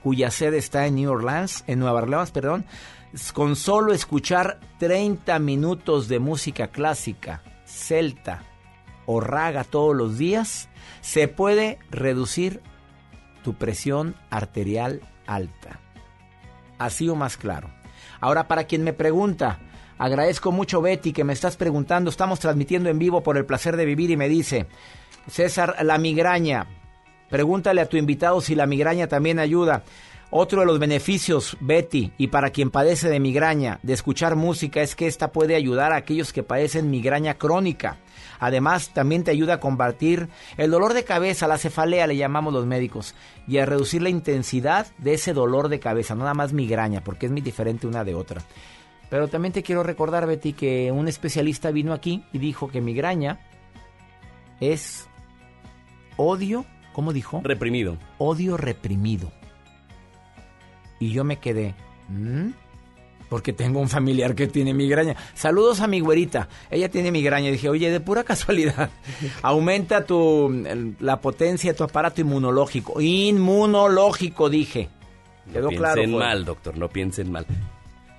cuya 0.03 0.31
sede 0.31 0.57
está 0.57 0.85
en 0.85 0.95
New 0.95 1.11
Orleans, 1.11 1.63
en 1.67 1.79
Nueva 1.79 2.01
Orleans, 2.01 2.31
perdón, 2.31 2.65
con 3.33 3.55
solo 3.55 3.93
escuchar 3.93 4.59
30 4.79 5.39
minutos 5.39 6.07
de 6.07 6.19
música 6.19 6.67
clásica, 6.67 7.41
celta 7.65 8.43
o 9.05 9.19
raga 9.19 9.63
todos 9.63 9.95
los 9.95 10.17
días, 10.17 10.69
se 11.01 11.27
puede 11.27 11.79
reducir 11.89 12.61
tu 13.43 13.53
presión 13.55 14.15
arterial 14.29 15.01
alta. 15.27 15.79
Así 16.77 17.07
o 17.09 17.15
más 17.15 17.37
claro. 17.37 17.74
Ahora, 18.25 18.47
para 18.47 18.63
quien 18.63 18.83
me 18.83 18.91
pregunta, 18.91 19.59
agradezco 19.99 20.51
mucho 20.51 20.81
Betty 20.81 21.13
que 21.13 21.23
me 21.23 21.33
estás 21.33 21.57
preguntando, 21.57 22.09
estamos 22.09 22.39
transmitiendo 22.39 22.89
en 22.89 22.97
vivo 22.97 23.21
por 23.21 23.37
el 23.37 23.45
placer 23.45 23.77
de 23.77 23.85
vivir 23.85 24.09
y 24.09 24.17
me 24.17 24.27
dice, 24.27 24.65
César, 25.29 25.75
la 25.83 25.99
migraña, 25.99 26.65
pregúntale 27.29 27.81
a 27.81 27.85
tu 27.87 27.97
invitado 27.97 28.41
si 28.41 28.55
la 28.55 28.65
migraña 28.65 29.05
también 29.05 29.37
ayuda. 29.37 29.83
Otro 30.31 30.61
de 30.61 30.65
los 30.65 30.79
beneficios, 30.79 31.55
Betty, 31.59 32.13
y 32.17 32.29
para 32.29 32.49
quien 32.49 32.71
padece 32.71 33.09
de 33.09 33.19
migraña, 33.19 33.77
de 33.83 33.93
escuchar 33.93 34.35
música, 34.35 34.81
es 34.81 34.95
que 34.95 35.05
esta 35.05 35.31
puede 35.31 35.53
ayudar 35.53 35.93
a 35.93 35.97
aquellos 35.97 36.33
que 36.33 36.41
padecen 36.41 36.89
migraña 36.89 37.35
crónica. 37.35 37.97
Además, 38.39 38.89
también 38.93 39.23
te 39.23 39.31
ayuda 39.31 39.55
a 39.55 39.59
combatir 39.59 40.29
el 40.57 40.71
dolor 40.71 40.93
de 40.93 41.03
cabeza, 41.03 41.47
la 41.47 41.57
cefalea 41.57 42.07
le 42.07 42.17
llamamos 42.17 42.53
los 42.53 42.65
médicos, 42.65 43.15
y 43.47 43.57
a 43.57 43.65
reducir 43.65 44.01
la 44.01 44.09
intensidad 44.09 44.87
de 44.97 45.13
ese 45.13 45.33
dolor 45.33 45.69
de 45.69 45.79
cabeza, 45.79 46.15
no 46.15 46.21
nada 46.21 46.33
más 46.33 46.53
migraña, 46.53 47.03
porque 47.03 47.25
es 47.25 47.31
muy 47.31 47.41
diferente 47.41 47.87
una 47.87 48.03
de 48.03 48.15
otra. 48.15 48.41
Pero 49.09 49.27
también 49.27 49.53
te 49.53 49.63
quiero 49.63 49.83
recordar, 49.83 50.25
Betty, 50.25 50.53
que 50.53 50.91
un 50.91 51.07
especialista 51.07 51.71
vino 51.71 51.93
aquí 51.93 52.23
y 52.33 52.39
dijo 52.39 52.69
que 52.69 52.81
migraña 52.81 53.39
es 54.59 55.07
odio, 56.17 56.65
¿cómo 56.93 57.13
dijo? 57.13 57.41
Reprimido. 57.43 57.97
Odio 58.17 58.57
reprimido. 58.57 59.31
Y 60.99 61.11
yo 61.11 61.23
me 61.23 61.37
quedé, 61.37 61.75
¿Mm? 62.09 62.49
Porque 63.35 63.51
tengo 63.51 63.81
un 63.81 63.89
familiar 63.89 64.33
que 64.33 64.47
tiene 64.47 64.73
migraña. 64.73 65.17
Saludos 65.33 65.81
a 65.81 65.87
mi 65.87 65.99
güerita, 65.99 66.47
ella 66.71 66.89
tiene 66.89 67.11
migraña. 67.11 67.51
Dije, 67.51 67.67
oye, 67.67 67.91
de 67.91 67.99
pura 67.99 68.23
casualidad, 68.31 68.89
aumenta 69.41 70.05
tu, 70.05 70.47
el- 70.65 70.95
la 71.01 71.19
potencia 71.19 71.73
de 71.73 71.77
tu 71.77 71.83
aparato 71.83 72.21
inmunológico. 72.21 73.01
Inmunológico, 73.01 74.49
dije. 74.49 74.87
Quedó 75.51 75.69
no 75.69 75.77
claro. 75.77 75.95
piensen 75.95 76.13
Joel. 76.13 76.25
mal, 76.29 76.45
doctor, 76.45 76.77
no 76.77 76.87
piensen 76.87 77.29
mal. 77.29 77.45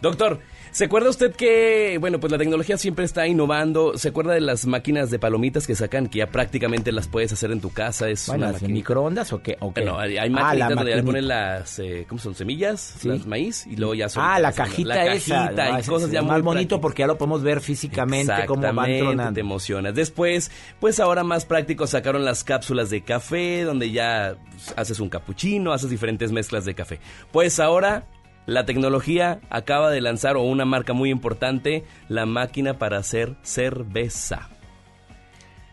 Doctor, 0.03 0.39
¿se 0.77 0.85
acuerda 0.85 1.09
usted 1.09 1.35
que, 1.35 1.97
bueno, 1.99 2.21
pues 2.21 2.31
la 2.31 2.37
tecnología 2.37 2.77
siempre 2.77 3.07
está 3.07 3.27
innovando? 3.27 3.97
¿Se 3.97 4.09
acuerda 4.11 4.35
de 4.35 4.43
las 4.43 4.67
máquinas 4.67 5.11
de 5.11 5.19
palomitas 5.19 5.67
que 5.67 5.75
sacan 5.75 6.07
que 6.09 6.19
ya 6.19 6.27
prácticamente 6.27 6.93
las 6.93 7.09
puedes 7.09 7.33
hacer 7.33 7.51
en 7.51 7.63
tu 7.63 7.71
casa? 7.73 8.11
Es 8.11 8.27
Bueno, 8.27 8.41
una 8.45 8.53
¿las 8.53 8.61
de 8.61 8.67
máquina- 8.67 8.75
microondas 8.79 9.33
o 9.33 9.43
qué? 9.43 9.57
No, 9.83 9.99
hay, 9.99 10.19
hay 10.19 10.31
Ah, 10.37 10.55
donde 10.69 10.91
ya 10.91 10.97
le 10.97 11.03
ponen 11.03 11.29
las, 11.29 11.79
eh, 11.79 12.05
¿cómo 12.07 12.21
son? 12.21 12.35
Semillas, 12.35 12.97
Sí. 12.99 13.09
las 13.09 13.27
maíz 13.27 13.67
y 13.67 13.77
luego 13.77 13.95
ya 13.95 14.11
son. 14.11 14.23
Ah, 14.23 14.39
la 14.39 14.53
cajita 14.53 14.89
la 14.97 15.15
esa. 15.15 15.45
cajita 15.47 15.75
Ah, 15.77 15.81
y 15.81 15.85
cosas 15.85 16.09
es 16.09 16.13
ya 16.13 16.21
más 16.21 16.43
bonito 16.43 16.79
porque 16.79 17.01
ya 17.05 17.07
lo 17.07 17.17
podemos 17.17 17.43
ver 17.43 17.63
físicamente 17.63 18.35
cómo 18.47 18.61
van 18.75 18.99
tronando. 18.99 19.33
te 19.33 19.41
emocionas. 19.41 19.95
Después, 19.95 20.51
pues 20.79 21.01
ahora 21.01 21.25
más 21.25 21.47
práctico 21.47 21.87
sacaron 21.87 22.23
las 22.27 22.45
cápsulas 22.45 22.91
de 22.91 23.01
café, 23.03 23.63
donde 23.63 23.93
ya 23.93 24.37
haces 24.77 25.01
un 25.01 25.09
capuchino, 25.09 25.73
haces 25.73 25.89
diferentes 25.89 26.33
mezclas 26.33 26.67
de 26.67 26.75
café. 26.75 27.01
Pues 27.33 27.61
ahora 27.61 28.05
la 28.47 28.65
tecnología 28.65 29.41
acaba 29.51 29.91
de 29.91 30.01
lanzar, 30.01 30.37
o 30.37 30.43
una 30.43 30.65
marca 30.65 30.93
muy 30.93 31.11
importante, 31.11 31.85
la 32.09 32.27
máquina 32.27 32.79
para 32.79 32.99
hacer 32.99 33.37
cerveza. 33.43 34.49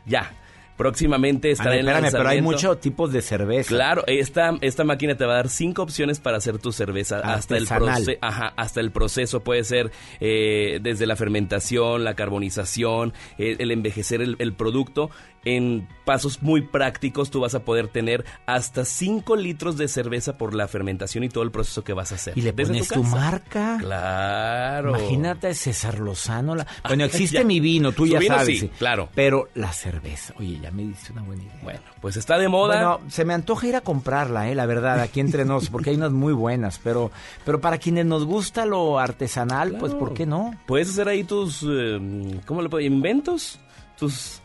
Ya. 0.05 0.33
Próximamente 0.77 1.49
Ah, 1.49 1.51
estará 1.51 1.75
en 1.75 1.81
espérame, 1.87 2.11
pero 2.11 2.17
hay 2.29 2.37
lanzamiento. 2.37 2.51
muchos 2.51 2.81
tipos 2.81 3.11
de 3.13 3.21
cerveza. 3.21 3.69
Claro, 3.69 4.03
esta, 4.07 4.57
esta 4.61 4.83
máquina 4.83 5.15
te 5.15 5.25
va 5.25 5.33
a 5.33 5.35
dar 5.37 5.49
cinco 5.49 5.83
opciones 5.83 6.19
para 6.19 6.37
hacer 6.37 6.57
tu 6.57 6.71
cerveza. 6.71 7.19
Hasta 7.19 7.57
el, 7.57 7.67
ajá, 8.21 8.53
hasta 8.57 8.79
el 8.79 8.91
proceso 8.91 9.41
puede 9.41 9.63
ser 9.63 9.91
eh, 10.19 10.79
desde 10.81 11.05
la 11.05 11.15
fermentación, 11.15 12.03
la 12.03 12.15
carbonización, 12.15 13.13
eh, 13.37 13.55
el 13.59 13.71
envejecer 13.71 14.21
el, 14.21 14.35
el 14.39 14.53
producto. 14.53 15.09
en 15.45 15.87
pasos 16.05 16.41
muy 16.41 16.61
prácticos 16.61 17.29
tú 17.29 17.41
vas 17.41 17.53
a 17.53 17.63
poder 17.65 17.89
tener 17.89 18.23
hasta 18.45 18.85
5 18.85 19.35
litros 19.35 19.77
de 19.77 19.87
cerveza 19.89 20.37
por 20.37 20.53
la 20.53 20.67
fermentación 20.69 21.23
y 21.25 21.29
todo 21.29 21.43
el 21.43 21.51
proceso 21.51 21.83
que 21.83 21.91
vas 21.93 22.11
a 22.13 22.15
hacer. 22.15 22.37
Y 22.37 22.41
le 22.41 22.53
pones 22.53 22.87
tu, 22.87 23.03
marca. 23.03 23.77
Claro. 23.79 24.89
Imagínate 24.91 25.53
César 25.53 25.99
Lozano. 25.99 26.55
la- 26.55 26.65
Bueno, 26.87 27.03
existe 27.05 27.43
mi 27.43 27.59
vino, 27.59 27.91
tú 27.91 28.05
ya 28.07 28.19
vino 28.19 28.35
sabes. 28.37 28.59
sí, 28.59 28.69
claro. 28.77 29.09
Pero 29.15 29.49
la 29.55 29.71
cerveza, 29.73 30.33
oye, 30.39 30.57
ya 30.63 30.71
me 30.71 30.83
diste 30.83 31.11
una 31.11 31.21
buena 31.23 31.43
idea. 31.43 31.59
Bueno, 31.61 31.79
pues 32.01 32.15
está 32.17 32.37
de 32.37 32.47
moda. 32.47 32.75
Bueno, 32.97 33.11
se 33.11 33.25
me 33.25 33.33
antoja 33.33 33.67
ir 33.67 33.75
a 33.75 33.81
comprarla, 33.81 34.49
eh, 34.49 34.55
la 34.55 34.65
verdad, 34.65 34.99
aquí 35.01 35.19
entre 35.19 35.43
nos, 35.45 35.69
porque 35.69 35.89
hay 35.91 35.97
unas 35.97 36.11
muy 36.13 36.31
buenas, 36.33 36.79
pero, 36.81 37.11
pero 37.45 37.59
para 37.61 37.77
quienes 37.77 38.05
nos 38.05 38.25
gusta 38.25 38.65
lo 38.65 38.97
artesanal, 38.97 39.75
pues 39.77 39.93
¿por 39.93 40.13
qué 40.13 40.25
no? 40.25 40.55
Puedes 40.65 40.89
hacer 40.89 41.07
ahí 41.09 41.23
tus, 41.25 41.63
eh, 41.69 42.39
¿cómo 42.45 42.61
le 42.61 42.69
puedo? 42.69 42.81
Inventos, 42.85 43.59
tus, 43.97 44.39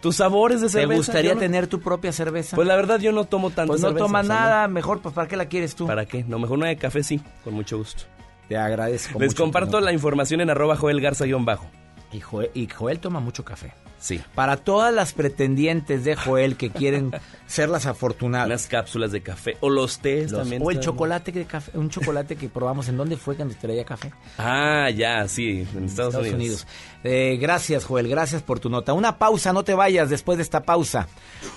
tus 0.00 0.16
sabores 0.16 0.62
de 0.62 0.68
¿Te 0.68 0.72
cerveza. 0.72 0.96
gustaría 0.96 1.30
Yo 1.32 1.34
no- 1.34 1.40
tener 1.40 1.66
tu 1.66 1.78
propia 1.80 2.10
cerveza? 2.10 2.56
Pues 2.56 2.66
la 2.66 2.74
verdad 2.76 2.98
yo 2.98 3.12
no 3.12 3.24
tomo 3.26 3.50
tanto 3.50 3.72
Pues 3.74 3.82
no 3.82 3.88
cerveza, 3.88 4.06
tomas 4.06 4.24
o 4.24 4.28
sea, 4.28 4.34
no. 4.36 4.40
nada, 4.42 4.68
mejor, 4.68 5.00
pues 5.02 5.14
¿para 5.14 5.28
qué 5.28 5.36
la 5.36 5.44
quieres 5.44 5.74
tú? 5.74 5.86
¿Para 5.86 6.06
qué? 6.06 6.24
No, 6.24 6.38
mejor 6.38 6.56
una 6.56 6.68
de 6.68 6.76
café 6.78 7.02
sí, 7.02 7.20
con 7.44 7.52
mucho 7.52 7.76
gusto. 7.76 8.04
Te 8.48 8.56
agradezco 8.56 9.18
Les 9.20 9.32
mucho 9.32 9.42
comparto 9.44 9.78
la 9.80 9.92
información 9.92 10.40
en 10.40 10.48
arroba 10.48 10.74
Joel 10.76 11.00
Garza 11.02 11.26
guion 11.26 11.44
bajo. 11.44 11.66
Y 12.12 12.20
Joel, 12.20 12.50
y 12.54 12.66
Joel 12.66 12.98
toma 12.98 13.20
mucho 13.20 13.44
café. 13.44 13.72
Sí. 14.00 14.18
Para 14.34 14.56
todas 14.56 14.94
las 14.94 15.12
pretendientes 15.12 16.04
de 16.04 16.16
Joel 16.16 16.56
que 16.56 16.70
quieren 16.70 17.12
ser 17.46 17.68
las 17.68 17.84
afortunadas. 17.84 18.46
Unas 18.46 18.66
cápsulas 18.66 19.12
de 19.12 19.22
café. 19.22 19.58
O 19.60 19.68
los 19.68 19.98
tés 20.00 20.32
Los- 20.32 20.40
también. 20.40 20.62
o 20.64 20.70
el 20.70 20.80
chocolate 20.80 21.30
de 21.32 21.44
café, 21.44 21.76
un 21.78 21.90
chocolate 21.90 22.34
que 22.36 22.48
probamos. 22.48 22.88
¿En 22.88 22.96
dónde 22.96 23.18
fue 23.18 23.36
cuando 23.36 23.54
traía 23.56 23.84
café? 23.84 24.10
Ah, 24.38 24.88
ya, 24.88 25.28
sí, 25.28 25.66
en 25.76 25.84
Estados, 25.84 26.14
Unidos. 26.16 26.66
Eh, 27.04 27.36
gracias, 27.40 27.84
Joel, 27.84 28.08
gracias 28.08 28.42
por 28.42 28.58
tu 28.58 28.70
nota. 28.70 28.94
Una 28.94 29.18
pausa, 29.18 29.52
no 29.52 29.64
te 29.64 29.74
vayas 29.74 30.08
después 30.08 30.38
de 30.38 30.42
esta 30.44 30.62
pausa. 30.62 31.06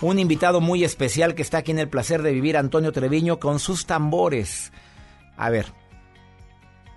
Un 0.01 0.19
invitado 0.19 0.59
muy 0.59 0.83
especial 0.83 1.35
que 1.35 1.41
está 1.43 1.59
aquí 1.59 1.71
en 1.71 1.79
el 1.79 1.87
placer 1.87 2.21
de 2.23 2.33
vivir, 2.33 2.57
Antonio 2.57 2.91
Treviño, 2.91 3.39
con 3.39 3.59
sus 3.59 3.85
tambores. 3.85 4.73
A 5.37 5.49
ver. 5.49 5.67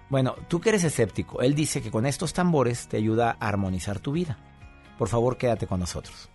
Bueno, 0.09 0.35
tú 0.49 0.61
que 0.61 0.69
eres 0.71 0.85
escéptico, 0.85 1.41
él 1.43 1.55
dice 1.55 1.83
que 1.83 1.91
con 1.91 2.07
estos 2.07 2.33
tambores 2.33 2.87
te 2.89 2.97
ayuda 2.97 3.37
a 3.41 3.49
armonizar 3.49 3.99
tu 3.99 4.13
vida. 4.13 4.39
Por 4.99 5.09
favor, 5.09 5.37
quédate 5.37 5.67
con 5.67 5.81
nosotros. 5.81 6.29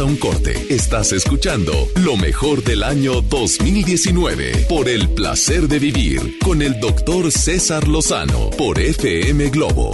A 0.00 0.02
un 0.02 0.16
corte. 0.16 0.54
Estás 0.70 1.12
escuchando 1.12 1.72
lo 2.02 2.16
mejor 2.16 2.64
del 2.64 2.82
año 2.82 3.20
2019 3.20 4.66
por 4.68 4.88
el 4.88 5.08
placer 5.10 5.68
de 5.68 5.78
vivir 5.78 6.38
con 6.42 6.62
el 6.62 6.80
doctor 6.80 7.30
César 7.30 7.86
Lozano 7.86 8.50
por 8.58 8.80
FM 8.80 9.50
Globo. 9.50 9.92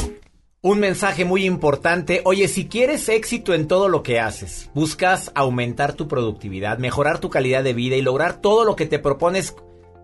Un 0.62 0.78
mensaje 0.78 1.26
muy 1.26 1.44
importante. 1.44 2.22
Oye, 2.24 2.48
si 2.48 2.66
quieres 2.66 3.10
éxito 3.10 3.52
en 3.52 3.68
todo 3.68 3.88
lo 3.88 4.02
que 4.02 4.20
haces, 4.20 4.70
buscas 4.74 5.32
aumentar 5.34 5.92
tu 5.92 6.08
productividad, 6.08 6.78
mejorar 6.78 7.18
tu 7.18 7.28
calidad 7.28 7.62
de 7.62 7.74
vida 7.74 7.96
y 7.96 8.02
lograr 8.02 8.40
todo 8.40 8.64
lo 8.64 8.76
que 8.76 8.86
te 8.86 9.00
propones, 9.00 9.54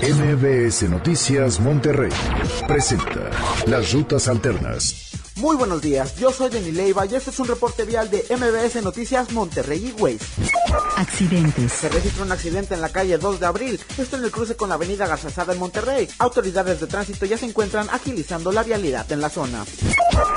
MBS 0.00 0.88
Noticias 0.88 1.60
Monterrey 1.60 2.12
presenta 2.66 3.28
Las 3.66 3.92
Rutas 3.92 4.26
Alternas. 4.26 5.07
Muy 5.38 5.54
buenos 5.54 5.80
días, 5.80 6.16
yo 6.16 6.32
soy 6.32 6.50
Denis 6.50 6.74
Leiva 6.74 7.06
y 7.06 7.14
este 7.14 7.30
es 7.30 7.38
un 7.38 7.46
reporte 7.46 7.84
vial 7.84 8.10
de 8.10 8.24
MBS 8.28 8.82
Noticias 8.82 9.30
Monterrey 9.30 9.94
y 9.96 10.02
Waze. 10.02 10.18
Accidentes. 10.96 11.72
Se 11.72 11.88
registra 11.88 12.24
un 12.24 12.32
accidente 12.32 12.74
en 12.74 12.80
la 12.80 12.88
calle 12.88 13.18
2 13.18 13.38
de 13.38 13.46
abril, 13.46 13.80
esto 13.96 14.16
en 14.16 14.24
el 14.24 14.32
cruce 14.32 14.56
con 14.56 14.68
la 14.68 14.74
avenida 14.74 15.06
Garzazada 15.06 15.52
en 15.52 15.60
Monterrey. 15.60 16.08
Autoridades 16.18 16.80
de 16.80 16.88
tránsito 16.88 17.24
ya 17.24 17.38
se 17.38 17.46
encuentran 17.46 17.88
agilizando 17.90 18.50
la 18.50 18.64
vialidad 18.64 19.10
en 19.12 19.20
la 19.20 19.30
zona. 19.30 19.64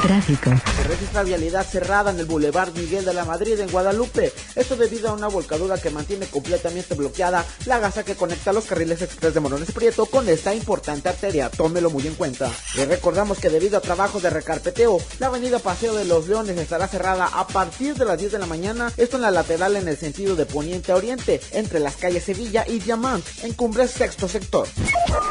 Tráfico. 0.03 0.52
Se 0.76 0.84
registra 0.84 1.23
vialidad 1.23 1.65
cerrada 1.65 2.11
en 2.11 2.19
el 2.19 2.28
Boulevard 2.28 2.73
Miguel 2.76 3.03
de 3.03 3.14
la 3.14 3.26
Madrid 3.26 3.60
en 3.60 3.72
Guadalupe. 3.72 4.32
Esto 4.56 4.76
debido 4.76 5.10
a 5.10 5.14
una 5.14 5.28
volcadura 5.28 5.80
que 5.80 5.90
mantiene 5.90 6.28
completamente 6.28 6.94
bloqueada 6.94 7.44
la 7.65 7.80
gasa 7.80 8.03
que 8.03 8.15
conecta 8.15 8.53
los 8.53 8.65
carriles 8.65 9.02
express 9.02 9.34
de 9.34 9.40
Morones 9.40 9.72
Prieto 9.72 10.06
con 10.06 10.30
esta 10.30 10.53
importante 10.53 11.10
arteria. 11.10 11.49
Tómelo 11.49 11.90
muy 11.90 12.06
en 12.06 12.14
cuenta. 12.15 12.52
Les 12.76 12.88
recordamos 12.88 13.40
que 13.40 13.49
debido 13.49 13.78
a 13.78 13.82
trabajos 13.82 14.22
de 14.22 14.30
recarpeteo, 14.30 14.90
la 15.19 15.27
avenida 15.27 15.59
Paseo 15.59 15.93
de 15.93 16.05
los 16.05 16.27
Leones 16.27 16.57
estará 16.57 16.88
cerrada 16.88 17.30
a 17.34 17.47
partir 17.47 17.95
de 17.95 18.05
las 18.05 18.18
10 18.18 18.34
de 18.34 18.39
la 18.39 18.45
mañana. 18.45 18.91
Esto 18.97 19.18
en 19.18 19.23
la 19.23 19.31
lateral 19.31 19.76
en 19.76 19.88
el 19.88 19.97
sentido 19.97 20.35
de 20.35 20.45
poniente 20.45 20.91
a 20.91 20.95
oriente, 20.95 21.39
entre 21.51 21.80
las 21.80 21.95
calles 21.95 22.23
Sevilla 22.23 22.65
y 22.68 22.80
Diamant, 22.80 23.26
en 23.43 23.53
Cumbres 23.53 23.91
Sexto 23.91 24.27
Sector. 24.27 24.68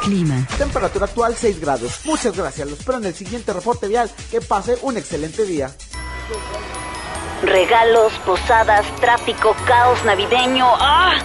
Clima. 0.02 0.46
Temperatura 0.56 1.06
actual 1.06 1.34
6 1.36 1.60
grados. 1.60 2.00
Muchas 2.04 2.36
gracias. 2.36 2.68
Los 2.68 2.78
espero 2.78 2.98
en 2.98 3.06
el 3.06 3.14
siguiente 3.14 3.52
reporte 3.52 3.88
vial. 3.88 4.10
Que 4.30 4.40
pase 4.40 4.78
un 4.82 4.96
excelente 4.96 5.44
día. 5.44 5.74
Regalos, 7.42 8.12
posadas, 8.24 8.84
tráfico, 9.00 9.54
caos 9.66 10.04
navideño. 10.04 10.66
¡Ah! 10.78 11.18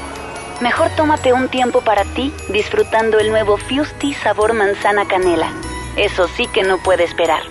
Mejor 0.62 0.90
tómate 0.96 1.34
un 1.34 1.50
tiempo 1.50 1.82
para 1.82 2.06
ti 2.14 2.34
disfrutando 2.50 3.20
el 3.20 3.30
nuevo 3.30 3.58
Fusti 3.58 4.14
sabor 4.14 4.54
manzana 4.54 5.06
canela. 5.06 5.52
Eso 5.98 6.28
sí 6.36 6.48
que 6.48 6.64
no 6.64 6.82
puede 6.82 7.04
esperar. 7.04 7.42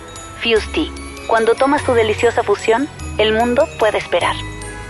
Fusti. 0.45 0.91
Cuando 1.27 1.55
tomas 1.55 1.83
tu 1.83 1.93
deliciosa 1.93 2.43
fusión, 2.43 2.87
el 3.17 3.33
mundo 3.33 3.67
puede 3.79 3.97
esperar. 3.97 4.35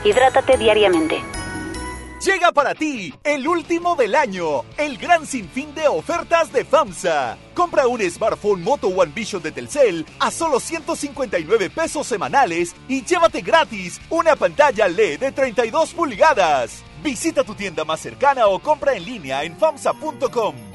Hidrátate 0.03 0.57
diariamente. 0.57 1.23
Llega 2.21 2.51
para 2.51 2.73
ti 2.75 3.13
el 3.23 3.47
último 3.47 3.95
del 3.95 4.15
año, 4.15 4.63
el 4.77 4.97
gran 4.97 5.25
sinfín 5.25 5.73
de 5.73 5.87
ofertas 5.87 6.51
de 6.51 6.65
FAMSA. 6.65 7.37
Compra 7.53 7.87
un 7.87 8.01
smartphone 8.01 8.63
Moto 8.63 8.87
One 8.87 9.11
Vision 9.15 9.41
de 9.41 9.51
Telcel 9.51 10.05
a 10.19 10.29
solo 10.29 10.59
159 10.59 11.69
pesos 11.69 12.05
semanales 12.05 12.75
y 12.89 13.05
llévate 13.05 13.41
gratis 13.41 14.01
una 14.09 14.35
pantalla 14.35 14.87
LED 14.87 15.19
de 15.19 15.31
32 15.31 15.93
pulgadas. 15.93 16.83
Visita 17.01 17.43
tu 17.43 17.53
tienda 17.53 17.85
más 17.85 18.01
cercana 18.01 18.47
o 18.47 18.59
compra 18.59 18.95
en 18.95 19.05
línea 19.05 19.43
en 19.43 19.55
FAMSA.com. 19.55 20.74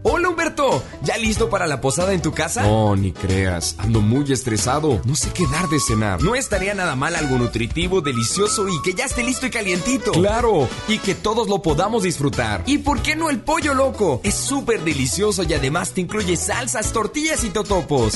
Hola 0.03 0.29
Humberto, 0.29 0.83
¿ya 1.03 1.15
listo 1.17 1.51
para 1.51 1.67
la 1.67 1.79
posada 1.79 2.13
en 2.13 2.23
tu 2.23 2.31
casa? 2.31 2.63
No, 2.63 2.95
ni 2.95 3.11
creas, 3.11 3.75
ando 3.77 4.01
muy 4.01 4.31
estresado, 4.31 4.99
no 5.05 5.15
sé 5.15 5.29
qué 5.31 5.45
dar 5.45 5.69
de 5.69 5.79
cenar. 5.79 6.23
No 6.23 6.33
estaría 6.33 6.73
nada 6.73 6.95
mal 6.95 7.15
algo 7.15 7.37
nutritivo, 7.37 8.01
delicioso 8.01 8.67
y 8.67 8.81
que 8.81 8.95
ya 8.95 9.05
esté 9.05 9.23
listo 9.23 9.45
y 9.45 9.51
calientito. 9.51 10.11
Claro, 10.11 10.67
y 10.87 10.97
que 10.97 11.13
todos 11.13 11.47
lo 11.47 11.61
podamos 11.61 12.01
disfrutar. 12.01 12.63
¿Y 12.65 12.79
por 12.79 13.03
qué 13.03 13.15
no 13.15 13.29
el 13.29 13.41
pollo 13.41 13.75
loco? 13.75 14.21
Es 14.23 14.33
súper 14.33 14.83
delicioso 14.83 15.43
y 15.43 15.53
además 15.53 15.91
te 15.91 16.01
incluye 16.01 16.35
salsas, 16.35 16.91
tortillas 16.91 17.43
y 17.43 17.51
totopos. 17.51 18.15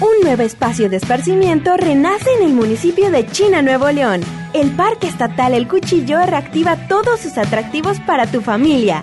Un 0.00 0.24
nuevo 0.24 0.42
espacio 0.42 0.90
de 0.90 0.96
esparcimiento 0.96 1.76
renace 1.76 2.28
en 2.40 2.48
el 2.48 2.52
municipio 2.52 3.12
de 3.12 3.28
China, 3.28 3.62
Nuevo 3.62 3.88
León. 3.92 4.22
El 4.52 4.72
Parque 4.72 5.06
Estatal 5.06 5.54
El 5.54 5.68
Cuchillo 5.68 6.18
reactiva 6.26 6.88
todos 6.88 7.20
sus 7.20 7.38
atractivos 7.38 8.00
para 8.00 8.26
tu 8.26 8.40
familia. 8.40 9.02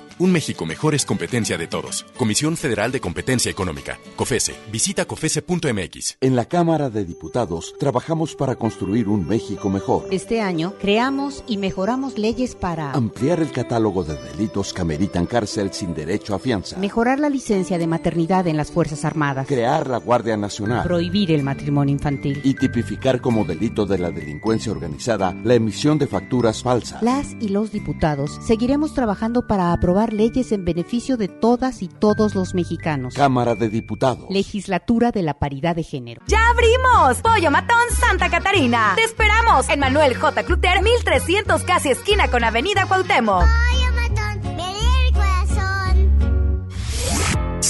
Un 0.21 0.31
México 0.31 0.67
mejor 0.67 0.93
es 0.93 1.03
competencia 1.03 1.57
de 1.57 1.65
todos. 1.65 2.05
Comisión 2.15 2.55
Federal 2.55 2.91
de 2.91 2.99
Competencia 2.99 3.49
Económica. 3.49 3.97
COFESE. 4.15 4.53
Visita 4.71 5.05
COFESE.mx. 5.05 6.17
En 6.21 6.35
la 6.35 6.45
Cámara 6.45 6.91
de 6.91 7.05
Diputados 7.05 7.73
trabajamos 7.79 8.35
para 8.35 8.55
construir 8.55 9.09
un 9.09 9.27
México 9.27 9.71
mejor. 9.71 10.05
Este 10.11 10.39
año 10.39 10.75
creamos 10.79 11.43
y 11.47 11.57
mejoramos 11.57 12.19
leyes 12.19 12.53
para 12.53 12.91
Ampliar 12.91 13.39
el 13.39 13.51
catálogo 13.51 14.03
de 14.03 14.15
delitos 14.15 14.75
que 14.75 14.81
ameritan 14.81 15.25
cárcel 15.25 15.73
sin 15.73 15.95
derecho 15.95 16.35
a 16.35 16.39
fianza. 16.39 16.77
mejorar 16.77 17.19
la 17.19 17.27
licencia 17.27 17.79
de 17.79 17.87
maternidad 17.87 18.45
en 18.45 18.57
las 18.57 18.69
Fuerzas 18.69 19.05
Armadas, 19.05 19.47
Crear 19.47 19.89
la 19.89 19.97
Guardia 19.97 20.37
Nacional. 20.37 20.83
prohibir 20.83 21.31
el 21.31 21.41
matrimonio 21.41 21.93
infantil. 21.93 22.41
Y 22.43 22.53
tipificar 22.53 23.21
como 23.21 23.43
delito 23.43 23.87
de 23.87 23.97
la 23.97 24.11
delincuencia 24.11 24.71
organizada 24.71 25.35
la 25.43 25.55
emisión 25.55 25.97
de 25.97 26.05
facturas 26.05 26.61
falsas. 26.61 27.01
Las 27.01 27.35
y 27.39 27.49
los 27.49 27.71
diputados 27.71 28.39
seguiremos 28.45 28.93
trabajando 28.93 29.47
para 29.47 29.73
aprobar 29.73 30.10
leyes 30.13 30.51
en 30.51 30.65
beneficio 30.65 31.17
de 31.17 31.27
todas 31.27 31.81
y 31.81 31.87
todos 31.87 32.35
los 32.35 32.53
mexicanos. 32.53 33.13
Cámara 33.13 33.55
de 33.55 33.69
Diputados. 33.69 34.25
Legislatura 34.29 35.11
de 35.11 35.21
la 35.23 35.39
Paridad 35.39 35.75
de 35.75 35.83
Género. 35.83 36.21
¡Ya 36.27 36.39
abrimos! 36.49 37.21
Pollo 37.21 37.51
Matón 37.51 37.89
Santa 37.99 38.29
Catarina. 38.29 38.93
Te 38.95 39.03
esperamos 39.03 39.69
en 39.69 39.79
Manuel 39.79 40.15
J. 40.15 40.43
Cluter, 40.43 40.81
1300 40.81 41.63
casi 41.63 41.89
esquina 41.89 42.29
con 42.29 42.43
Avenida 42.43 42.85
Cuauhtémoc. 42.85 43.45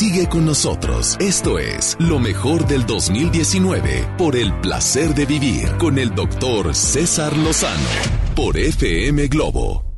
Sigue 0.02 0.28
con 0.28 0.46
nosotros. 0.46 1.16
Esto 1.20 1.60
es 1.60 1.96
lo 2.00 2.18
mejor 2.18 2.66
del 2.66 2.88
2019 2.88 4.16
por 4.18 4.36
el 4.36 4.52
placer 4.60 5.14
de 5.14 5.28
vivir 5.28 5.78
con 5.78 6.00
el 6.00 6.16
doctor 6.16 6.74
César 6.74 7.38
Lozano 7.38 7.88
por 8.36 8.58
FM 8.58 9.28
Globo. 9.28 9.91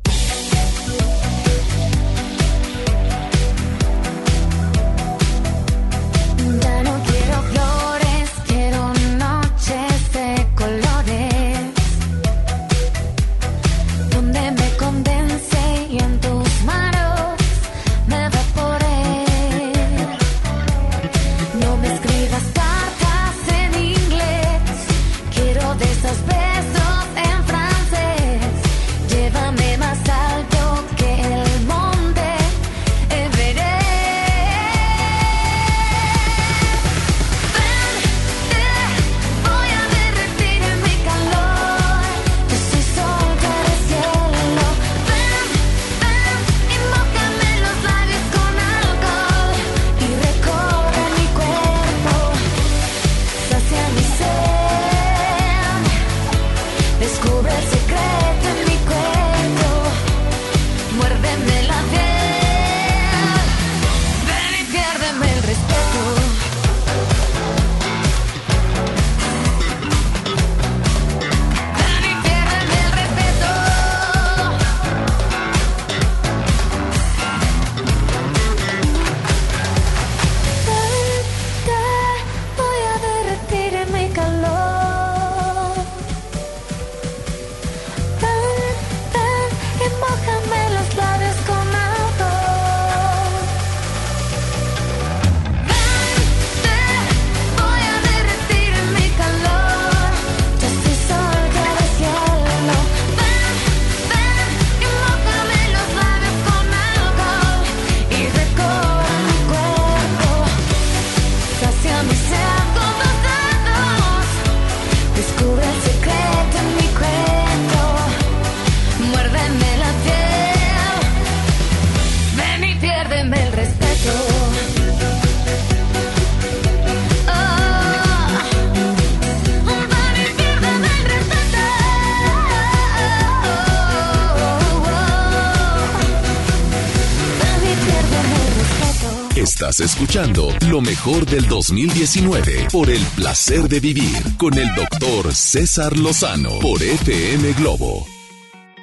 Escuchando 139.80 140.50
lo 140.68 140.80
mejor 140.80 141.26
del 141.26 141.48
2019 141.48 142.68
por 142.70 142.88
el 142.90 143.00
placer 143.16 143.62
de 143.62 143.80
vivir 143.80 144.36
con 144.38 144.56
el 144.56 144.72
doctor 144.76 145.34
César 145.34 145.96
Lozano 145.96 146.60
por 146.60 146.80
FM 146.80 147.54
Globo. 147.54 148.06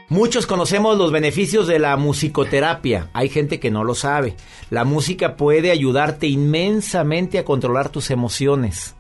Muchos 0.10 0.46
conocemos 0.46 0.98
los 0.98 1.14
beneficios 1.14 1.68
de 1.68 1.80
la 1.80 1.96
musicoterapia. 1.96 3.10
Hay 3.14 3.30
gente 3.30 3.62
que 3.62 3.72
no 3.72 3.86
lo 3.86 3.96
sabe. 3.96 4.36
La 4.70 4.84
música 4.84 5.38
puede 5.38 5.72
ayudarte 5.72 6.28
inmensamente 6.28 7.40
a 7.40 7.46
controlar 7.46 7.88
tus 7.88 8.12
emociones. 8.12 8.96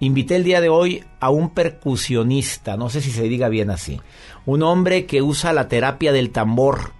Invité 0.00 0.36
el 0.36 0.44
día 0.44 0.60
de 0.60 0.68
hoy 0.68 1.02
a 1.18 1.30
un 1.30 1.54
percusionista, 1.54 2.76
no 2.76 2.90
sé 2.90 3.00
si 3.00 3.10
se 3.10 3.22
diga 3.22 3.48
bien 3.48 3.70
así, 3.70 4.02
un 4.44 4.62
hombre 4.62 5.06
que 5.06 5.22
usa 5.22 5.54
la 5.54 5.68
terapia 5.68 6.12
del 6.12 6.30
tambor, 6.30 6.92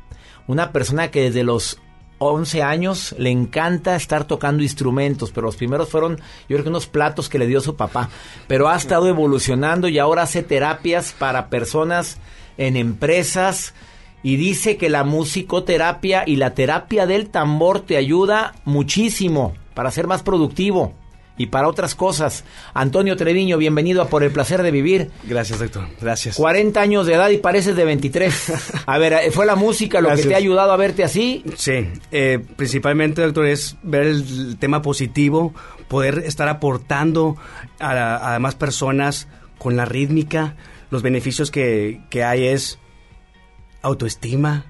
una 0.46 0.72
persona 0.72 1.10
que 1.10 1.20
desde 1.20 1.44
los 1.44 1.80
11 2.18 2.62
años 2.62 3.14
le 3.18 3.30
encanta 3.30 3.96
estar 3.96 4.24
tocando 4.24 4.62
instrumentos, 4.62 5.30
pero 5.32 5.46
los 5.46 5.56
primeros 5.56 5.88
fueron, 5.88 6.16
yo 6.16 6.56
creo 6.56 6.62
que 6.62 6.68
unos 6.68 6.86
platos 6.86 7.28
que 7.28 7.38
le 7.38 7.46
dio 7.46 7.60
su 7.60 7.76
papá, 7.76 8.10
pero 8.46 8.68
ha 8.68 8.76
estado 8.76 9.08
evolucionando 9.08 9.88
y 9.88 9.98
ahora 9.98 10.22
hace 10.22 10.42
terapias 10.42 11.14
para 11.18 11.48
personas 11.48 12.18
en 12.56 12.76
empresas 12.76 13.74
y 14.22 14.36
dice 14.36 14.76
que 14.76 14.88
la 14.88 15.04
musicoterapia 15.04 16.24
y 16.26 16.36
la 16.36 16.54
terapia 16.54 17.06
del 17.06 17.28
tambor 17.28 17.80
te 17.80 17.96
ayuda 17.96 18.54
muchísimo 18.64 19.54
para 19.74 19.90
ser 19.90 20.06
más 20.06 20.22
productivo 20.22 20.94
y 21.36 21.46
para 21.46 21.68
otras 21.68 21.94
cosas. 21.94 22.44
Antonio 22.74 23.16
Treviño, 23.16 23.58
bienvenido 23.58 24.02
a 24.02 24.08
Por 24.08 24.22
el 24.22 24.30
Placer 24.30 24.62
de 24.62 24.70
Vivir. 24.70 25.10
Gracias, 25.24 25.58
doctor. 25.58 25.86
Gracias. 26.00 26.36
40 26.36 26.80
años 26.80 27.06
de 27.06 27.14
edad 27.14 27.30
y 27.30 27.38
pareces 27.38 27.74
de 27.76 27.84
23. 27.84 28.52
A 28.86 28.98
ver, 28.98 29.12
eh, 29.14 29.30
¿fue 29.30 29.46
la 29.46 29.56
música 29.56 30.00
lo 30.00 30.08
Gracias. 30.08 30.26
que 30.26 30.28
te 30.30 30.34
ha 30.34 30.38
ayudado 30.38 30.72
a 30.72 30.76
verte 30.76 31.02
así? 31.02 31.44
Sí, 31.56 31.88
eh, 32.12 32.38
principalmente, 32.56 33.22
doctor, 33.22 33.46
es 33.46 33.76
ver 33.82 34.06
el 34.06 34.56
tema 34.58 34.82
positivo, 34.82 35.52
poder 35.88 36.22
estar 36.24 36.48
aportando 36.48 37.36
a, 37.80 38.34
a 38.34 38.38
más 38.38 38.54
personas 38.54 39.26
con 39.58 39.76
la 39.76 39.84
rítmica. 39.84 40.56
Los 40.90 41.02
beneficios 41.02 41.50
que, 41.50 42.00
que 42.10 42.22
hay 42.22 42.46
es 42.46 42.78
autoestima, 43.82 44.66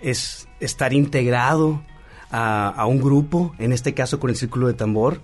es 0.00 0.48
estar 0.58 0.92
integrado 0.92 1.82
a, 2.30 2.68
a 2.68 2.86
un 2.86 3.00
grupo, 3.00 3.54
en 3.58 3.72
este 3.72 3.94
caso 3.94 4.18
con 4.18 4.30
el 4.30 4.36
Círculo 4.36 4.66
de 4.66 4.74
Tambor. 4.74 5.20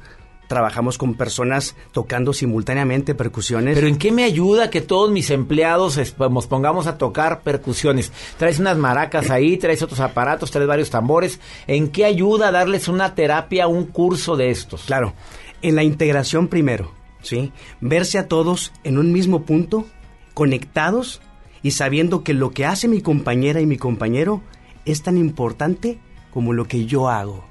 Trabajamos 0.47 0.97
con 0.99 1.15
personas 1.15 1.75
tocando 1.93 2.33
simultáneamente 2.33 3.15
percusiones. 3.15 3.75
Pero 3.75 3.89
¿en 3.89 3.97
qué 3.99 4.13
me 4.13 4.23
ayuda 4.25 4.71
que 4.71 4.81
todos 4.81 5.11
mis 5.11 5.31
empleados 5.31 5.97
es- 5.97 6.17
nos 6.19 6.47
pongamos 6.47 6.87
a 6.87 6.99
tocar 6.99 7.43
percusiones? 7.43 8.13
Traes 8.39 8.59
unas 8.61 8.79
maracas 8.79 9.31
ahí, 9.31 9.57
traes 9.57 9.83
otros 9.83 9.99
aparatos, 10.01 10.51
traes 10.53 10.69
varios 10.69 10.91
tambores. 10.91 11.41
¿En 11.67 11.89
qué 11.89 12.05
ayuda 12.05 12.53
darles 12.53 12.87
una 12.89 13.15
terapia, 13.15 13.67
un 13.67 13.87
curso 13.87 14.37
de 14.37 14.51
estos? 14.51 14.85
Claro, 14.85 15.15
en 15.63 15.75
la 15.75 15.83
integración 15.83 16.47
primero, 16.49 16.93
¿sí? 17.23 17.51
Verse 17.81 18.19
a 18.19 18.29
todos 18.29 18.73
en 18.85 18.99
un 18.99 19.13
mismo 19.13 19.43
punto, 19.43 19.85
conectados 20.33 21.21
y 21.63 21.73
sabiendo 21.73 22.23
que 22.23 22.35
lo 22.35 22.51
que 22.51 22.67
hace 22.67 22.87
mi 22.87 23.01
compañera 23.01 23.61
y 23.61 23.67
mi 23.67 23.79
compañero 23.79 24.43
es 24.85 25.03
tan 25.03 25.19
importante 25.19 25.99
como 26.31 26.53
lo 26.53 26.67
que 26.69 26.87
yo 26.87 27.09
hago, 27.09 27.45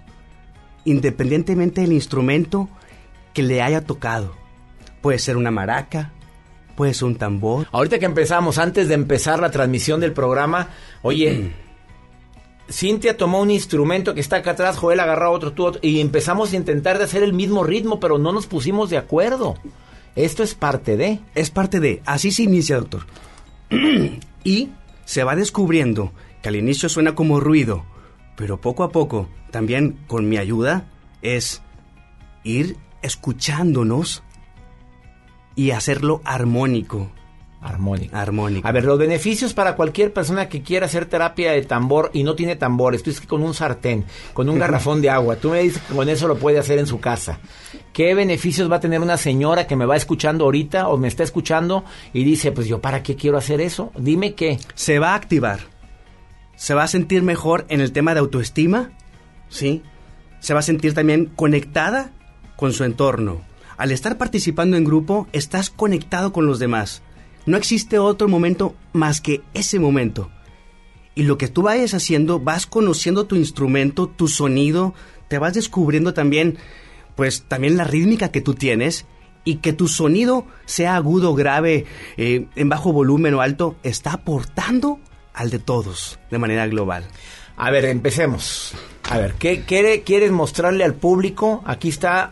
independientemente 0.85 1.81
del 1.81 1.91
instrumento 1.93 2.69
que 3.35 3.43
le 3.43 3.61
haya 3.61 3.81
tocado. 3.81 4.33
Puede 5.01 5.19
ser 5.19 5.37
una 5.37 5.51
maraca, 5.51 6.13
puede 6.75 6.95
ser 6.95 7.05
un 7.05 7.17
tambor. 7.17 7.67
Ahorita 7.71 7.99
que 7.99 8.05
empezamos, 8.05 8.57
antes 8.57 8.87
de 8.87 8.95
empezar 8.95 9.39
la 9.39 9.51
transmisión 9.51 9.99
del 9.99 10.13
programa, 10.13 10.69
oye, 11.03 11.51
Cintia 12.71 13.17
tomó 13.17 13.41
un 13.41 13.51
instrumento 13.51 14.15
que 14.15 14.21
está 14.21 14.37
acá 14.37 14.51
atrás, 14.51 14.77
Joel 14.77 14.99
agarró 14.99 15.31
otro, 15.31 15.53
tú 15.53 15.65
otro, 15.65 15.79
y 15.83 15.99
empezamos 15.99 16.53
a 16.53 16.55
intentar 16.55 16.97
de 16.97 17.03
hacer 17.03 17.21
el 17.21 17.33
mismo 17.33 17.63
ritmo, 17.63 17.99
pero 17.99 18.17
no 18.17 18.31
nos 18.31 18.47
pusimos 18.47 18.89
de 18.89 18.97
acuerdo. 18.97 19.55
Esto 20.15 20.41
es 20.41 20.55
parte 20.55 20.97
de. 20.97 21.19
Es 21.35 21.51
parte 21.51 21.79
de. 21.79 22.01
Así 22.05 22.31
se 22.31 22.43
inicia, 22.43 22.77
doctor. 22.77 23.05
y 24.43 24.69
se 25.03 25.23
va 25.23 25.35
descubriendo 25.35 26.13
que 26.41 26.49
al 26.49 26.55
inicio 26.55 26.87
suena 26.87 27.15
como 27.15 27.41
ruido, 27.41 27.85
pero 28.37 28.61
poco 28.61 28.83
a 28.83 28.89
poco, 28.89 29.27
también 29.51 29.99
con 30.07 30.29
mi 30.29 30.37
ayuda, 30.37 30.89
es 31.21 31.61
ir 32.43 32.77
escuchándonos 33.01 34.23
y 35.55 35.71
hacerlo 35.71 36.21
armónico. 36.23 37.11
Armónico. 37.65 38.15
Armónico. 38.15 38.67
A 38.67 38.71
ver, 38.71 38.83
los 38.83 38.99
beneficios 38.99 39.53
para 39.53 39.75
cualquier 39.75 40.13
persona 40.13 40.47
que 40.47 40.61
quiera 40.61 40.85
hacer 40.85 41.07
terapia 41.07 41.51
de 41.51 41.63
tambor 41.63 42.11
y 42.13 42.23
no 42.23 42.35
tiene 42.35 42.55
tambores. 42.55 43.01
Tú 43.01 43.09
dices 43.09 43.21
que 43.21 43.27
con 43.27 43.41
un 43.41 43.55
sartén, 43.55 44.05
con 44.33 44.49
un 44.49 44.59
garrafón 44.59 45.01
de 45.01 45.09
agua, 45.09 45.37
tú 45.37 45.49
me 45.49 45.61
dices 45.61 45.81
que 45.81 45.95
con 45.95 46.07
eso 46.07 46.27
lo 46.27 46.37
puede 46.37 46.59
hacer 46.59 46.77
en 46.77 46.85
su 46.85 46.99
casa. 46.99 47.39
¿Qué 47.91 48.13
beneficios 48.13 48.71
va 48.71 48.75
a 48.75 48.79
tener 48.81 49.01
una 49.01 49.17
señora 49.17 49.65
que 49.65 49.75
me 49.75 49.87
va 49.87 49.95
escuchando 49.95 50.45
ahorita 50.45 50.89
o 50.89 50.97
me 50.97 51.07
está 51.07 51.23
escuchando 51.23 51.85
y 52.13 52.23
dice, 52.23 52.51
pues 52.51 52.67
yo 52.67 52.81
para 52.81 53.01
qué 53.01 53.15
quiero 53.15 53.37
hacer 53.37 53.61
eso? 53.61 53.91
Dime 53.97 54.35
qué. 54.35 54.59
Se 54.75 54.99
va 54.99 55.13
a 55.13 55.15
activar. 55.15 55.59
Se 56.55 56.75
va 56.75 56.83
a 56.83 56.87
sentir 56.87 57.23
mejor 57.23 57.65
en 57.69 57.81
el 57.81 57.91
tema 57.91 58.13
de 58.13 58.19
autoestima, 58.19 58.91
¿sí? 59.49 59.81
Se 60.39 60.53
va 60.53 60.59
a 60.59 60.63
sentir 60.63 60.93
también 60.93 61.25
conectada 61.25 62.11
con 62.55 62.73
su 62.73 62.83
entorno. 62.83 63.41
Al 63.77 63.91
estar 63.91 64.17
participando 64.17 64.77
en 64.77 64.85
grupo, 64.85 65.27
estás 65.33 65.69
conectado 65.69 66.31
con 66.31 66.45
los 66.45 66.59
demás. 66.59 67.01
No 67.45 67.57
existe 67.57 67.99
otro 67.99 68.27
momento 68.27 68.75
más 68.93 69.21
que 69.21 69.41
ese 69.53 69.79
momento. 69.79 70.29
Y 71.13 71.23
lo 71.23 71.37
que 71.37 71.47
tú 71.47 71.61
vayas 71.63 71.93
haciendo, 71.93 72.39
vas 72.39 72.65
conociendo 72.65 73.25
tu 73.25 73.35
instrumento, 73.35 74.07
tu 74.07 74.27
sonido, 74.27 74.93
te 75.27 75.37
vas 75.37 75.53
descubriendo 75.53 76.13
también, 76.13 76.57
pues 77.15 77.43
también 77.43 77.77
la 77.77 77.83
rítmica 77.85 78.29
que 78.31 78.41
tú 78.41 78.53
tienes 78.53 79.05
y 79.43 79.57
que 79.57 79.73
tu 79.73 79.87
sonido 79.87 80.45
sea 80.65 80.95
agudo, 80.95 81.33
grave, 81.35 81.85
eh, 82.17 82.47
en 82.55 82.69
bajo 82.69 82.91
volumen 82.91 83.33
o 83.35 83.41
alto, 83.41 83.75
está 83.83 84.13
aportando 84.13 84.99
al 85.33 85.49
de 85.51 85.59
todos 85.59 86.19
de 86.31 86.37
manera 86.39 86.65
global. 86.67 87.05
A 87.57 87.69
ver, 87.71 87.85
empecemos. 87.85 88.73
A 89.09 89.17
ver, 89.17 89.35
¿qué 89.35 89.61
quiere- 89.61 90.01
quieres 90.01 90.31
mostrarle 90.31 90.83
al 90.83 90.95
público? 90.95 91.61
Aquí 91.65 91.87
está, 91.89 92.31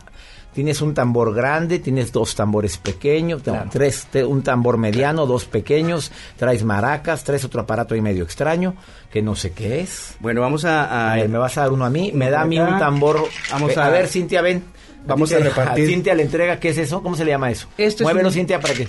tienes 0.54 0.80
un 0.80 0.94
tambor 0.94 1.34
grande, 1.34 1.78
tienes 1.80 2.12
dos 2.12 2.34
tambores 2.34 2.78
pequeños, 2.78 3.44
no, 3.46 3.64
tres, 3.70 4.06
te- 4.10 4.24
un 4.24 4.42
tambor 4.42 4.78
mediano, 4.78 5.26
dos 5.26 5.44
pequeños, 5.44 6.12
traes 6.36 6.64
maracas, 6.64 7.24
traes 7.24 7.44
otro 7.44 7.60
aparato 7.62 7.94
ahí 7.94 8.00
medio 8.00 8.24
extraño, 8.24 8.74
que 9.12 9.20
no 9.22 9.34
sé 9.36 9.52
qué 9.52 9.80
es. 9.80 10.14
Bueno, 10.20 10.40
vamos 10.40 10.64
a... 10.64 11.12
A 11.12 11.16
ver, 11.16 11.28
me 11.28 11.38
vas 11.38 11.58
a 11.58 11.62
dar 11.62 11.72
uno 11.72 11.84
a 11.84 11.90
mí, 11.90 12.12
me 12.14 12.30
da 12.30 12.42
a 12.42 12.44
mí 12.44 12.58
un 12.58 12.78
tambor. 12.78 13.28
Vamos 13.50 13.76
a... 13.76 13.86
a- 13.86 13.90
ver, 13.90 14.06
Cintia, 14.08 14.40
ven. 14.42 14.62
Vamos 15.06 15.30
a 15.32 15.38
repartir. 15.38 15.86
Cintia 15.88 16.14
le 16.14 16.22
entrega, 16.22 16.58
¿qué 16.58 16.70
es 16.70 16.78
eso? 16.78 17.02
¿Cómo 17.02 17.14
se 17.14 17.24
le 17.26 17.32
llama 17.32 17.50
eso? 17.50 17.68
Esto 17.76 18.02
es 18.02 18.06
Muévelo, 18.06 18.28
un- 18.28 18.34
Cintia, 18.34 18.58
para 18.60 18.72
que... 18.74 18.86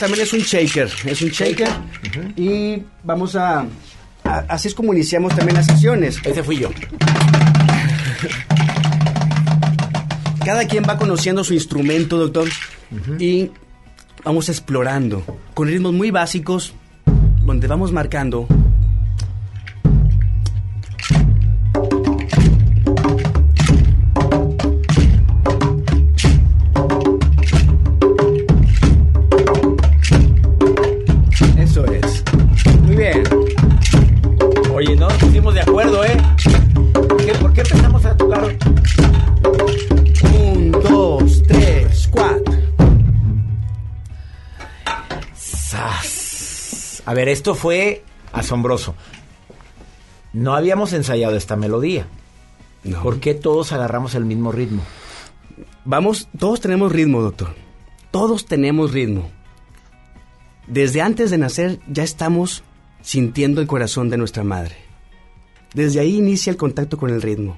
También 0.00 0.22
es 0.24 0.32
un 0.32 0.40
shaker, 0.40 0.90
es 1.04 1.22
un 1.22 1.28
shaker. 1.28 1.68
Y 2.36 2.82
vamos 3.04 3.36
a, 3.36 3.60
a- 4.24 4.44
Así 4.48 4.68
es 4.68 4.74
como 4.74 4.92
iniciamos 4.92 5.34
también 5.36 5.56
las 5.56 5.66
sesiones. 5.66 6.18
Ese 6.24 6.42
fui 6.42 6.56
yo. 6.58 6.68
Cada 10.46 10.68
quien 10.68 10.84
va 10.88 10.96
conociendo 10.96 11.42
su 11.42 11.54
instrumento, 11.54 12.18
doctor, 12.18 12.46
y 13.18 13.50
vamos 14.22 14.48
explorando 14.48 15.24
con 15.54 15.66
ritmos 15.66 15.92
muy 15.92 16.12
básicos, 16.12 16.72
donde 17.44 17.66
vamos 17.66 17.90
marcando. 17.90 18.46
A 47.06 47.14
ver, 47.14 47.28
esto 47.28 47.54
fue 47.54 48.02
asombroso. 48.32 48.94
No 50.32 50.54
habíamos 50.54 50.92
ensayado 50.92 51.36
esta 51.36 51.56
melodía. 51.56 52.08
¿Por 53.02 53.20
qué 53.20 53.32
todos 53.32 53.72
agarramos 53.72 54.14
el 54.16 54.24
mismo 54.24 54.52
ritmo? 54.52 54.82
Vamos, 55.84 56.28
todos 56.36 56.60
tenemos 56.60 56.92
ritmo, 56.92 57.22
doctor. 57.22 57.54
Todos 58.10 58.46
tenemos 58.46 58.92
ritmo. 58.92 59.30
Desde 60.66 61.00
antes 61.00 61.30
de 61.30 61.38
nacer 61.38 61.78
ya 61.86 62.02
estamos 62.02 62.64
sintiendo 63.02 63.60
el 63.60 63.68
corazón 63.68 64.10
de 64.10 64.16
nuestra 64.16 64.42
madre. 64.42 64.76
Desde 65.74 66.00
ahí 66.00 66.16
inicia 66.16 66.50
el 66.50 66.56
contacto 66.56 66.98
con 66.98 67.10
el 67.10 67.22
ritmo. 67.22 67.56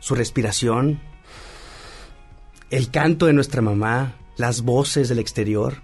Su 0.00 0.16
respiración, 0.16 1.00
el 2.70 2.90
canto 2.90 3.26
de 3.26 3.32
nuestra 3.32 3.62
mamá, 3.62 4.16
las 4.36 4.62
voces 4.62 5.08
del 5.08 5.20
exterior. 5.20 5.82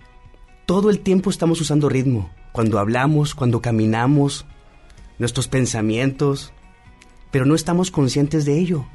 Todo 0.67 0.91
el 0.91 0.99
tiempo 0.99 1.31
estamos 1.31 1.61
usando 1.61 1.89
ritmo. 1.89 2.31
Cuando 2.53 2.79
hablamos, 2.79 3.35
cuando 3.35 3.61
caminamos, 3.61 4.47
nuestros 5.19 5.49
pensamientos. 5.49 6.53
Pero 7.31 7.47
no 7.47 7.55
estamos 7.55 7.91
conscientes 7.91 8.45
de 8.45 8.59
ello. 8.59 8.87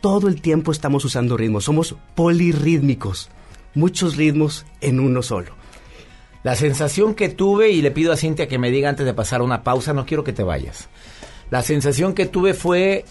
todo 0.00 0.28
el 0.28 0.40
tiempo 0.40 0.72
estamos 0.72 1.04
usando 1.04 1.36
ritmos, 1.36 1.64
somos 1.64 1.94
polirrítmicos, 2.14 3.28
muchos 3.74 4.16
ritmos 4.16 4.64
en 4.80 4.98
uno 4.98 5.22
solo. 5.22 5.52
La 6.42 6.54
sensación 6.54 7.14
que 7.14 7.28
tuve, 7.28 7.70
y 7.70 7.82
le 7.82 7.90
pido 7.90 8.12
a 8.12 8.16
Cintia 8.16 8.48
que 8.48 8.58
me 8.58 8.70
diga 8.70 8.88
antes 8.88 9.04
de 9.04 9.12
pasar 9.12 9.42
una 9.42 9.62
pausa, 9.62 9.92
no 9.92 10.06
quiero 10.06 10.24
que 10.24 10.32
te 10.32 10.42
vayas. 10.42 10.88
La 11.50 11.62
sensación 11.62 12.14
que 12.14 12.24
tuve 12.24 12.54
fue 12.54 13.04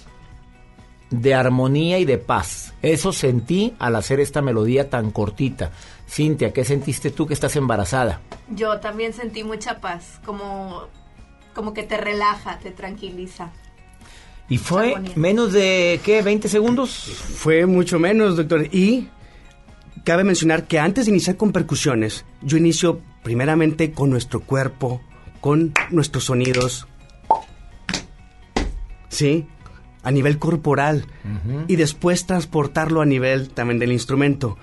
de 1.12 1.34
armonía 1.36 2.00
y 2.00 2.06
de 2.06 2.18
paz. 2.18 2.74
Eso 2.82 3.14
sentí 3.14 3.76
al 3.78 3.96
hacer 3.96 4.20
esta 4.20 4.42
melodía 4.42 4.90
tan 4.90 5.12
cortita. 5.12 5.72
Cintia, 6.10 6.52
¿qué 6.52 6.66
sentiste 6.66 7.12
tú 7.12 7.28
que 7.28 7.36
estás 7.36 7.56
embarazada? 7.56 8.22
Yo 8.50 8.80
también 8.80 9.14
sentí 9.14 9.44
mucha 9.44 9.80
paz, 9.80 10.20
como, 10.26 10.88
como 11.54 11.74
que 11.74 11.84
te 11.84 11.98
relaja, 11.98 12.58
te 12.58 12.72
tranquiliza. 12.72 13.52
¿Y 14.50 14.58
fue 14.58 14.96
menos 15.16 15.54
de, 15.54 16.00
qué, 16.04 16.24
20 16.24 16.50
segundos? 16.50 16.90
Fue 16.90 17.68
mucho 17.68 18.00
menos, 18.00 18.38
doctor. 18.38 18.68
Y 18.72 19.10
cabe 20.04 20.24
mencionar 20.24 20.66
que 20.66 20.80
antes 20.80 21.06
de 21.06 21.12
iniciar 21.12 21.38
con 21.38 21.52
percusiones, 21.52 22.26
yo 22.42 22.58
inicio 22.58 23.02
primeramente 23.22 23.92
con 23.92 24.10
nuestro 24.10 24.40
cuerpo, 24.40 25.02
con 25.40 25.74
nuestros 25.92 26.24
sonidos. 26.24 26.88
¿Sí? 29.10 29.48
A 30.02 30.10
nivel 30.10 30.40
corporal. 30.40 31.06
Y 31.68 31.76
después 31.76 32.26
transportarlo 32.26 33.02
a 33.02 33.06
nivel 33.06 33.50
también 33.50 33.78
del 33.78 33.92
instrumento. 33.92 34.58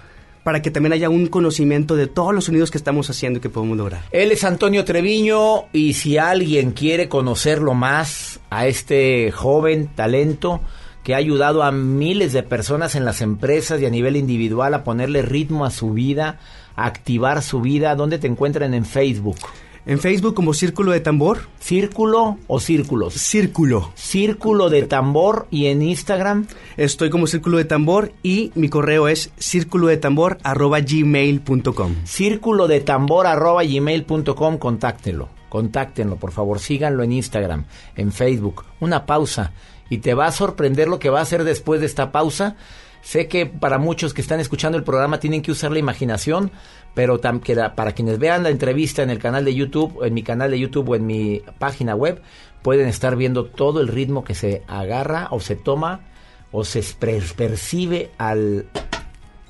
Para 0.47 0.63
que 0.63 0.71
también 0.71 0.93
haya 0.93 1.11
un 1.11 1.27
conocimiento 1.27 1.97
de 1.97 2.07
todos 2.07 2.33
los 2.33 2.45
sonidos 2.45 2.71
que 2.71 2.79
estamos 2.79 3.11
haciendo 3.11 3.41
y 3.41 3.43
que 3.43 3.51
podemos 3.51 3.77
lograr. 3.77 4.03
Él 4.13 4.31
es 4.31 4.45
Antonio 4.45 4.85
Treviño 4.85 5.65
y 5.73 5.95
si 5.95 6.19
alguien 6.19 6.71
quiere 6.71 7.09
conocerlo 7.09 7.75
más 7.75 8.39
a 8.49 8.69
este 8.69 9.33
joven 9.33 9.89
talento 9.97 10.61
que 11.03 11.15
ha 11.15 11.17
ayudado 11.17 11.65
a 11.65 11.73
miles 11.73 12.33
de 12.33 12.45
personas 12.45 12.95
en 12.95 13.05
las 13.05 13.23
empresas 13.23 13.81
y 13.81 13.87
a 13.87 13.91
nivel 13.91 14.15
individual 14.15 14.73
a 14.75 14.85
ponerle 14.85 15.23
ritmo 15.23 15.65
a 15.65 15.71
su 15.73 15.91
vida, 15.91 16.39
a 16.77 16.87
activar 16.87 17.43
su 17.43 17.61
vida, 17.61 17.97
¿dónde 17.97 18.21
te 18.21 18.29
encuentran 18.29 18.73
en 18.73 18.85
Facebook? 18.85 19.39
En 19.87 20.01
Facebook 20.01 20.35
como 20.35 20.53
Círculo 20.53 20.91
de 20.91 20.99
Tambor. 20.99 21.43
¿Círculo 21.61 22.39
o 22.49 22.59
círculos? 22.59 23.15
Círculo. 23.15 23.93
Círculo 23.95 24.69
de 24.69 24.83
Tambor 24.83 25.47
y 25.53 25.67
en 25.67 25.81
Instagram. 25.81 26.49
Estoy 26.77 27.09
como 27.09 27.29
Círculo 27.29 27.59
de 27.59 27.67
Tambor 27.67 28.13
y 28.21 28.51
mi 28.57 28.69
correo 28.69 29.07
es 29.07 29.31
círculo 29.39 29.87
de 29.87 29.97
tambor 29.97 30.39
arroba 30.43 30.81
gmail.com. 30.81 31.95
Círculo 32.05 32.67
de 32.67 32.81
tambor 32.81 33.29
arroba 33.29 33.63
gmail.com, 33.63 34.59
contáctenlo, 34.59 35.29
contáctenlo, 35.49 36.17
por 36.17 36.33
favor, 36.33 36.59
síganlo 36.59 37.05
en 37.05 37.13
Instagram, 37.13 37.65
en 37.95 38.11
Facebook. 38.11 38.65
Una 38.81 39.07
pausa 39.07 39.53
y 39.89 39.99
te 39.99 40.15
va 40.15 40.27
a 40.27 40.33
sorprender 40.33 40.89
lo 40.89 40.99
que 40.99 41.11
va 41.11 41.21
a 41.21 41.23
hacer 41.23 41.45
después 41.45 41.79
de 41.81 41.87
esta 41.87 42.11
pausa. 42.11 42.57
Sé 43.07 43.29
que 43.29 43.47
para 43.47 43.79
muchos 43.79 44.13
que 44.13 44.21
están 44.21 44.41
escuchando 44.41 44.77
el 44.77 44.83
programa 44.83 45.21
tienen 45.21 45.41
que 45.41 45.53
usar 45.53 45.71
la 45.71 45.79
imaginación, 45.79 46.51
pero 46.93 47.21
que 47.21 47.55
para 47.77 47.93
quienes 47.93 48.19
vean 48.19 48.43
la 48.43 48.51
entrevista 48.51 49.05
en 49.05 49.11
el 49.11 49.21
canal 49.21 49.45
de 49.45 49.55
YouTube, 49.55 50.03
en 50.05 50.13
mi 50.13 50.25
canal 50.25 50.51
de 50.51 50.59
YouTube 50.59 50.89
o 50.89 50.97
en 50.97 51.07
mi 51.07 51.41
página 51.61 51.95
web, 51.95 52.21
pueden 52.63 52.89
estar 52.89 53.15
viendo 53.15 53.45
todo 53.45 53.81
el 53.81 53.87
ritmo 53.87 54.25
que 54.25 54.35
se 54.35 54.65
agarra 54.67 55.29
o 55.31 55.39
se 55.39 55.55
toma 55.55 56.01
o 56.51 56.65
se 56.65 56.83
per- 56.99 57.23
percibe 57.37 58.11
al 58.19 58.67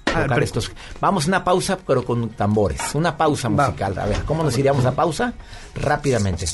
tocar 0.04 0.28
pero- 0.28 0.44
estos. 0.44 0.70
Vamos 1.00 1.24
a 1.24 1.28
una 1.28 1.42
pausa, 1.42 1.78
pero 1.86 2.04
con 2.04 2.28
tambores. 2.30 2.94
Una 2.94 3.16
pausa 3.16 3.48
musical. 3.48 3.98
A 3.98 4.04
ver, 4.04 4.18
¿cómo 4.26 4.42
nos 4.42 4.58
iríamos 4.58 4.84
a 4.84 4.92
pausa? 4.94 5.32
Rápidamente. 5.74 6.44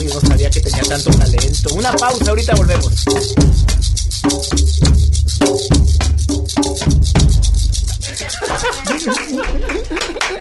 Yo 0.00 0.14
no 0.14 0.20
sabía 0.20 0.48
que 0.50 0.60
tenía 0.60 0.82
tanto 0.82 1.10
talento. 1.10 1.74
Una 1.74 1.92
pausa, 1.92 2.30
ahorita 2.30 2.54
volvemos. 2.54 3.04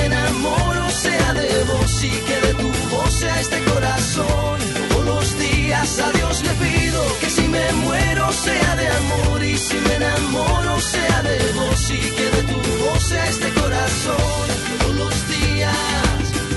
enamoro 0.41 0.89
sea 0.89 1.33
de 1.33 1.63
vos 1.65 2.03
y 2.03 2.09
que 2.09 2.47
de 2.47 2.53
tu 2.55 2.67
voz 2.89 3.13
sea 3.13 3.39
este 3.39 3.63
corazón. 3.63 4.59
Todos 4.89 5.05
los 5.05 5.39
días 5.39 5.99
a 5.99 6.11
Dios 6.11 6.43
le 6.43 6.49
pido 6.65 7.19
que 7.19 7.29
si 7.29 7.47
me 7.47 7.71
muero 7.73 8.31
sea 8.31 8.75
de 8.75 8.87
amor 8.87 9.43
y 9.43 9.57
si 9.57 9.75
me 9.75 9.95
enamoro 9.95 10.79
sea 10.81 11.21
de 11.23 11.53
vos 11.53 11.91
y 11.91 11.99
que 12.15 12.23
de 12.23 12.43
tu 12.53 12.83
voz 12.83 13.03
sea 13.03 13.29
este 13.29 13.49
corazón. 13.53 14.47
Todos 14.79 14.95
los 14.95 15.27
días 15.29 15.77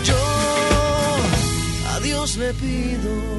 yo 0.05 0.27
a 1.94 2.01
Dios 2.01 2.36
le 2.36 2.55
pido. 2.55 3.35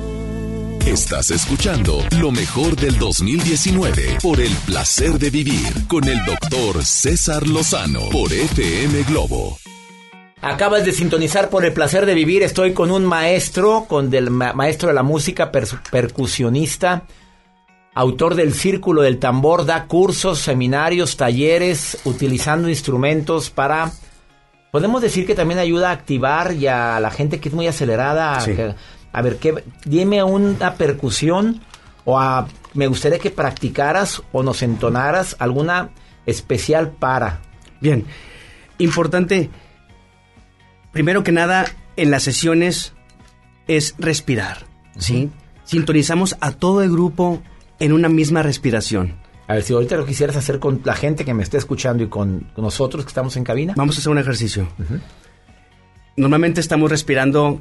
Estás 0.85 1.31
escuchando 1.31 1.97
lo 2.19 2.31
mejor 2.31 2.75
del 2.75 2.99
2019 2.99 4.19
por 4.21 4.39
el 4.39 4.51
placer 4.67 5.17
de 5.17 5.31
vivir 5.31 5.87
con 5.87 6.07
el 6.07 6.23
doctor 6.25 6.85
César 6.85 7.47
Lozano 7.47 8.01
por 8.11 8.31
FM 8.31 9.03
Globo. 9.03 9.57
Acabas 10.45 10.85
de 10.85 10.91
sintonizar 10.91 11.49
por 11.49 11.65
el 11.65 11.73
placer 11.73 12.05
de 12.05 12.13
vivir. 12.13 12.43
Estoy 12.43 12.73
con 12.73 12.91
un 12.91 13.03
maestro, 13.03 13.85
con 13.87 14.11
del 14.11 14.29
ma- 14.29 14.53
maestro 14.53 14.89
de 14.89 14.93
la 14.93 15.01
música, 15.01 15.51
percusionista, 15.51 17.03
autor 17.95 18.35
del 18.35 18.53
Círculo 18.53 19.01
del 19.01 19.17
Tambor, 19.17 19.65
da 19.65 19.85
cursos, 19.85 20.37
seminarios, 20.37 21.17
talleres, 21.17 21.97
utilizando 22.05 22.69
instrumentos 22.69 23.49
para. 23.49 23.91
Podemos 24.71 25.01
decir 25.01 25.25
que 25.25 25.33
también 25.33 25.59
ayuda 25.59 25.89
a 25.89 25.93
activar 25.93 26.53
y 26.53 26.67
a 26.67 26.99
la 26.99 27.09
gente 27.09 27.39
que 27.39 27.49
es 27.49 27.55
muy 27.55 27.65
acelerada. 27.67 28.39
Sí. 28.41 28.53
A, 29.13 29.21
ver, 29.23 29.37
¿qué, 29.37 29.63
dime 29.85 30.21
una 30.21 30.75
percusión 30.75 31.61
o 32.03 32.19
a, 32.19 32.47
me 32.75 32.85
gustaría 32.85 33.17
que 33.17 33.31
practicaras 33.31 34.21
o 34.31 34.43
nos 34.43 34.61
entonaras 34.61 35.37
alguna 35.39 35.89
especial 36.27 36.91
para. 36.91 37.39
Bien, 37.81 38.05
importante, 38.77 39.49
primero 40.95 41.25
que 41.25 41.33
nada, 41.33 41.65
en 41.97 42.09
las 42.09 42.23
sesiones 42.23 42.93
es 43.67 43.95
respirar, 43.97 44.65
¿sí? 44.97 45.29
Sintonizamos 45.65 46.37
a 46.39 46.53
todo 46.53 46.83
el 46.83 46.89
grupo 46.89 47.43
en 47.79 47.91
una 47.91 48.07
misma 48.07 48.43
respiración. 48.43 49.15
A 49.49 49.55
ver, 49.55 49.63
si 49.63 49.73
ahorita 49.73 49.97
lo 49.97 50.05
quisieras 50.05 50.37
hacer 50.37 50.59
con 50.59 50.79
la 50.85 50.95
gente 50.95 51.25
que 51.25 51.33
me 51.33 51.43
está 51.43 51.57
escuchando 51.57 52.01
y 52.01 52.07
con 52.07 52.47
nosotros 52.55 53.03
que 53.03 53.09
estamos 53.09 53.35
en 53.35 53.43
cabina. 53.43 53.73
Vamos 53.75 53.97
a 53.97 53.99
hacer 53.99 54.09
un 54.09 54.19
ejercicio. 54.19 54.69
Normalmente 56.15 56.61
estamos 56.61 56.89
respirando 56.89 57.59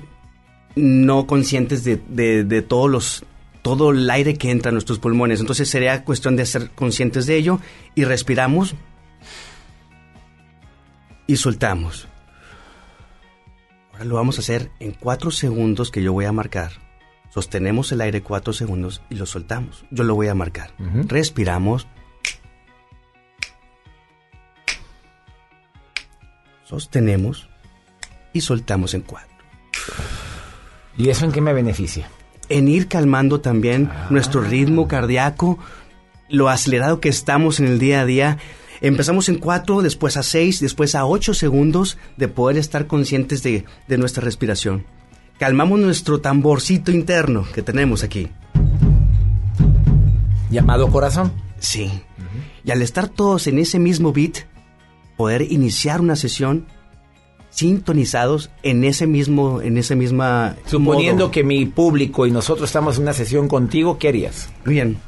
no 0.76 1.26
conscientes 1.26 1.82
de, 1.82 2.00
de- 2.08 2.44
de 2.44 2.62
todos 2.62 2.88
los 2.88 3.24
todo 3.62 3.90
el 3.90 4.08
aire 4.10 4.34
que 4.34 4.52
entra 4.52 4.68
a 4.68 4.72
nuestros 4.72 5.00
pulmones. 5.00 5.40
Entonces 5.40 5.68
sería 5.68 6.04
cuestión 6.04 6.36
de 6.36 6.46
ser 6.46 6.70
conscientes 6.70 7.26
de 7.26 7.34
ello 7.36 7.58
y 7.96 8.04
respiramos 8.04 8.76
y 11.26 11.34
soltamos. 11.36 12.06
Ahora 13.94 14.06
lo 14.06 14.16
vamos 14.16 14.38
a 14.38 14.40
hacer 14.40 14.72
en 14.80 14.90
cuatro 14.90 15.30
segundos 15.30 15.92
que 15.92 16.02
yo 16.02 16.12
voy 16.12 16.24
a 16.24 16.32
marcar. 16.32 16.72
Sostenemos 17.30 17.92
el 17.92 18.00
aire 18.00 18.22
cuatro 18.22 18.52
segundos 18.52 19.02
y 19.08 19.14
lo 19.14 19.24
soltamos. 19.24 19.84
Yo 19.92 20.02
lo 20.02 20.16
voy 20.16 20.26
a 20.26 20.34
marcar. 20.34 20.74
Respiramos. 21.06 21.86
Sostenemos 26.64 27.48
y 28.32 28.40
soltamos 28.40 28.94
en 28.94 29.02
cuatro. 29.02 29.36
¿Y 30.98 31.10
eso 31.10 31.24
en 31.24 31.30
qué 31.30 31.40
me 31.40 31.52
beneficia? 31.52 32.08
En 32.48 32.66
ir 32.66 32.88
calmando 32.88 33.40
también 33.40 33.90
nuestro 34.10 34.40
ritmo 34.40 34.88
cardíaco, 34.88 35.56
lo 36.28 36.48
acelerado 36.48 36.98
que 36.98 37.10
estamos 37.10 37.60
en 37.60 37.66
el 37.66 37.78
día 37.78 38.00
a 38.00 38.06
día. 38.06 38.38
Empezamos 38.84 39.30
en 39.30 39.38
cuatro, 39.38 39.80
después 39.80 40.18
a 40.18 40.22
seis, 40.22 40.60
después 40.60 40.94
a 40.94 41.06
ocho 41.06 41.32
segundos 41.32 41.96
de 42.18 42.28
poder 42.28 42.58
estar 42.58 42.86
conscientes 42.86 43.42
de, 43.42 43.64
de 43.88 43.96
nuestra 43.96 44.22
respiración. 44.22 44.84
Calmamos 45.38 45.80
nuestro 45.80 46.20
tamborcito 46.20 46.92
interno 46.92 47.46
que 47.54 47.62
tenemos 47.62 48.02
aquí. 48.02 48.28
¿Llamado 50.50 50.90
corazón? 50.90 51.32
Sí. 51.58 51.90
Y 52.62 52.72
al 52.72 52.82
estar 52.82 53.08
todos 53.08 53.46
en 53.46 53.58
ese 53.58 53.78
mismo 53.78 54.12
beat, 54.12 54.40
poder 55.16 55.50
iniciar 55.50 56.02
una 56.02 56.14
sesión 56.14 56.66
sintonizados 57.48 58.50
en 58.62 58.84
ese 58.84 59.06
mismo, 59.06 59.62
en 59.62 59.78
ese 59.78 59.96
misma 59.96 60.56
Suponiendo 60.66 61.24
modo. 61.24 61.30
que 61.30 61.42
mi 61.42 61.64
público 61.64 62.26
y 62.26 62.30
nosotros 62.30 62.68
estamos 62.68 62.96
en 62.98 63.04
una 63.04 63.14
sesión 63.14 63.48
contigo, 63.48 63.96
¿qué 63.98 64.08
harías? 64.08 64.50
Bien. 64.66 64.98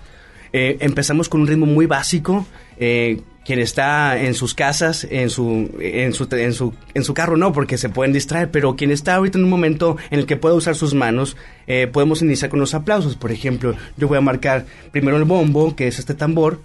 Eh, 0.55 0.79
empezamos 0.81 1.29
con 1.29 1.43
un 1.43 1.47
ritmo 1.47 1.67
muy 1.67 1.85
básico. 1.85 2.47
Eh, 2.79 3.21
quien 3.47 3.61
está 3.61 4.19
en 4.19 4.35
sus 4.35 4.55
casas, 4.55 5.07
en 5.09 5.31
su, 5.31 5.71
en 5.79 6.13
su, 6.13 6.27
en 6.33 6.53
su, 6.53 6.75
en 6.95 7.05
su 7.05 7.15
carro 7.15 7.37
no, 7.37 7.53
porque 7.53 7.79
se 7.79 7.89
pueden 7.89 8.13
distraer, 8.13 8.51
pero 8.51 8.75
quien 8.75 8.91
está 8.91 9.15
ahorita 9.15 9.39
en 9.39 9.45
un 9.45 9.51
momento 9.51 9.97
en 10.11 10.19
el 10.19 10.27
que 10.27 10.37
puede 10.37 10.57
usar 10.57 10.75
sus 10.75 10.95
manos, 10.95 11.37
eh, 11.69 11.87
podemos 11.87 12.23
iniciar 12.23 12.51
con 12.51 12.59
los 12.59 12.75
aplausos. 12.75 13.15
Por 13.15 13.31
ejemplo, 13.31 13.77
yo 13.97 14.09
voy 14.09 14.19
a 14.19 14.21
marcar 14.21 14.67
primero 14.91 15.17
el 15.17 15.25
bombo, 15.25 15.77
que 15.77 15.87
es 15.87 16.01
este 16.01 16.15
tambor. 16.15 16.61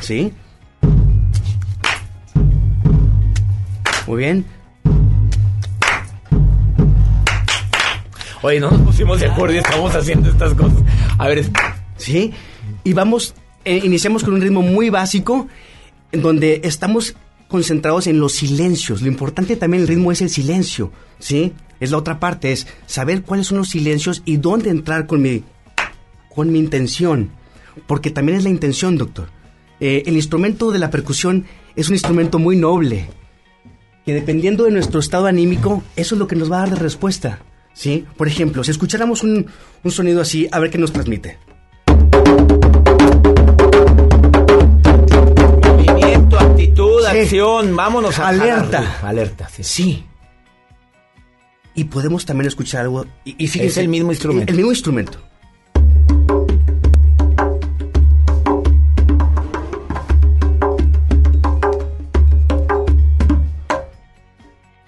¿Sí? 0.00 0.32
Muy 4.06 4.18
bien. 4.18 4.44
Oye, 8.42 8.60
no 8.60 8.70
nos 8.70 8.82
pusimos 8.82 9.18
de 9.18 9.26
acuerdo 9.26 9.54
y 9.54 9.58
estamos 9.58 9.96
haciendo 9.96 10.30
estas 10.30 10.54
cosas. 10.54 10.78
A 11.18 11.26
ver, 11.26 11.44
¿sí? 11.96 12.32
Y 12.84 12.92
vamos, 12.92 13.34
eh, 13.64 13.80
iniciamos 13.82 14.22
con 14.22 14.34
un 14.34 14.42
ritmo 14.42 14.62
muy 14.62 14.90
básico, 14.90 15.48
en 16.12 16.22
donde 16.22 16.60
estamos 16.64 17.16
concentrados 17.48 18.06
en 18.06 18.20
los 18.20 18.32
silencios. 18.32 19.00
Lo 19.00 19.08
importante 19.08 19.56
también 19.56 19.82
el 19.82 19.88
ritmo 19.88 20.12
es 20.12 20.20
el 20.20 20.30
silencio, 20.30 20.92
¿sí? 21.18 21.52
Es 21.80 21.90
la 21.90 21.98
otra 21.98 22.20
parte, 22.20 22.52
es 22.52 22.66
saber 22.86 23.22
cuáles 23.22 23.48
son 23.48 23.58
los 23.58 23.70
silencios 23.70 24.22
y 24.24 24.36
dónde 24.36 24.70
entrar 24.70 25.06
con 25.06 25.22
mi, 25.22 25.42
con 26.34 26.52
mi 26.52 26.58
intención. 26.58 27.30
Porque 27.86 28.10
también 28.10 28.38
es 28.38 28.44
la 28.44 28.50
intención, 28.50 28.96
doctor. 28.96 29.28
Eh, 29.80 30.04
el 30.06 30.14
instrumento 30.14 30.70
de 30.70 30.78
la 30.78 30.90
percusión 30.90 31.46
es 31.74 31.88
un 31.88 31.94
instrumento 31.94 32.38
muy 32.38 32.56
noble, 32.56 33.08
que 34.04 34.14
dependiendo 34.14 34.64
de 34.64 34.70
nuestro 34.70 35.00
estado 35.00 35.26
anímico, 35.26 35.82
eso 35.96 36.14
es 36.14 36.18
lo 36.18 36.26
que 36.26 36.36
nos 36.36 36.52
va 36.52 36.58
a 36.58 36.60
dar 36.60 36.70
de 36.70 36.76
respuesta, 36.76 37.40
¿sí? 37.72 38.04
Por 38.16 38.28
ejemplo, 38.28 38.62
si 38.62 38.70
escucháramos 38.70 39.22
un, 39.22 39.46
un 39.82 39.90
sonido 39.90 40.20
así, 40.20 40.48
a 40.52 40.60
ver 40.60 40.70
qué 40.70 40.78
nos 40.78 40.92
transmite. 40.92 41.38
Actitud, 46.64 47.04
acción, 47.04 47.76
vámonos 47.76 48.18
a 48.18 48.28
Alerta. 48.28 48.98
Alerta, 49.02 49.48
sí. 49.48 49.62
Sí. 49.64 50.04
Y 51.74 51.84
podemos 51.84 52.24
también 52.24 52.46
escuchar 52.48 52.82
algo. 52.82 53.04
Y, 53.24 53.34
y 53.44 53.48
fíjense, 53.48 53.66
Es 53.72 53.76
el 53.78 53.88
mismo 53.88 54.12
instrumento. 54.12 54.50
El 54.50 54.56
mismo 54.56 54.70
instrumento. 54.72 55.18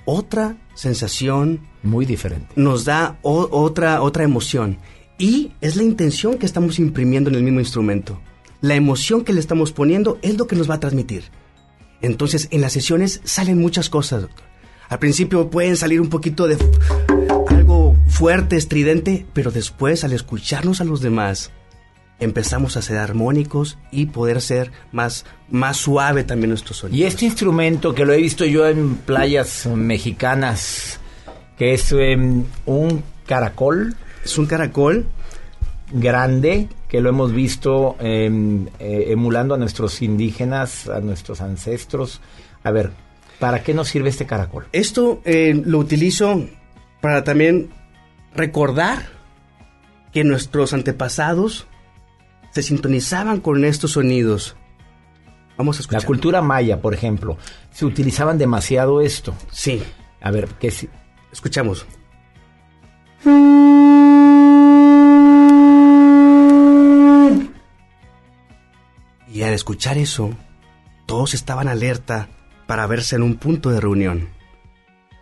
Otra 0.05 0.57
sensación. 0.75 1.61
Muy 1.83 2.05
diferente. 2.07 2.49
Nos 2.57 2.85
da 2.85 3.19
o- 3.23 3.49
otra, 3.51 4.03
otra 4.03 4.25
emoción. 4.25 4.79
Y 5.19 5.53
es 5.61 5.77
la 5.77 5.83
intención 5.83 6.39
que 6.39 6.47
estamos 6.47 6.79
imprimiendo 6.79 7.31
en 7.31 7.37
el 7.37 7.43
mismo 7.43 7.61
instrumento. 7.61 8.19
La 8.61 8.75
emoción 8.75 9.25
que 9.25 9.33
le 9.33 9.41
estamos 9.41 9.73
poniendo 9.73 10.19
es 10.23 10.37
lo 10.37 10.47
que 10.47 10.57
nos 10.57 10.69
va 10.69 10.75
a 10.75 10.81
transmitir. 10.81 11.25
Entonces, 12.03 12.49
en 12.51 12.61
las 12.61 12.73
sesiones 12.73 13.21
salen 13.25 13.59
muchas 13.59 13.89
cosas, 13.89 14.23
doctor. 14.23 14.45
Al 14.89 14.99
principio 14.99 15.51
pueden 15.51 15.77
salir 15.77 16.01
un 16.01 16.09
poquito 16.09 16.47
de 16.47 16.57
algo 17.49 17.97
fuerte, 18.07 18.57
estridente, 18.57 19.27
pero 19.33 19.51
después, 19.51 20.05
al 20.05 20.13
escucharnos 20.13 20.81
a 20.81 20.85
los 20.85 21.01
demás, 21.01 21.51
empezamos 22.21 22.77
a 22.77 22.83
ser 22.83 22.99
armónicos 22.99 23.79
y 23.91 24.07
poder 24.07 24.41
ser 24.41 24.71
más, 24.93 25.25
más 25.51 25.77
suave 25.77 26.25
también 26.25 26.51
nuestro 26.51 26.75
sonido. 26.75 27.03
Y 27.03 27.07
este 27.07 27.25
instrumento 27.25 27.95
que 27.95 28.05
lo 28.05 28.13
he 28.13 28.19
visto 28.19 28.45
yo 28.45 28.69
en 28.69 28.95
playas 28.95 29.67
mexicanas, 29.67 31.01
que 31.59 31.75
es 31.75 31.91
em, 31.93 32.45
un 32.65 33.03
caracol. 33.27 33.97
Es 34.25 34.39
un 34.39 34.47
caracol 34.47 35.07
grande 35.93 36.69
que 36.89 37.01
lo 37.01 37.09
hemos 37.09 37.33
visto 37.33 37.97
em, 38.01 38.67
eh, 38.79 39.07
emulando 39.09 39.55
a 39.55 39.59
nuestros 39.59 40.03
indígenas, 40.03 40.89
a 40.89 41.01
nuestros 41.01 41.41
ancestros. 41.41 42.21
A 42.63 42.71
ver, 42.71 42.91
¿para 43.39 43.63
qué 43.63 43.75
nos 43.75 43.89
sirve 43.89 44.09
este 44.09 44.27
caracol? 44.27 44.67
Esto 44.73 45.21
eh, 45.25 45.61
lo 45.65 45.79
utilizo 45.79 46.47
para 47.01 47.25
también 47.25 47.71
recordar 48.35 49.07
que 50.13 50.25
nuestros 50.25 50.73
antepasados 50.73 51.67
se 52.51 52.63
sintonizaban 52.63 53.41
con 53.41 53.65
estos 53.65 53.93
sonidos. 53.93 54.57
Vamos 55.57 55.79
a 55.79 55.81
escuchar. 55.81 56.03
La 56.03 56.07
cultura 56.07 56.43
maya, 56.43 56.81
por 56.81 56.95
ejemplo, 56.95 57.39
se 57.71 57.85
utilizaban 57.85 58.39
demasiado 58.39 59.01
esto. 59.01 59.35
Sí. 59.51 59.83
A 60.21 60.31
ver, 60.31 60.49
¿qué 60.59 60.71
si? 60.71 60.89
Escuchamos. 61.33 61.87
Escuchar 69.45 69.99
eso, 69.99 70.31
todos 71.07 71.35
estaban 71.35 71.69
alerta 71.69 72.29
para 72.67 72.87
verse 72.87 73.17
en 73.17 73.23
un 73.23 73.37
punto 73.37 73.71
de 73.71 73.81
reunión. 73.81 74.29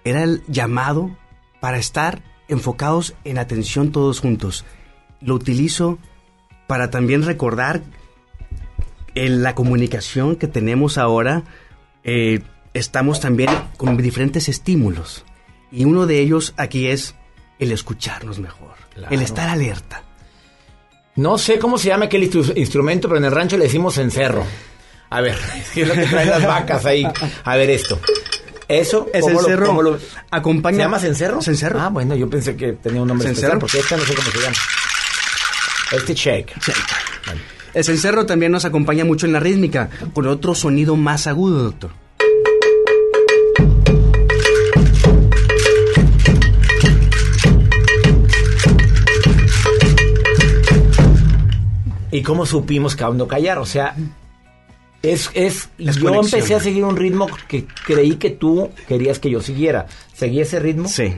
Era 0.04 0.22
el 0.22 0.42
llamado 0.48 1.16
para 1.60 1.78
estar 1.78 2.22
enfocados 2.48 3.14
en 3.24 3.38
atención 3.38 3.92
todos 3.92 4.20
juntos. 4.20 4.64
Lo 5.20 5.34
utilizo 5.34 5.98
para 6.66 6.90
también 6.90 7.22
recordar 7.22 7.82
en 9.14 9.42
la 9.42 9.54
comunicación 9.54 10.36
que 10.36 10.48
tenemos 10.48 10.98
ahora, 10.98 11.44
eh, 12.02 12.40
estamos 12.74 13.20
también 13.20 13.50
con 13.76 13.96
diferentes 13.96 14.48
estímulos. 14.48 15.24
Y 15.70 15.84
uno 15.84 16.06
de 16.06 16.20
ellos 16.20 16.54
aquí 16.56 16.88
es 16.88 17.14
el 17.58 17.72
escucharnos 17.72 18.38
mejor, 18.38 18.74
el 19.10 19.22
estar 19.22 19.48
alerta. 19.48 20.03
No 21.16 21.38
sé 21.38 21.58
cómo 21.58 21.78
se 21.78 21.88
llama 21.88 22.06
aquel 22.06 22.28
instru- 22.30 22.52
instrumento, 22.56 23.08
pero 23.08 23.18
en 23.18 23.24
el 23.26 23.32
rancho 23.32 23.56
le 23.56 23.64
decimos 23.64 23.94
cencerro. 23.94 24.44
A 25.10 25.20
ver, 25.20 25.36
es 25.76 25.88
lo 25.88 25.94
que 25.94 26.06
traen 26.06 26.30
las 26.30 26.44
vacas 26.46 26.84
ahí. 26.86 27.06
A 27.44 27.56
ver 27.56 27.70
esto. 27.70 28.00
Eso, 28.66 29.08
Es 29.12 29.20
¿cómo 29.20 29.28
el 29.38 29.42
lo- 29.42 29.48
cerro. 29.48 29.66
cómo 29.66 29.82
lo- 29.82 29.98
Acompaña. 30.30 30.76
¿Se 30.78 30.82
llama 30.82 30.98
cencerro? 30.98 31.42
Cencerro. 31.42 31.80
Ah, 31.80 31.88
bueno, 31.90 32.16
yo 32.16 32.28
pensé 32.28 32.56
que 32.56 32.72
tenía 32.72 33.02
un 33.02 33.08
nombre 33.08 33.28
¿Cencerro? 33.28 33.58
porque 33.60 33.78
esta 33.78 33.96
no 33.96 34.04
sé 34.04 34.14
cómo 34.14 34.30
se 34.30 34.38
llama. 34.40 34.56
Este 35.92 36.14
check. 36.14 36.50
El 37.74 37.84
cencerro 37.84 38.24
también 38.26 38.50
nos 38.52 38.64
acompaña 38.64 39.04
mucho 39.04 39.26
en 39.26 39.32
la 39.32 39.40
rítmica, 39.40 39.90
con 40.12 40.26
otro 40.26 40.54
sonido 40.54 40.96
más 40.96 41.26
agudo, 41.26 41.62
doctor. 41.64 41.90
¿Y 52.14 52.22
cómo 52.22 52.46
supimos 52.46 52.94
cuándo 52.94 53.26
callar? 53.26 53.58
O 53.58 53.66
sea, 53.66 53.96
es, 55.02 55.30
es 55.34 55.68
Es 55.78 55.96
yo 55.96 56.04
conexión. 56.10 56.24
empecé 56.24 56.54
a 56.54 56.60
seguir 56.60 56.84
un 56.84 56.96
ritmo 56.96 57.26
que 57.48 57.66
creí 57.86 58.16
que 58.16 58.30
tú 58.30 58.70
querías 58.86 59.18
que 59.18 59.30
yo 59.30 59.40
siguiera. 59.40 59.86
¿Seguí 60.12 60.40
ese 60.40 60.60
ritmo? 60.60 60.88
Sí. 60.88 61.14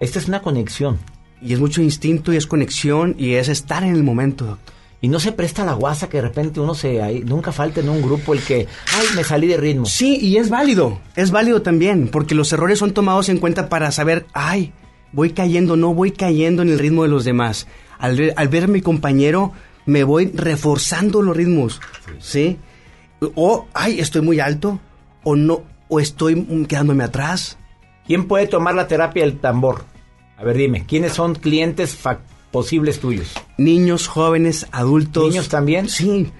Esta 0.00 0.18
es 0.18 0.28
una 0.28 0.40
conexión. 0.42 0.98
Y 1.42 1.52
es 1.52 1.60
mucho 1.60 1.82
instinto 1.82 2.32
y 2.32 2.36
es 2.36 2.46
conexión 2.46 3.14
y 3.18 3.34
es 3.34 3.48
estar 3.48 3.82
en 3.82 3.94
el 3.94 4.02
momento, 4.02 4.44
doctor. 4.46 4.74
Y 5.02 5.08
no 5.08 5.18
se 5.18 5.32
presta 5.32 5.64
la 5.64 5.72
guasa 5.72 6.08
que 6.10 6.18
de 6.18 6.22
repente 6.22 6.60
uno 6.60 6.74
se... 6.74 7.00
ahí- 7.02 7.20
nunca 7.24 7.52
falta 7.52 7.80
en 7.80 7.88
un 7.88 8.02
grupo 8.02 8.34
el 8.34 8.40
que... 8.42 8.66
Ay, 8.94 9.06
me 9.16 9.24
salí 9.24 9.46
de 9.46 9.56
ritmo. 9.56 9.86
Sí, 9.86 10.18
y 10.20 10.36
es 10.36 10.50
válido, 10.50 11.00
es 11.16 11.30
válido 11.30 11.62
también, 11.62 12.08
porque 12.08 12.34
los 12.34 12.52
errores 12.52 12.78
son 12.78 12.92
tomados 12.92 13.30
en 13.30 13.38
cuenta 13.38 13.70
para 13.70 13.92
saber, 13.92 14.26
ay, 14.34 14.72
voy 15.12 15.30
cayendo, 15.30 15.74
no 15.76 15.94
voy 15.94 16.10
cayendo 16.10 16.60
en 16.60 16.68
el 16.68 16.78
ritmo 16.78 17.02
de 17.04 17.08
los 17.08 17.24
demás. 17.24 17.66
Al 18.00 18.16
ver, 18.16 18.34
al 18.36 18.48
ver 18.48 18.64
a 18.64 18.66
mi 18.66 18.80
compañero, 18.80 19.52
me 19.86 20.04
voy 20.04 20.32
reforzando 20.34 21.22
los 21.22 21.36
ritmos, 21.36 21.80
¿sí? 22.18 22.58
O, 23.34 23.68
ay, 23.74 24.00
estoy 24.00 24.22
muy 24.22 24.40
alto, 24.40 24.80
o 25.22 25.36
no, 25.36 25.62
o 25.88 26.00
estoy 26.00 26.66
quedándome 26.66 27.04
atrás. 27.04 27.58
¿Quién 28.06 28.26
puede 28.26 28.46
tomar 28.46 28.74
la 28.74 28.88
terapia 28.88 29.24
del 29.24 29.38
tambor? 29.38 29.84
A 30.36 30.44
ver, 30.44 30.56
dime, 30.56 30.86
¿quiénes 30.86 31.12
son 31.12 31.34
clientes 31.34 31.98
posibles 32.50 32.98
tuyos? 32.98 33.34
Niños, 33.58 34.08
jóvenes, 34.08 34.66
adultos. 34.72 35.28
¿Niños 35.28 35.48
también? 35.48 35.88
Sí. 35.88 36.32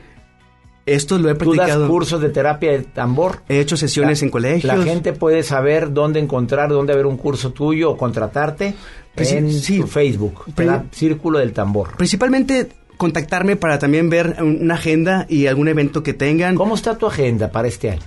Esto 0.86 1.18
lo 1.18 1.28
he 1.30 1.34
¿Tú 1.34 1.50
das 1.54 1.56
practicado. 1.56 1.88
cursos 1.88 2.20
de 2.20 2.30
terapia 2.30 2.72
del 2.72 2.86
tambor? 2.86 3.42
He 3.48 3.60
hecho 3.60 3.76
sesiones 3.76 4.20
La- 4.20 4.26
en 4.26 4.30
colegios. 4.30 4.64
La 4.78 4.82
gente 4.84 5.12
puede 5.12 5.42
saber 5.42 5.92
dónde 5.92 6.18
encontrar, 6.20 6.70
dónde 6.70 6.94
ver 6.96 7.06
un 7.06 7.16
curso 7.16 7.52
tuyo 7.52 7.90
o 7.90 7.96
contratarte 7.96 8.74
en 9.16 9.52
sí. 9.52 9.78
tu 9.80 9.86
Facebook, 9.86 10.44
Pri- 10.46 10.54
Tera- 10.54 10.84
Círculo 10.90 11.38
del 11.38 11.52
Tambor. 11.52 11.96
Principalmente 11.96 12.68
contactarme 12.96 13.56
para 13.56 13.78
también 13.78 14.10
ver 14.10 14.36
una 14.42 14.74
agenda 14.74 15.26
y 15.28 15.46
algún 15.46 15.68
evento 15.68 16.02
que 16.02 16.12
tengan. 16.14 16.54
¿Cómo 16.54 16.74
está 16.74 16.96
tu 16.98 17.06
agenda 17.06 17.50
para 17.50 17.68
este 17.68 17.90
año? 17.90 18.02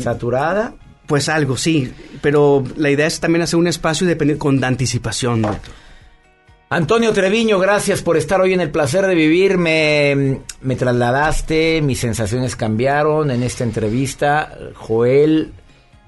¿Saturada? 0.00 0.74
Pues 1.06 1.28
algo, 1.28 1.56
sí. 1.56 1.92
Pero 2.20 2.62
la 2.76 2.90
idea 2.90 3.06
es 3.06 3.20
también 3.20 3.42
hacer 3.42 3.58
un 3.58 3.66
espacio 3.66 4.06
con 4.38 4.62
anticipación, 4.64 5.42
doctor. 5.42 5.74
Antonio 6.72 7.12
Treviño, 7.12 7.58
gracias 7.58 8.00
por 8.00 8.16
estar 8.16 8.40
hoy 8.40 8.52
en 8.52 8.60
el 8.60 8.70
placer 8.70 9.04
de 9.04 9.16
vivir. 9.16 9.58
Me, 9.58 10.40
me 10.62 10.76
trasladaste, 10.76 11.82
mis 11.82 11.98
sensaciones 11.98 12.54
cambiaron 12.54 13.32
en 13.32 13.42
esta 13.42 13.64
entrevista. 13.64 14.56
Joel 14.76 15.52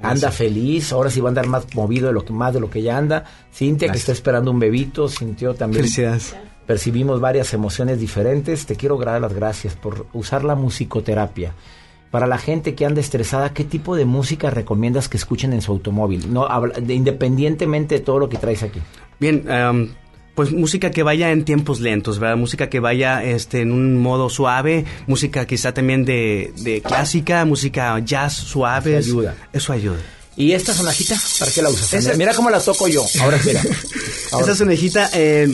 anda 0.00 0.30
feliz, 0.30 0.92
ahora 0.92 1.10
sí 1.10 1.20
va 1.20 1.30
a 1.30 1.30
andar 1.30 1.48
más 1.48 1.74
movido 1.74 2.06
de 2.06 2.12
lo 2.12 2.24
que 2.24 2.32
más 2.32 2.54
de 2.54 2.60
lo 2.60 2.70
que 2.70 2.80
ya 2.80 2.96
anda. 2.96 3.24
Cintia 3.52 3.90
que 3.90 3.98
está 3.98 4.12
esperando 4.12 4.52
un 4.52 4.60
bebito, 4.60 5.08
sintió 5.08 5.54
también. 5.54 5.82
Felicidades. 5.82 6.36
Percibimos 6.64 7.20
varias 7.20 7.52
emociones 7.54 7.98
diferentes. 7.98 8.64
Te 8.64 8.76
quiero 8.76 8.96
dar 8.98 9.20
las 9.20 9.32
gracias 9.32 9.74
por 9.74 10.06
usar 10.12 10.44
la 10.44 10.54
musicoterapia. 10.54 11.54
Para 12.12 12.28
la 12.28 12.38
gente 12.38 12.76
que 12.76 12.86
anda 12.86 13.00
estresada, 13.00 13.52
¿qué 13.52 13.64
tipo 13.64 13.96
de 13.96 14.04
música 14.04 14.48
recomiendas 14.50 15.08
que 15.08 15.16
escuchen 15.16 15.54
en 15.54 15.60
su 15.62 15.72
automóvil? 15.72 16.32
No, 16.32 16.44
habla- 16.46 16.78
de- 16.78 16.94
independientemente 16.94 17.96
de 17.96 18.00
todo 18.02 18.20
lo 18.20 18.28
que 18.28 18.36
traes 18.36 18.62
aquí. 18.62 18.80
Bien, 19.18 19.50
am, 19.50 19.94
pues 20.34 20.50
música 20.52 20.90
que 20.90 21.02
vaya 21.02 21.30
en 21.30 21.44
tiempos 21.44 21.80
lentos, 21.80 22.18
¿verdad? 22.18 22.36
Música 22.36 22.70
que 22.70 22.80
vaya 22.80 23.22
este, 23.22 23.60
en 23.60 23.70
un 23.72 23.98
modo 23.98 24.30
suave, 24.30 24.84
música 25.06 25.46
quizá 25.46 25.74
también 25.74 26.04
de, 26.04 26.52
de 26.58 26.80
clásica, 26.80 27.44
música 27.44 27.98
jazz 28.00 28.34
suave. 28.34 28.96
Eso 28.98 29.10
ayuda. 29.12 29.36
Eso 29.52 29.72
ayuda. 29.72 29.98
¿Y 30.36 30.52
esta 30.52 30.72
sonajita? 30.72 31.16
¿Para 31.38 31.52
qué 31.52 31.60
la 31.60 31.68
usas? 31.68 31.92
Esa- 31.92 32.14
Mira 32.14 32.32
cómo 32.34 32.48
la 32.48 32.60
toco 32.60 32.88
yo. 32.88 33.04
Ahora 33.20 33.38
mira. 33.44 33.60
Ahora. 34.30 34.46
Esa 34.52 34.54
sonejita 34.56 35.10
eh, 35.12 35.46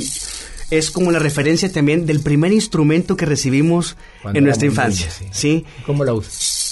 es 0.71 0.91
como 0.93 1.11
la 1.11 1.19
referencia 1.19 1.73
también 1.73 2.07
del 2.07 2.21
primer 2.21 2.53
instrumento 2.53 3.17
que 3.17 3.27
recibimos 3.27 3.97
Cuando 4.23 4.39
en 4.39 4.45
nuestra 4.45 4.67
infancia. 4.69 5.09
niños, 5.21 5.37
sí. 5.37 5.65
¿Cómo 5.85 6.05
la 6.05 6.13
usas? 6.15 6.67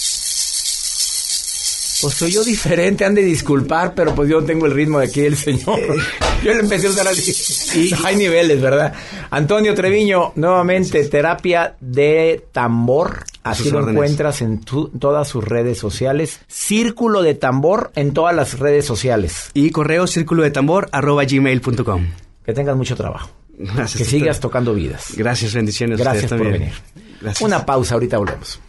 Pues 2.01 2.13
soy 2.13 2.31
yo 2.31 2.43
diferente, 2.43 3.05
han 3.05 3.15
de 3.15 3.23
disculpar, 3.23 3.93
pero 3.95 4.13
pues 4.13 4.29
yo 4.29 4.43
tengo 4.43 4.65
el 4.65 4.73
ritmo 4.73 4.99
de 4.99 5.05
aquí 5.07 5.21
del 5.21 5.35
señor. 5.37 5.79
Yo 6.43 6.53
le 6.53 6.59
empecé 6.59 6.85
a 6.85 6.91
usar 6.91 7.07
así. 7.07 7.91
Hay 8.05 8.15
niveles, 8.15 8.61
¿verdad? 8.61 8.93
Antonio 9.31 9.73
Treviño, 9.73 10.33
nuevamente, 10.35 11.03
terapia 11.05 11.75
de 11.81 12.45
tambor. 12.51 13.23
Así 13.41 13.71
lo 13.71 13.89
encuentras 13.89 14.41
en 14.43 14.61
tu- 14.61 14.89
todas 14.89 15.27
sus 15.27 15.43
redes 15.43 15.79
sociales. 15.79 16.39
Círculo 16.47 17.23
de 17.23 17.33
tambor 17.33 17.91
en 17.95 18.13
todas 18.13 18.35
las 18.35 18.59
redes 18.59 18.85
sociales. 18.85 19.49
Y 19.55 19.71
correo 19.71 20.05
círculo 20.05 20.43
de 20.43 20.51
tambor 20.51 20.89
arroba 20.91 21.23
gmail.com. 21.25 22.05
Que 22.45 22.53
tengas 22.53 22.77
mucho 22.77 22.95
trabajo. 22.95 23.31
Gracias. 23.57 23.97
Que 23.97 24.05
sigas 24.05 24.39
tocando 24.39 24.75
vidas. 24.75 25.13
Gracias, 25.17 25.55
bendiciones. 25.55 25.97
Gracias 25.97 26.29
por 26.29 26.51
venir. 26.51 26.71
Gracias. 27.19 27.41
Una 27.41 27.65
pausa, 27.65 27.95
ahorita 27.95 28.19
volvemos. 28.19 28.59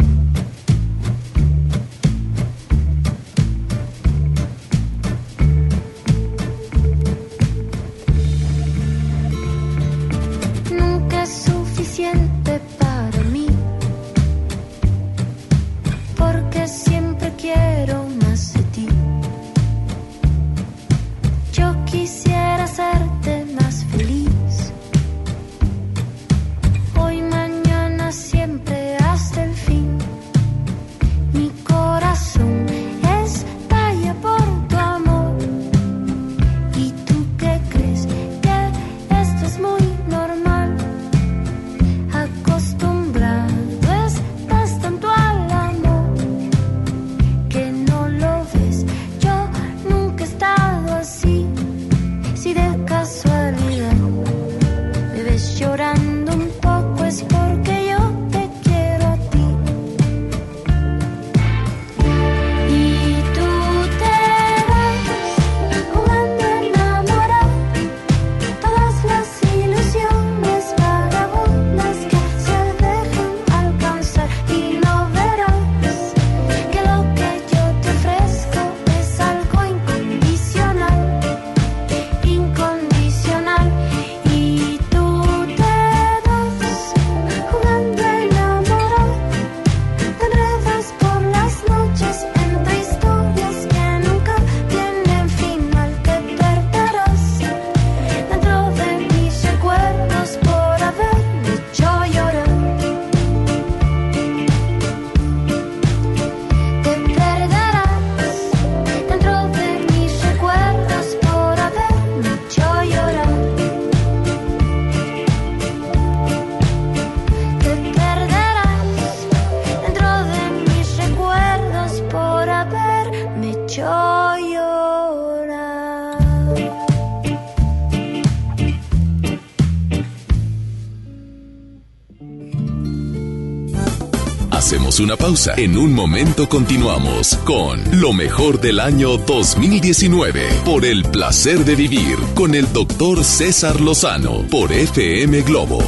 Una 135.00 135.16
pausa. 135.16 135.54
En 135.56 135.76
un 135.78 135.92
momento 135.92 136.48
continuamos 136.48 137.36
con 137.44 137.80
lo 138.00 138.12
mejor 138.12 138.60
del 138.60 138.80
año 138.80 139.16
2019 139.16 140.42
por 140.64 140.84
el 140.84 141.04
placer 141.04 141.64
de 141.64 141.76
vivir 141.76 142.16
con 142.34 142.54
el 142.54 142.72
doctor 142.72 143.22
César 143.22 143.80
Lozano 143.80 144.42
por 144.50 144.72
FM 144.72 145.42
Globo. 145.42 145.78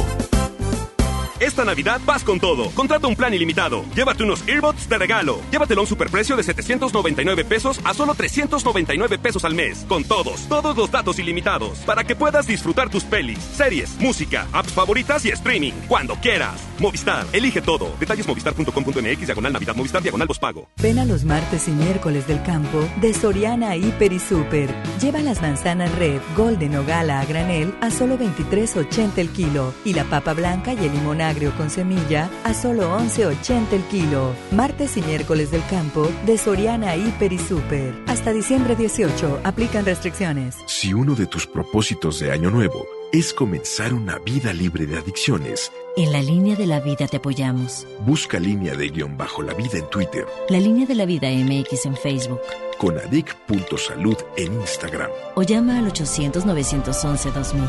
Esta 1.41 1.65
Navidad 1.65 1.99
vas 2.05 2.23
con 2.23 2.39
todo. 2.39 2.69
Contrata 2.69 3.07
un 3.07 3.15
plan 3.15 3.33
ilimitado. 3.33 3.83
Llévate 3.95 4.23
unos 4.23 4.47
earbuds 4.47 4.87
de 4.87 4.97
regalo. 4.99 5.39
Llévatelo 5.49 5.81
a 5.81 5.83
un 5.83 5.87
superprecio 5.87 6.35
de 6.35 6.43
799 6.43 7.45
pesos 7.45 7.81
a 7.83 7.95
solo 7.95 8.13
399 8.13 9.17
pesos 9.17 9.43
al 9.43 9.55
mes. 9.55 9.83
Con 9.89 10.03
todos, 10.03 10.47
todos 10.47 10.77
los 10.77 10.91
datos 10.91 11.17
ilimitados. 11.17 11.79
Para 11.79 12.03
que 12.03 12.15
puedas 12.15 12.45
disfrutar 12.45 12.91
tus 12.91 13.03
pelis, 13.03 13.39
series, 13.39 13.97
música, 13.99 14.47
apps 14.53 14.71
favoritas 14.71 15.25
y 15.25 15.29
streaming. 15.29 15.73
Cuando 15.87 16.13
quieras. 16.17 16.61
Movistar, 16.77 17.25
elige 17.33 17.61
todo. 17.61 17.91
Detalles 17.99 18.27
movistar.com.mx, 18.27 19.25
diagonal 19.25 19.53
Navidad, 19.53 19.75
Movistar, 19.75 20.03
diagonal 20.03 20.27
pago. 20.39 20.67
Ven 20.79 20.99
a 20.99 21.05
los 21.05 21.23
martes 21.23 21.67
y 21.67 21.71
miércoles 21.71 22.27
del 22.27 22.43
campo 22.43 22.87
de 23.01 23.15
Soriana 23.15 23.75
Hiper 23.75 24.13
y 24.13 24.19
Super. 24.19 24.69
Lleva 25.01 25.21
las 25.21 25.41
manzanas 25.41 25.91
red, 25.95 26.21
golden 26.37 26.75
o 26.75 26.85
gala 26.85 27.19
a 27.19 27.25
granel 27.25 27.73
a 27.81 27.89
solo 27.89 28.19
23.80 28.19 29.17
el 29.17 29.29
kilo 29.29 29.73
y 29.83 29.93
la 29.93 30.03
papa 30.03 30.33
blanca 30.33 30.73
y 30.73 30.85
el 30.85 30.91
limón 30.91 31.19
agrio 31.31 31.51
con 31.57 31.69
semilla 31.69 32.29
a 32.43 32.53
solo 32.53 32.97
11.80 32.99 33.71
el 33.71 33.83
kilo. 33.83 34.33
Martes 34.51 34.97
y 34.97 35.01
miércoles 35.01 35.49
del 35.51 35.65
campo 35.69 36.07
de 36.25 36.37
Soriana 36.37 36.95
Hiper 36.95 37.31
y 37.33 37.39
Super. 37.39 37.93
Hasta 38.07 38.33
diciembre 38.33 38.75
18 38.75 39.39
aplican 39.43 39.85
restricciones. 39.85 40.57
Si 40.67 40.93
uno 40.93 41.15
de 41.15 41.25
tus 41.27 41.47
propósitos 41.47 42.19
de 42.19 42.31
Año 42.31 42.51
Nuevo 42.51 42.85
es 43.13 43.33
comenzar 43.33 43.93
una 43.93 44.19
vida 44.19 44.53
libre 44.53 44.85
de 44.85 44.97
adicciones, 44.97 45.71
En 45.97 46.11
la 46.13 46.21
línea 46.21 46.55
de 46.55 46.65
la 46.67 46.79
vida 46.79 47.07
te 47.07 47.17
apoyamos. 47.17 47.85
busca 48.05 48.39
línea 48.39 48.73
de 48.75 48.87
guion 48.89 49.17
bajo 49.17 49.41
la 49.41 49.53
vida 49.53 49.77
en 49.77 49.89
Twitter, 49.89 50.25
La 50.49 50.59
línea 50.59 50.85
de 50.85 50.95
la 50.95 51.05
vida 51.05 51.27
MX 51.29 51.85
en 51.87 51.95
Facebook. 51.97 52.39
con 52.77 52.97
adic.salud 52.97 54.15
en 54.37 54.53
Instagram. 54.53 55.09
O 55.35 55.43
llama 55.43 55.77
al 55.79 55.91
800-911-2000. 55.91 57.61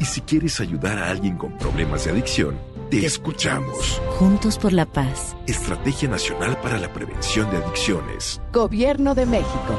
Y 0.00 0.04
si 0.04 0.20
quieres 0.22 0.60
ayudar 0.60 0.98
a 0.98 1.10
alguien 1.10 1.36
con 1.36 1.56
problemas 1.58 2.04
de 2.04 2.12
adicción, 2.12 2.56
te 2.90 3.06
escuchamos. 3.06 4.00
Juntos 4.18 4.58
por 4.58 4.72
la 4.72 4.86
paz. 4.86 5.36
Estrategia 5.46 6.08
Nacional 6.08 6.58
para 6.60 6.78
la 6.78 6.92
Prevención 6.92 7.50
de 7.50 7.58
Adicciones. 7.58 8.40
Gobierno 8.52 9.14
de 9.14 9.26
México. 9.26 9.78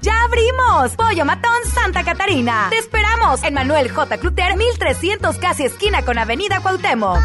¡Ya 0.00 0.14
abrimos! 0.24 0.94
Pollo 0.96 1.24
Matón 1.24 1.64
Santa 1.74 2.04
Catarina. 2.04 2.68
Te 2.70 2.78
esperamos 2.78 3.42
en 3.42 3.54
Manuel 3.54 3.90
J. 3.90 4.18
Cluter, 4.18 4.56
1300 4.56 5.36
casi 5.38 5.64
esquina 5.64 6.04
con 6.04 6.18
Avenida 6.18 6.60
Cuauhtémoc. 6.60 7.18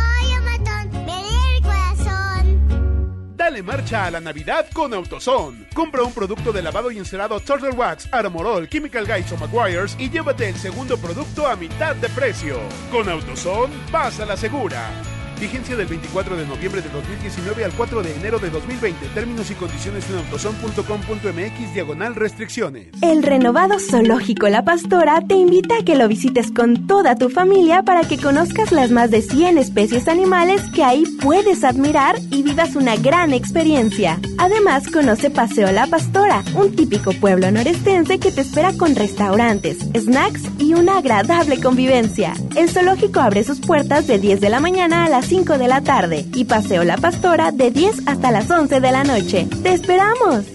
Dale 3.44 3.62
marcha 3.62 4.06
a 4.06 4.12
la 4.12 4.22
Navidad 4.22 4.68
con 4.72 4.94
AutoZone. 4.94 5.66
Compra 5.74 6.02
un 6.02 6.14
producto 6.14 6.54
de 6.54 6.62
lavado 6.62 6.90
y 6.92 6.98
encerado 6.98 7.42
Turtle 7.42 7.72
Wax, 7.72 8.08
Armorol, 8.10 8.70
Chemical 8.70 9.06
Guys 9.06 9.30
o 9.34 9.38
Maguires 9.38 9.98
y 10.00 10.10
llévate 10.10 10.48
el 10.48 10.56
segundo 10.56 10.98
producto 10.98 11.46
a 11.46 11.58
mitad 11.58 11.94
de 11.94 12.08
precio. 12.08 12.58
Con 12.90 13.10
AutoZone, 13.10 13.74
vas 13.92 14.18
a 14.22 14.26
la 14.26 14.38
segura. 14.38 15.13
Vigencia 15.44 15.76
del 15.76 15.88
24 15.88 16.38
de 16.38 16.48
noviembre 16.48 16.82
de 16.82 16.88
2019 16.88 17.66
al 17.66 17.74
4 17.74 18.02
de 18.02 18.16
enero 18.16 18.40
de 18.40 18.50
2020. 18.50 19.08
Términos 19.08 19.52
y 19.52 19.56
condiciones 19.56 20.10
en 20.10 20.20
autozone.com.mx 20.20 21.74
diagonal 21.74 22.16
restricciones. 22.16 22.88
El 23.02 23.24
renovado 23.24 23.78
Zoológico 23.78 24.48
La 24.48 24.64
Pastora 24.64 25.20
te 25.28 25.36
invita 25.36 25.80
a 25.80 25.84
que 25.84 25.98
lo 25.98 26.08
visites 26.08 26.50
con 26.50 26.88
toda 26.88 27.18
tu 27.18 27.30
familia 27.30 27.84
para 27.84 28.08
que 28.08 28.18
conozcas 28.18 28.72
las 28.72 28.92
más 28.92 29.12
de 29.12 29.22
100 29.22 29.58
especies 29.58 30.08
animales 30.08 30.62
que 30.74 30.86
ahí 30.86 31.04
puedes 31.22 31.66
admirar 31.66 32.16
y 32.32 32.42
vivas 32.42 32.78
una 32.78 32.96
gran 32.96 33.34
experiencia. 33.34 34.22
Además, 34.38 34.90
conoce 34.90 35.30
Paseo 35.30 35.74
La 35.74 35.88
Pastora, 35.88 36.42
un 36.56 36.74
típico 36.74 37.12
pueblo 37.12 37.52
norestense 37.52 38.18
que 38.18 38.32
te 38.32 38.40
espera 38.40 38.72
con 38.78 38.96
restaurantes, 38.96 39.80
snacks 39.94 40.44
y 40.58 40.74
una 40.74 41.00
agradable 41.00 41.60
convivencia. 41.60 42.34
El 42.56 42.70
zoológico 42.70 43.20
abre 43.20 43.44
sus 43.44 43.60
puertas 43.60 44.08
de 44.08 44.20
10 44.20 44.40
de 44.40 44.50
la 44.50 44.62
mañana 44.62 45.04
a 45.04 45.10
las 45.10 45.33
5 45.34 45.58
de 45.58 45.68
la 45.68 45.82
tarde 45.82 46.28
y 46.36 46.46
Paseo 46.46 46.84
La 46.84 46.96
Pastora 46.98 47.52
de 47.52 47.72
10 47.72 48.08
hasta 48.08 48.30
las 48.30 48.52
11 48.52 48.80
de 48.80 48.92
la 48.92 49.04
noche. 49.04 49.48
¡Te 49.64 49.74
esperamos! 49.74 50.46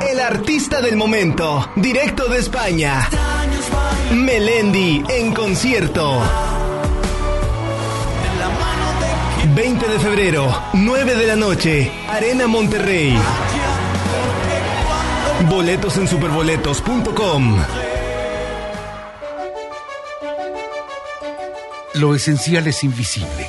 El 0.00 0.20
artista 0.20 0.80
del 0.80 0.96
momento, 0.96 1.70
directo 1.76 2.26
de 2.26 2.38
España. 2.38 3.06
Melendi 4.10 5.04
en 5.10 5.34
concierto. 5.34 6.22
20 9.54 9.88
de 9.88 9.98
febrero, 9.98 10.62
9 10.72 11.14
de 11.14 11.26
la 11.26 11.36
noche, 11.36 11.92
Arena 12.08 12.46
Monterrey. 12.46 13.14
Boletos 15.50 15.98
en 15.98 16.08
superboletos.com. 16.08 17.58
Lo 21.94 22.14
esencial 22.14 22.66
es 22.68 22.84
invisible, 22.84 23.48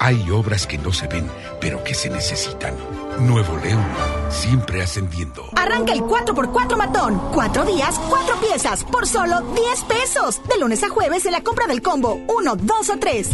Hay 0.00 0.30
obras 0.30 0.66
que 0.66 0.78
no 0.78 0.92
se 0.92 1.08
ven, 1.08 1.28
pero 1.60 1.82
que 1.82 1.94
se 1.94 2.08
necesitan. 2.08 2.74
Nuevo 3.20 3.56
León, 3.58 3.84
siempre 4.30 4.82
ascendiendo. 4.82 5.50
Arranca 5.56 5.92
el 5.92 6.00
4x4 6.02 6.76
matón. 6.76 7.20
Cuatro 7.34 7.64
días, 7.64 7.98
cuatro 8.08 8.36
piezas, 8.40 8.84
por 8.84 9.06
solo 9.06 9.40
10 9.40 9.84
pesos. 9.84 10.40
De 10.48 10.58
lunes 10.60 10.82
a 10.84 10.88
jueves 10.88 11.26
en 11.26 11.32
la 11.32 11.42
compra 11.42 11.66
del 11.66 11.82
combo 11.82 12.20
1, 12.28 12.56
2 12.56 12.90
o 12.90 12.98
3. 12.98 13.30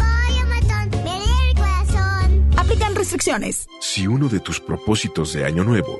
Aplican 2.57 2.95
restricciones. 2.95 3.67
Si 3.79 4.07
uno 4.07 4.27
de 4.27 4.39
tus 4.39 4.59
propósitos 4.59 5.33
de 5.33 5.45
Año 5.45 5.63
Nuevo 5.63 5.99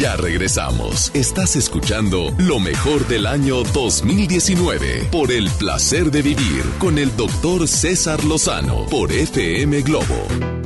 Ya 0.00 0.16
regresamos. 0.16 1.10
Estás 1.12 1.56
escuchando 1.56 2.32
lo 2.38 2.58
mejor 2.58 3.06
del 3.06 3.26
año 3.26 3.62
2019 3.64 5.08
por 5.12 5.30
el 5.30 5.50
placer 5.58 6.10
de 6.10 6.22
vivir 6.22 6.64
con 6.78 6.96
el 6.96 7.14
doctor 7.18 7.68
César 7.68 8.24
Lozano 8.24 8.86
por 8.86 9.12
FM 9.12 9.82
Globo. 9.82 10.59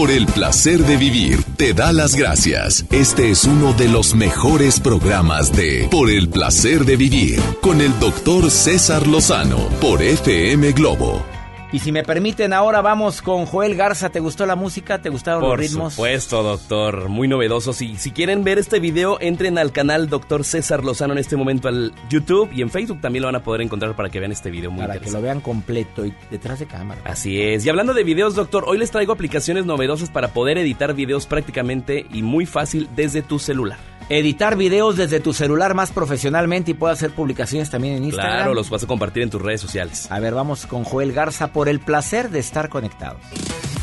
Por 0.00 0.10
el 0.10 0.24
placer 0.24 0.86
de 0.86 0.96
vivir, 0.96 1.44
te 1.58 1.74
da 1.74 1.92
las 1.92 2.14
gracias. 2.14 2.86
Este 2.90 3.30
es 3.30 3.44
uno 3.44 3.74
de 3.74 3.86
los 3.86 4.14
mejores 4.14 4.80
programas 4.80 5.52
de 5.52 5.88
Por 5.90 6.10
el 6.10 6.30
placer 6.30 6.86
de 6.86 6.96
vivir, 6.96 7.38
con 7.60 7.82
el 7.82 7.92
doctor 8.00 8.50
César 8.50 9.06
Lozano, 9.06 9.58
por 9.78 10.00
FM 10.00 10.72
Globo. 10.72 11.29
Y 11.72 11.78
si 11.78 11.92
me 11.92 12.02
permiten, 12.02 12.52
ahora 12.52 12.80
vamos 12.82 13.22
con 13.22 13.46
Joel 13.46 13.76
Garza. 13.76 14.10
¿Te 14.10 14.18
gustó 14.18 14.44
la 14.44 14.56
música? 14.56 15.00
¿Te 15.00 15.08
gustaron 15.08 15.40
Por 15.40 15.50
los 15.50 15.70
ritmos? 15.70 15.94
supuesto, 15.94 16.42
doctor. 16.42 17.08
Muy 17.08 17.28
novedosos. 17.28 17.80
Y 17.80 17.96
si 17.96 18.10
quieren 18.10 18.42
ver 18.42 18.58
este 18.58 18.80
video, 18.80 19.18
entren 19.20 19.56
al 19.56 19.70
canal 19.70 20.08
Doctor 20.08 20.44
César 20.44 20.82
Lozano 20.84 21.12
en 21.12 21.20
este 21.20 21.36
momento 21.36 21.68
al 21.68 21.92
YouTube 22.08 22.50
y 22.52 22.62
en 22.62 22.70
Facebook 22.70 23.00
también 23.00 23.22
lo 23.22 23.28
van 23.28 23.36
a 23.36 23.44
poder 23.44 23.60
encontrar 23.60 23.94
para 23.94 24.08
que 24.08 24.18
vean 24.18 24.32
este 24.32 24.50
video 24.50 24.72
muy 24.72 24.84
Para 24.84 24.98
que 24.98 25.12
lo 25.12 25.22
vean 25.22 25.40
completo 25.40 26.04
y 26.04 26.12
detrás 26.30 26.58
de 26.58 26.66
cámara. 26.66 27.02
Así 27.04 27.40
es. 27.40 27.64
Y 27.64 27.68
hablando 27.68 27.94
de 27.94 28.02
videos, 28.02 28.34
doctor, 28.34 28.64
hoy 28.66 28.78
les 28.78 28.90
traigo 28.90 29.12
aplicaciones 29.12 29.64
novedosas 29.64 30.10
para 30.10 30.28
poder 30.28 30.58
editar 30.58 30.92
videos 30.94 31.26
prácticamente 31.26 32.04
y 32.12 32.22
muy 32.22 32.46
fácil 32.46 32.88
desde 32.96 33.22
tu 33.22 33.38
celular. 33.38 33.89
Editar 34.12 34.56
videos 34.56 34.96
desde 34.96 35.20
tu 35.20 35.32
celular 35.32 35.74
más 35.74 35.92
profesionalmente 35.92 36.72
y 36.72 36.74
puedo 36.74 36.92
hacer 36.92 37.12
publicaciones 37.12 37.70
también 37.70 37.94
en 37.94 38.04
Instagram. 38.06 38.38
Claro, 38.38 38.54
los 38.54 38.68
vas 38.68 38.82
a 38.82 38.88
compartir 38.88 39.22
en 39.22 39.30
tus 39.30 39.40
redes 39.40 39.60
sociales. 39.60 40.10
A 40.10 40.18
ver, 40.18 40.34
vamos 40.34 40.66
con 40.66 40.82
Joel 40.82 41.12
Garza 41.12 41.52
por 41.52 41.68
el 41.68 41.78
placer 41.78 42.28
de 42.28 42.40
estar 42.40 42.68
conectados. 42.68 43.22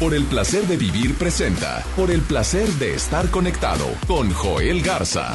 Por 0.02 0.14
el 0.14 0.26
placer 0.26 0.64
de 0.68 0.76
vivir 0.76 1.16
presenta. 1.16 1.82
Por 1.96 2.12
el 2.12 2.22
placer 2.22 2.68
de 2.74 2.94
estar 2.94 3.32
conectado 3.32 3.86
con 4.06 4.30
Joel 4.34 4.82
Garza. 4.82 5.34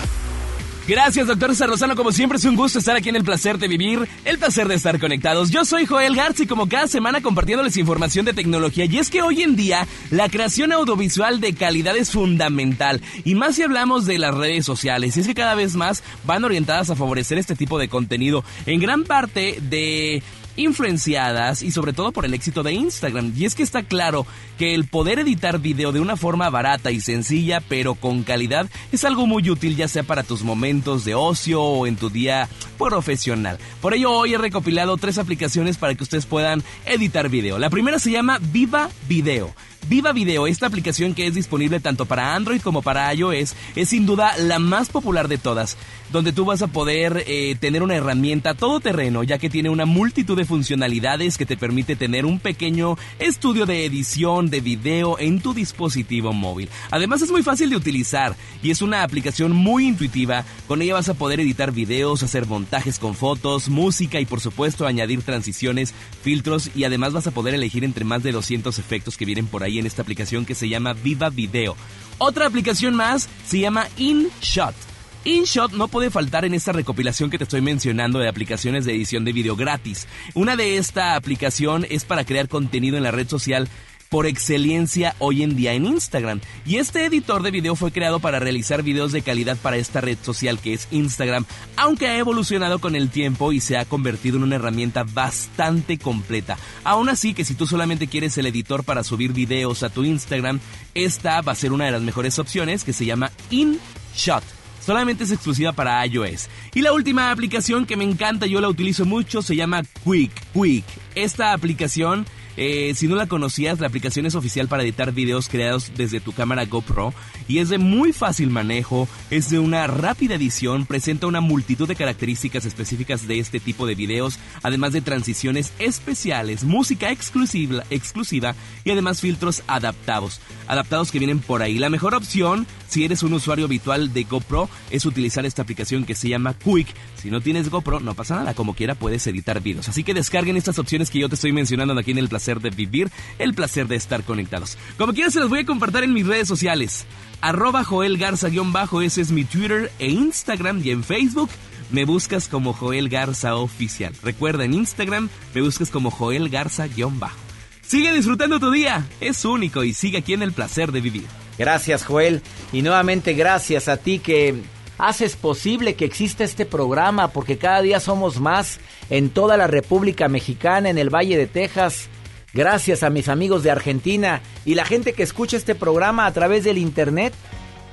Gracias, 0.87 1.29
doctor 1.29 1.51
César 1.51 1.69
Lozano. 1.69 1.95
Como 1.95 2.11
siempre, 2.11 2.39
es 2.39 2.45
un 2.45 2.57
gusto 2.57 2.81
estar 2.81 2.97
aquí 2.97 3.09
en 3.09 3.15
el 3.15 3.23
placer 3.23 3.57
de 3.57 3.69
vivir, 3.69 4.09
el 4.25 4.39
placer 4.39 4.67
de 4.67 4.75
estar 4.75 4.99
conectados. 4.99 5.51
Yo 5.53 5.65
soy 5.65 5.87
Joel 5.87 6.17
Garza 6.17 6.43
y 6.43 6.47
como 6.49 6.69
cada 6.69 6.89
semana 6.89 7.23
compartiéndoles 7.23 7.77
información 7.77 8.25
de 8.25 8.33
tecnología. 8.33 8.87
Y 8.87 8.99
es 8.99 9.09
que 9.09 9.23
hoy 9.23 9.43
en 9.43 9.55
día 9.55 9.87
la 10.11 10.29
creación 10.29 10.73
audiovisual 10.73 11.41
de 11.41 11.55
calidad 11.55 11.97
es 11.97 12.11
fundamental. 12.11 13.01
Y 13.25 13.37
más 13.37 13.55
si 13.55 13.63
hablamos 13.63 14.07
de 14.07 14.19
las 14.19 14.35
redes 14.35 14.67
sociales. 14.67 15.17
Y 15.17 15.21
es 15.21 15.27
que 15.29 15.35
cada 15.35 15.55
vez 15.55 15.77
más 15.77 16.03
van 16.25 16.45
orientadas 16.45 16.91
a 16.91 16.97
favorecer 16.97 17.39
este 17.39 17.55
tipo 17.55 17.79
de 17.79 17.89
contenido. 17.89 18.43
En 18.67 18.81
gran 18.81 19.05
parte 19.05 19.59
de 19.63 20.21
influenciadas 20.57 21.63
y 21.63 21.71
sobre 21.71 21.93
todo 21.93 22.13
por 22.13 22.25
el 22.25 22.35
éxito 22.35 22.63
de 22.63 22.73
Instagram. 22.73 23.33
Y 23.37 23.45
es 23.45 23.55
que 23.55 23.63
está 23.63 23.83
claro 23.83 24.27
que 24.59 24.75
el 24.75 24.87
poder 24.87 25.19
editar 25.19 25.59
video 25.59 25.93
de 25.93 26.01
una 26.01 26.17
forma 26.17 26.51
barata 26.51 26.91
y 26.91 27.01
sencilla 27.01 27.61
pero 27.61 27.95
con 27.95 28.23
calidad 28.23 28.69
es 28.93 29.05
algo 29.05 29.27
muy 29.27 29.49
útil 29.51 29.77
ya 29.77 29.89
sea 29.89 30.03
para 30.03 30.23
tus 30.23 30.43
momentos 30.43 31.05
de 31.05 31.15
ocio 31.15 31.63
o 31.63 31.87
en 31.87 31.97
tu 31.97 32.11
día 32.11 32.49
profesional. 32.79 33.59
Por 33.81 33.95
ello 33.95 34.13
hoy 34.13 34.35
he 34.35 34.39
recopilado 34.39 34.97
tres 34.97 35.19
aplicaciones 35.19 35.77
para 35.79 35.95
que 35.95 36.03
ustedes 36.03 36.27
puedan 36.27 36.63
editar 36.87 37.29
video. 37.29 37.59
La 37.59 37.71
primera 37.71 37.99
se 37.99 38.11
llama 38.11 38.39
Viva 38.41 38.91
Video. 39.09 39.55
Viva 39.89 40.13
Video, 40.13 40.47
esta 40.47 40.67
aplicación 40.67 41.15
que 41.15 41.27
es 41.27 41.35
disponible 41.35 41.81
tanto 41.81 42.07
para 42.07 42.35
Android 42.35 42.61
como 42.61 42.83
para 42.83 43.13
iOS, 43.13 43.55
es 43.75 43.89
sin 43.89 44.07
duda 44.07 44.37
la 44.39 44.59
más 44.59 44.89
popular 44.89 45.27
de 45.27 45.39
todas, 45.39 45.77
donde 46.13 46.33
tú 46.33 46.45
vas 46.45 46.63
a 46.63 46.69
poder 46.69 47.25
eh, 47.27 47.57
tener 47.59 47.83
una 47.83 47.97
herramienta 47.97 48.55
todoterreno, 48.55 49.25
ya 49.25 49.39
que 49.39 49.51
tiene 49.51 49.71
una 49.71 49.85
multitud 49.85 50.37
de 50.37 50.42
funcionalidades 50.45 51.39
que 51.39 51.47
te 51.47 51.57
permite 51.57 51.97
tener 51.97 52.27
un 52.27 52.39
pequeño 52.39 52.97
estudio 53.19 53.67
de 53.67 53.85
edición 53.85 54.51
de 54.51 54.61
video 54.61 55.19
en 55.19 55.41
tu 55.41 55.55
dispositivo 55.55 56.33
móvil. 56.33 56.69
Además 56.91 57.23
es 57.23 57.31
muy 57.31 57.43
fácil 57.43 57.71
de 57.71 57.77
utilizar 57.77 58.37
y 58.63 58.71
es 58.71 58.83
una 58.83 59.03
aplicación 59.03 59.53
muy 59.53 59.87
intuitiva, 59.87 60.45
con 60.69 60.83
ella 60.83 60.95
vas 60.95 61.09
a 61.09 61.15
poder 61.15 61.41
editar 61.41 61.73
videos, 61.73 62.23
hacer 62.23 62.47
montajes 62.47 62.99
con 62.99 63.15
fotos, 63.15 63.69
música 63.69 64.21
y 64.21 64.27
por 64.27 64.41
supuesto 64.41 64.87
añadir 64.87 65.23
transiciones, 65.23 65.95
filtros 66.23 66.71
y 66.75 66.85
además 66.85 67.13
vas 67.13 67.27
a 67.27 67.33
poder 67.33 67.55
elegir 67.55 67.85
entre 67.85 68.05
más 68.05 68.23
de 68.23 68.33
200 68.33 68.79
efectos 68.79 69.17
que 69.17 69.25
vienen 69.25 69.47
por 69.47 69.63
ahí 69.63 69.79
en 69.79 69.87
esta 69.87 70.03
aplicación 70.03 70.45
que 70.45 70.55
se 70.55 70.69
llama 70.69 70.93
Viva 70.93 71.31
Video. 71.31 71.77
Otra 72.19 72.47
aplicación 72.47 72.95
más 72.95 73.29
se 73.47 73.61
llama 73.61 73.89
InShot. 73.97 74.92
InShot 75.25 75.73
no 75.73 75.87
puede 75.87 76.11
faltar 76.11 76.45
en 76.45 76.55
esta 76.55 76.73
recopilación 76.73 77.31
que 77.31 77.39
te 77.39 77.45
estoy 77.45 77.61
mencionando 77.61 78.19
de 78.19 78.29
aplicaciones 78.29 78.85
de 78.85 78.95
edición 78.95 79.25
de 79.25 79.33
video 79.33 79.55
gratis. 79.55 80.09
Una 80.35 80.57
de 80.57 80.79
esta 80.79 81.15
aplicación 81.15 81.87
es 81.89 82.05
para 82.05 82.25
crear 82.25 82.49
contenido 82.49 82.97
en 82.97 83.05
la 83.05 83.13
red 83.13 83.29
social 83.29 83.69
por 84.09 84.27
excelencia 84.27 85.15
hoy 85.21 85.43
en 85.43 85.57
día 85.57 85.73
en 85.75 85.87
Instagram. 85.87 86.41
Y 86.67 86.77
este 86.77 87.07
editor 87.07 87.43
de 87.43 87.53
video 87.53 87.77
fue 87.77 87.93
creado 87.93 88.19
para 88.19 88.41
realizar 88.41 88.83
videos 88.83 89.13
de 89.13 89.23
calidad 89.23 89.57
para 89.57 89.77
esta 89.77 90.01
red 90.01 90.19
social 90.21 90.59
que 90.59 90.75
es 90.75 90.89
Instagram, 90.91 91.47
aunque 91.77 92.09
ha 92.09 92.19
evolucionado 92.19 92.81
con 92.81 92.97
el 92.97 93.09
tiempo 93.09 93.53
y 93.53 93.61
se 93.61 93.79
ha 93.79 93.85
convertido 93.85 94.37
en 94.37 94.43
una 94.43 94.57
herramienta 94.57 95.05
bastante 95.05 95.99
completa. 95.99 96.59
Aún 96.83 97.09
así 97.09 97.33
que 97.33 97.45
si 97.45 97.55
tú 97.55 97.67
solamente 97.67 98.09
quieres 98.09 98.37
el 98.39 98.47
editor 98.47 98.83
para 98.83 99.05
subir 99.05 99.33
videos 99.33 99.85
a 99.85 99.89
tu 99.89 100.05
Instagram, 100.05 100.61
esta 100.95 101.41
va 101.41 101.53
a 101.53 101.57
ser 101.57 101.73
una 101.73 101.87
de 101.87 101.93
las 101.93 102.03
mejores 102.03 102.39
opciones 102.39 102.85
que 102.85 102.93
se 102.93 103.07
llama 103.07 103.31
InShot. 103.51 104.62
Solamente 104.85 105.25
es 105.25 105.31
exclusiva 105.31 105.73
para 105.73 106.05
iOS. 106.07 106.49
Y 106.75 106.83
la 106.83 106.93
última 106.93 107.31
aplicación 107.31 107.87
que 107.87 107.97
me 107.97 108.05
encanta, 108.05 108.47
yo 108.47 108.61
la 108.61 108.69
utilizo 108.69 109.05
mucho, 109.05 109.43
se 109.43 109.57
llama 109.57 109.83
Quick. 110.05 110.33
Quick. 110.53 110.85
Esta 111.15 111.53
aplicación, 111.53 112.27
eh, 112.57 112.93
si 112.95 113.09
no 113.09 113.17
la 113.17 113.27
conocías, 113.27 113.81
la 113.81 113.87
aplicación 113.87 114.27
es 114.27 114.35
oficial 114.35 114.69
para 114.69 114.83
editar 114.83 115.13
videos 115.13 115.49
creados 115.49 115.93
desde 115.97 116.21
tu 116.21 116.33
cámara 116.33 116.67
GoPro 116.67 117.15
y 117.49 117.59
es 117.59 117.69
de 117.69 117.79
muy 117.79 118.13
fácil 118.13 118.51
manejo, 118.51 119.09
es 119.31 119.51
de 119.51 119.59
una 119.59 119.87
rápida 119.87 120.35
edición, 120.35 120.87
presenta 120.87 121.27
una 121.27 121.41
multitud 121.41 121.89
de 121.89 121.97
características 121.97 122.65
específicas 122.65 123.27
de 123.27 123.39
este 123.39 123.61
tipo 123.61 123.87
de 123.87 123.95
videos, 123.95 124.39
además 124.63 124.93
de 124.93 125.01
transiciones 125.01 125.73
especiales, 125.79 126.65
música 126.65 127.11
exclusiva, 127.11 127.85
exclusiva 127.91 128.55
y 128.85 128.91
además 128.91 129.21
filtros 129.21 129.63
adaptados, 129.67 130.41
adaptados 130.67 131.11
que 131.11 131.19
vienen 131.19 131.41
por 131.41 131.63
ahí. 131.63 131.79
La 131.79 131.91
mejor 131.91 132.15
opción, 132.15 132.67
si 132.89 133.05
eres 133.05 133.23
un 133.23 133.33
usuario 133.33 133.65
habitual 133.65 134.13
de 134.13 134.25
GoPro, 134.25 134.69
es 134.91 135.07
utilizar 135.07 135.47
esta 135.47 135.63
aplicación 135.63 136.05
que 136.05 136.15
se 136.15 136.29
llama 136.29 136.55
Quick. 136.55 136.89
Si 137.23 137.31
no 137.31 137.41
tienes 137.41 137.71
GoPro, 137.71 138.01
no 138.01 138.15
pasa 138.15 138.35
nada, 138.35 138.53
como 138.53 138.75
quiera 138.75 138.97
puedes 138.97 139.25
editar 139.29 139.61
videos. 139.63 139.89
Así 139.89 140.03
que 140.03 140.13
descarguen 140.13 140.57
estas 140.57 140.81
opciones 140.81 141.09
que 141.09 141.21
yo 141.21 141.29
te 141.29 141.37
estoy 141.37 141.53
mencionando 141.53 141.97
aquí 141.97 142.11
en 142.11 142.19
el 142.19 142.29
placer 142.29 142.59
de 142.59 142.71
vivir, 142.71 143.13
el 143.39 143.55
placer 143.55 143.87
de 143.87 143.95
estar 143.95 144.25
conectados. 144.25 144.77
Como 144.99 145.13
quiera 145.13 145.31
se 145.31 145.39
las 145.39 145.49
voy 145.49 145.61
a 145.61 145.65
compartir 145.65 146.03
en 146.03 146.15
mis 146.15 146.27
redes 146.27 146.49
sociales. 146.49 147.07
Arroba 147.41 147.85
Joel 147.85 148.19
Garza-bajo, 148.19 149.03
ese 149.03 149.21
es 149.21 149.31
mi 149.31 149.45
Twitter 149.45 149.93
e 150.01 150.11
Instagram 150.11 150.83
y 150.85 150.91
en 150.91 151.05
Facebook 151.05 151.49
me 151.93 152.05
buscas 152.05 152.49
como 152.49 152.73
Joel 152.73 153.09
Garza 153.09 153.55
Oficial. 153.55 154.13
Recuerda, 154.25 154.65
en 154.65 154.75
Instagram 154.75 155.29
me 155.55 155.61
buscas 155.61 155.91
como 155.91 156.11
Joel 156.11 156.49
Garza-bajo. 156.49 157.37
Sigue 157.83 158.13
disfrutando 158.13 158.59
tu 158.59 158.73
día, 158.73 159.07
es 159.21 159.45
único 159.45 159.85
y 159.85 159.95
sigue 159.95 160.19
aquí 160.19 160.33
en 160.33 160.43
el 160.43 160.51
placer 160.51 160.91
de 160.91 161.01
vivir. 161.01 161.27
Gracias, 161.57 162.05
Joel. 162.05 162.43
Y 162.73 162.83
nuevamente 162.83 163.35
gracias 163.35 163.87
a 163.87 163.97
ti 163.97 164.19
que 164.19 164.61
haces 165.03 165.35
posible 165.35 165.95
que 165.95 166.05
exista 166.05 166.45
este 166.45 166.65
programa, 166.65 167.29
porque 167.29 167.59
cada 167.59 167.83
día 167.83 167.99
somos 167.99 168.39
más 168.39 168.79
en 169.11 169.31
toda 169.31 169.57
la 169.57 169.67
República 169.67 170.29
Mexicana, 170.29 170.91
en 170.91 170.97
el 170.97 171.13
Valle 171.13 171.37
de 171.37 171.49
Texas. 171.49 172.09
Gracias 172.55 173.03
a 173.03 173.11
mis 173.11 173.29
amigos 173.29 173.65
de 173.65 173.73
Argentina 173.73 174.43
y 174.65 174.77
la 174.77 174.85
gente 174.85 175.13
que 175.13 175.25
escucha 175.25 175.57
este 175.57 175.75
programa 175.75 176.25
a 176.25 176.33
través 176.33 176.63
del 176.63 176.79
internet. 176.79 177.35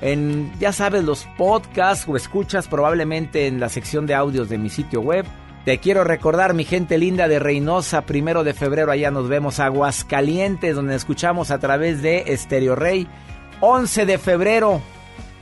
En, 0.01 0.53
ya 0.59 0.71
sabes, 0.71 1.03
los 1.03 1.27
podcasts 1.35 2.05
o 2.07 2.15
escuchas 2.15 2.67
probablemente 2.67 3.47
en 3.47 3.59
la 3.59 3.69
sección 3.69 4.05
de 4.05 4.13
audios 4.13 4.47
de 4.47 4.59
mi 4.59 4.69
sitio 4.69 5.01
web. 5.01 5.25
Te 5.65 5.79
quiero 5.79 6.03
recordar, 6.03 6.53
mi 6.53 6.63
gente 6.63 6.99
linda 6.99 7.27
de 7.27 7.39
Reynosa, 7.39 8.03
primero 8.03 8.43
de 8.43 8.53
febrero, 8.53 8.91
allá 8.91 9.09
nos 9.09 9.27
vemos. 9.27 9.59
Aguascalientes, 9.59 10.75
donde 10.75 10.95
escuchamos 10.95 11.49
a 11.49 11.57
través 11.57 12.03
de 12.03 12.25
Estéreo 12.27 12.75
Rey. 12.75 13.07
11 13.61 14.05
de 14.05 14.17
febrero, 14.19 14.81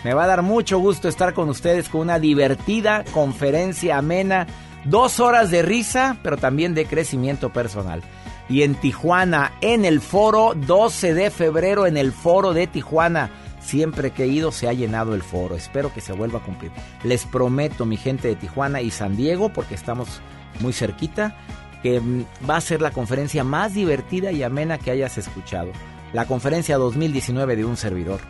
me 0.04 0.14
va 0.14 0.26
a 0.26 0.28
dar 0.28 0.42
mucho 0.42 0.80
gusto 0.80 1.08
estar 1.08 1.34
con 1.34 1.50
ustedes 1.50 1.90
con 1.90 2.02
una 2.02 2.20
divertida 2.20 3.04
conferencia 3.14 3.98
amena. 3.98 4.48
Dos 4.86 5.20
horas 5.20 5.52
de 5.52 5.64
risa, 5.64 6.18
pero 6.24 6.38
también 6.38 6.74
de 6.74 6.86
crecimiento 6.86 7.52
personal. 7.52 8.02
Y 8.48 8.62
en 8.62 8.76
Tijuana, 8.76 9.54
en 9.60 9.84
el 9.84 10.00
foro, 10.00 10.54
12 10.56 11.14
de 11.14 11.30
febrero, 11.30 11.86
en 11.88 11.98
el 11.98 12.12
foro 12.14 12.54
de 12.54 12.68
Tijuana. 12.68 13.30
Siempre 13.60 14.12
que 14.12 14.24
he 14.24 14.28
ido 14.28 14.54
se 14.54 14.70
ha 14.70 14.74
llenado 14.74 15.14
el 15.14 15.24
foro. 15.24 15.56
Espero 15.56 15.94
que 15.94 16.00
se 16.00 16.14
vuelva 16.14 16.40
a 16.40 16.44
cumplir. 16.44 16.72
Les 17.04 17.26
prometo, 17.26 17.86
mi 17.86 17.98
gente 17.98 18.30
de 18.30 18.36
Tijuana 18.36 18.82
y 18.82 18.92
San 18.92 19.18
Diego, 19.18 19.50
porque 19.50 19.76
estamos 19.76 20.22
muy 20.62 20.72
cerquita, 20.72 21.36
que 21.84 22.00
mm, 22.00 22.26
va 22.50 22.56
a 22.56 22.62
ser 22.62 22.82
la 22.82 22.92
conferencia 22.92 23.44
más 23.44 23.74
divertida 23.74 24.32
y 24.32 24.44
amena 24.44 24.78
que 24.78 24.92
hayas 24.92 25.18
escuchado. 25.18 25.72
La 26.14 26.26
conferencia 26.26 26.78
2019 26.78 27.58
de 27.58 27.66
un 27.66 27.76
servidor. 27.76 28.22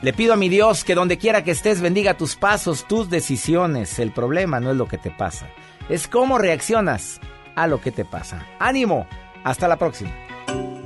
Le 0.00 0.12
pido 0.12 0.32
a 0.32 0.36
mi 0.36 0.48
Dios 0.48 0.84
que 0.84 0.94
donde 0.94 1.18
quiera 1.18 1.42
que 1.42 1.50
estés 1.50 1.80
bendiga 1.80 2.16
tus 2.16 2.36
pasos, 2.36 2.86
tus 2.86 3.10
decisiones. 3.10 3.98
El 3.98 4.12
problema 4.12 4.60
no 4.60 4.70
es 4.70 4.76
lo 4.76 4.86
que 4.86 4.98
te 4.98 5.10
pasa, 5.10 5.48
es 5.88 6.06
cómo 6.06 6.38
reaccionas 6.38 7.20
a 7.56 7.66
lo 7.66 7.80
que 7.80 7.90
te 7.90 8.04
pasa. 8.04 8.46
Ánimo, 8.60 9.06
hasta 9.42 9.66
la 9.66 9.76
próxima. 9.76 10.10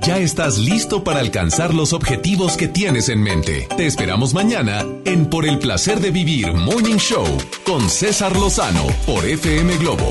Ya 0.01 0.19
estás 0.19 0.59
listo 0.59 1.05
para 1.05 1.21
alcanzar 1.21 1.75
los 1.75 1.93
objetivos 1.93 2.57
que 2.57 2.67
tienes 2.67 3.09
en 3.09 3.23
mente. 3.23 3.69
Te 3.77 3.87
esperamos 3.87 4.35
mañana 4.35 4.85
en 5.05 5.27
Por 5.27 5.47
el 5.47 5.59
placer 5.61 6.01
de 6.01 6.11
vivir 6.11 6.53
Morning 6.55 6.97
Show 6.97 7.27
con 7.65 7.89
César 7.89 8.35
Lozano 8.37 8.87
por 9.07 9.25
FM 9.25 9.77
Globo. 9.77 10.11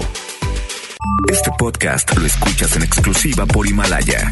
Este 1.30 1.52
podcast 1.58 2.16
lo 2.16 2.26
escuchas 2.26 2.76
en 2.78 2.84
exclusiva 2.84 3.46
por 3.46 3.68
Himalaya. 3.68 4.32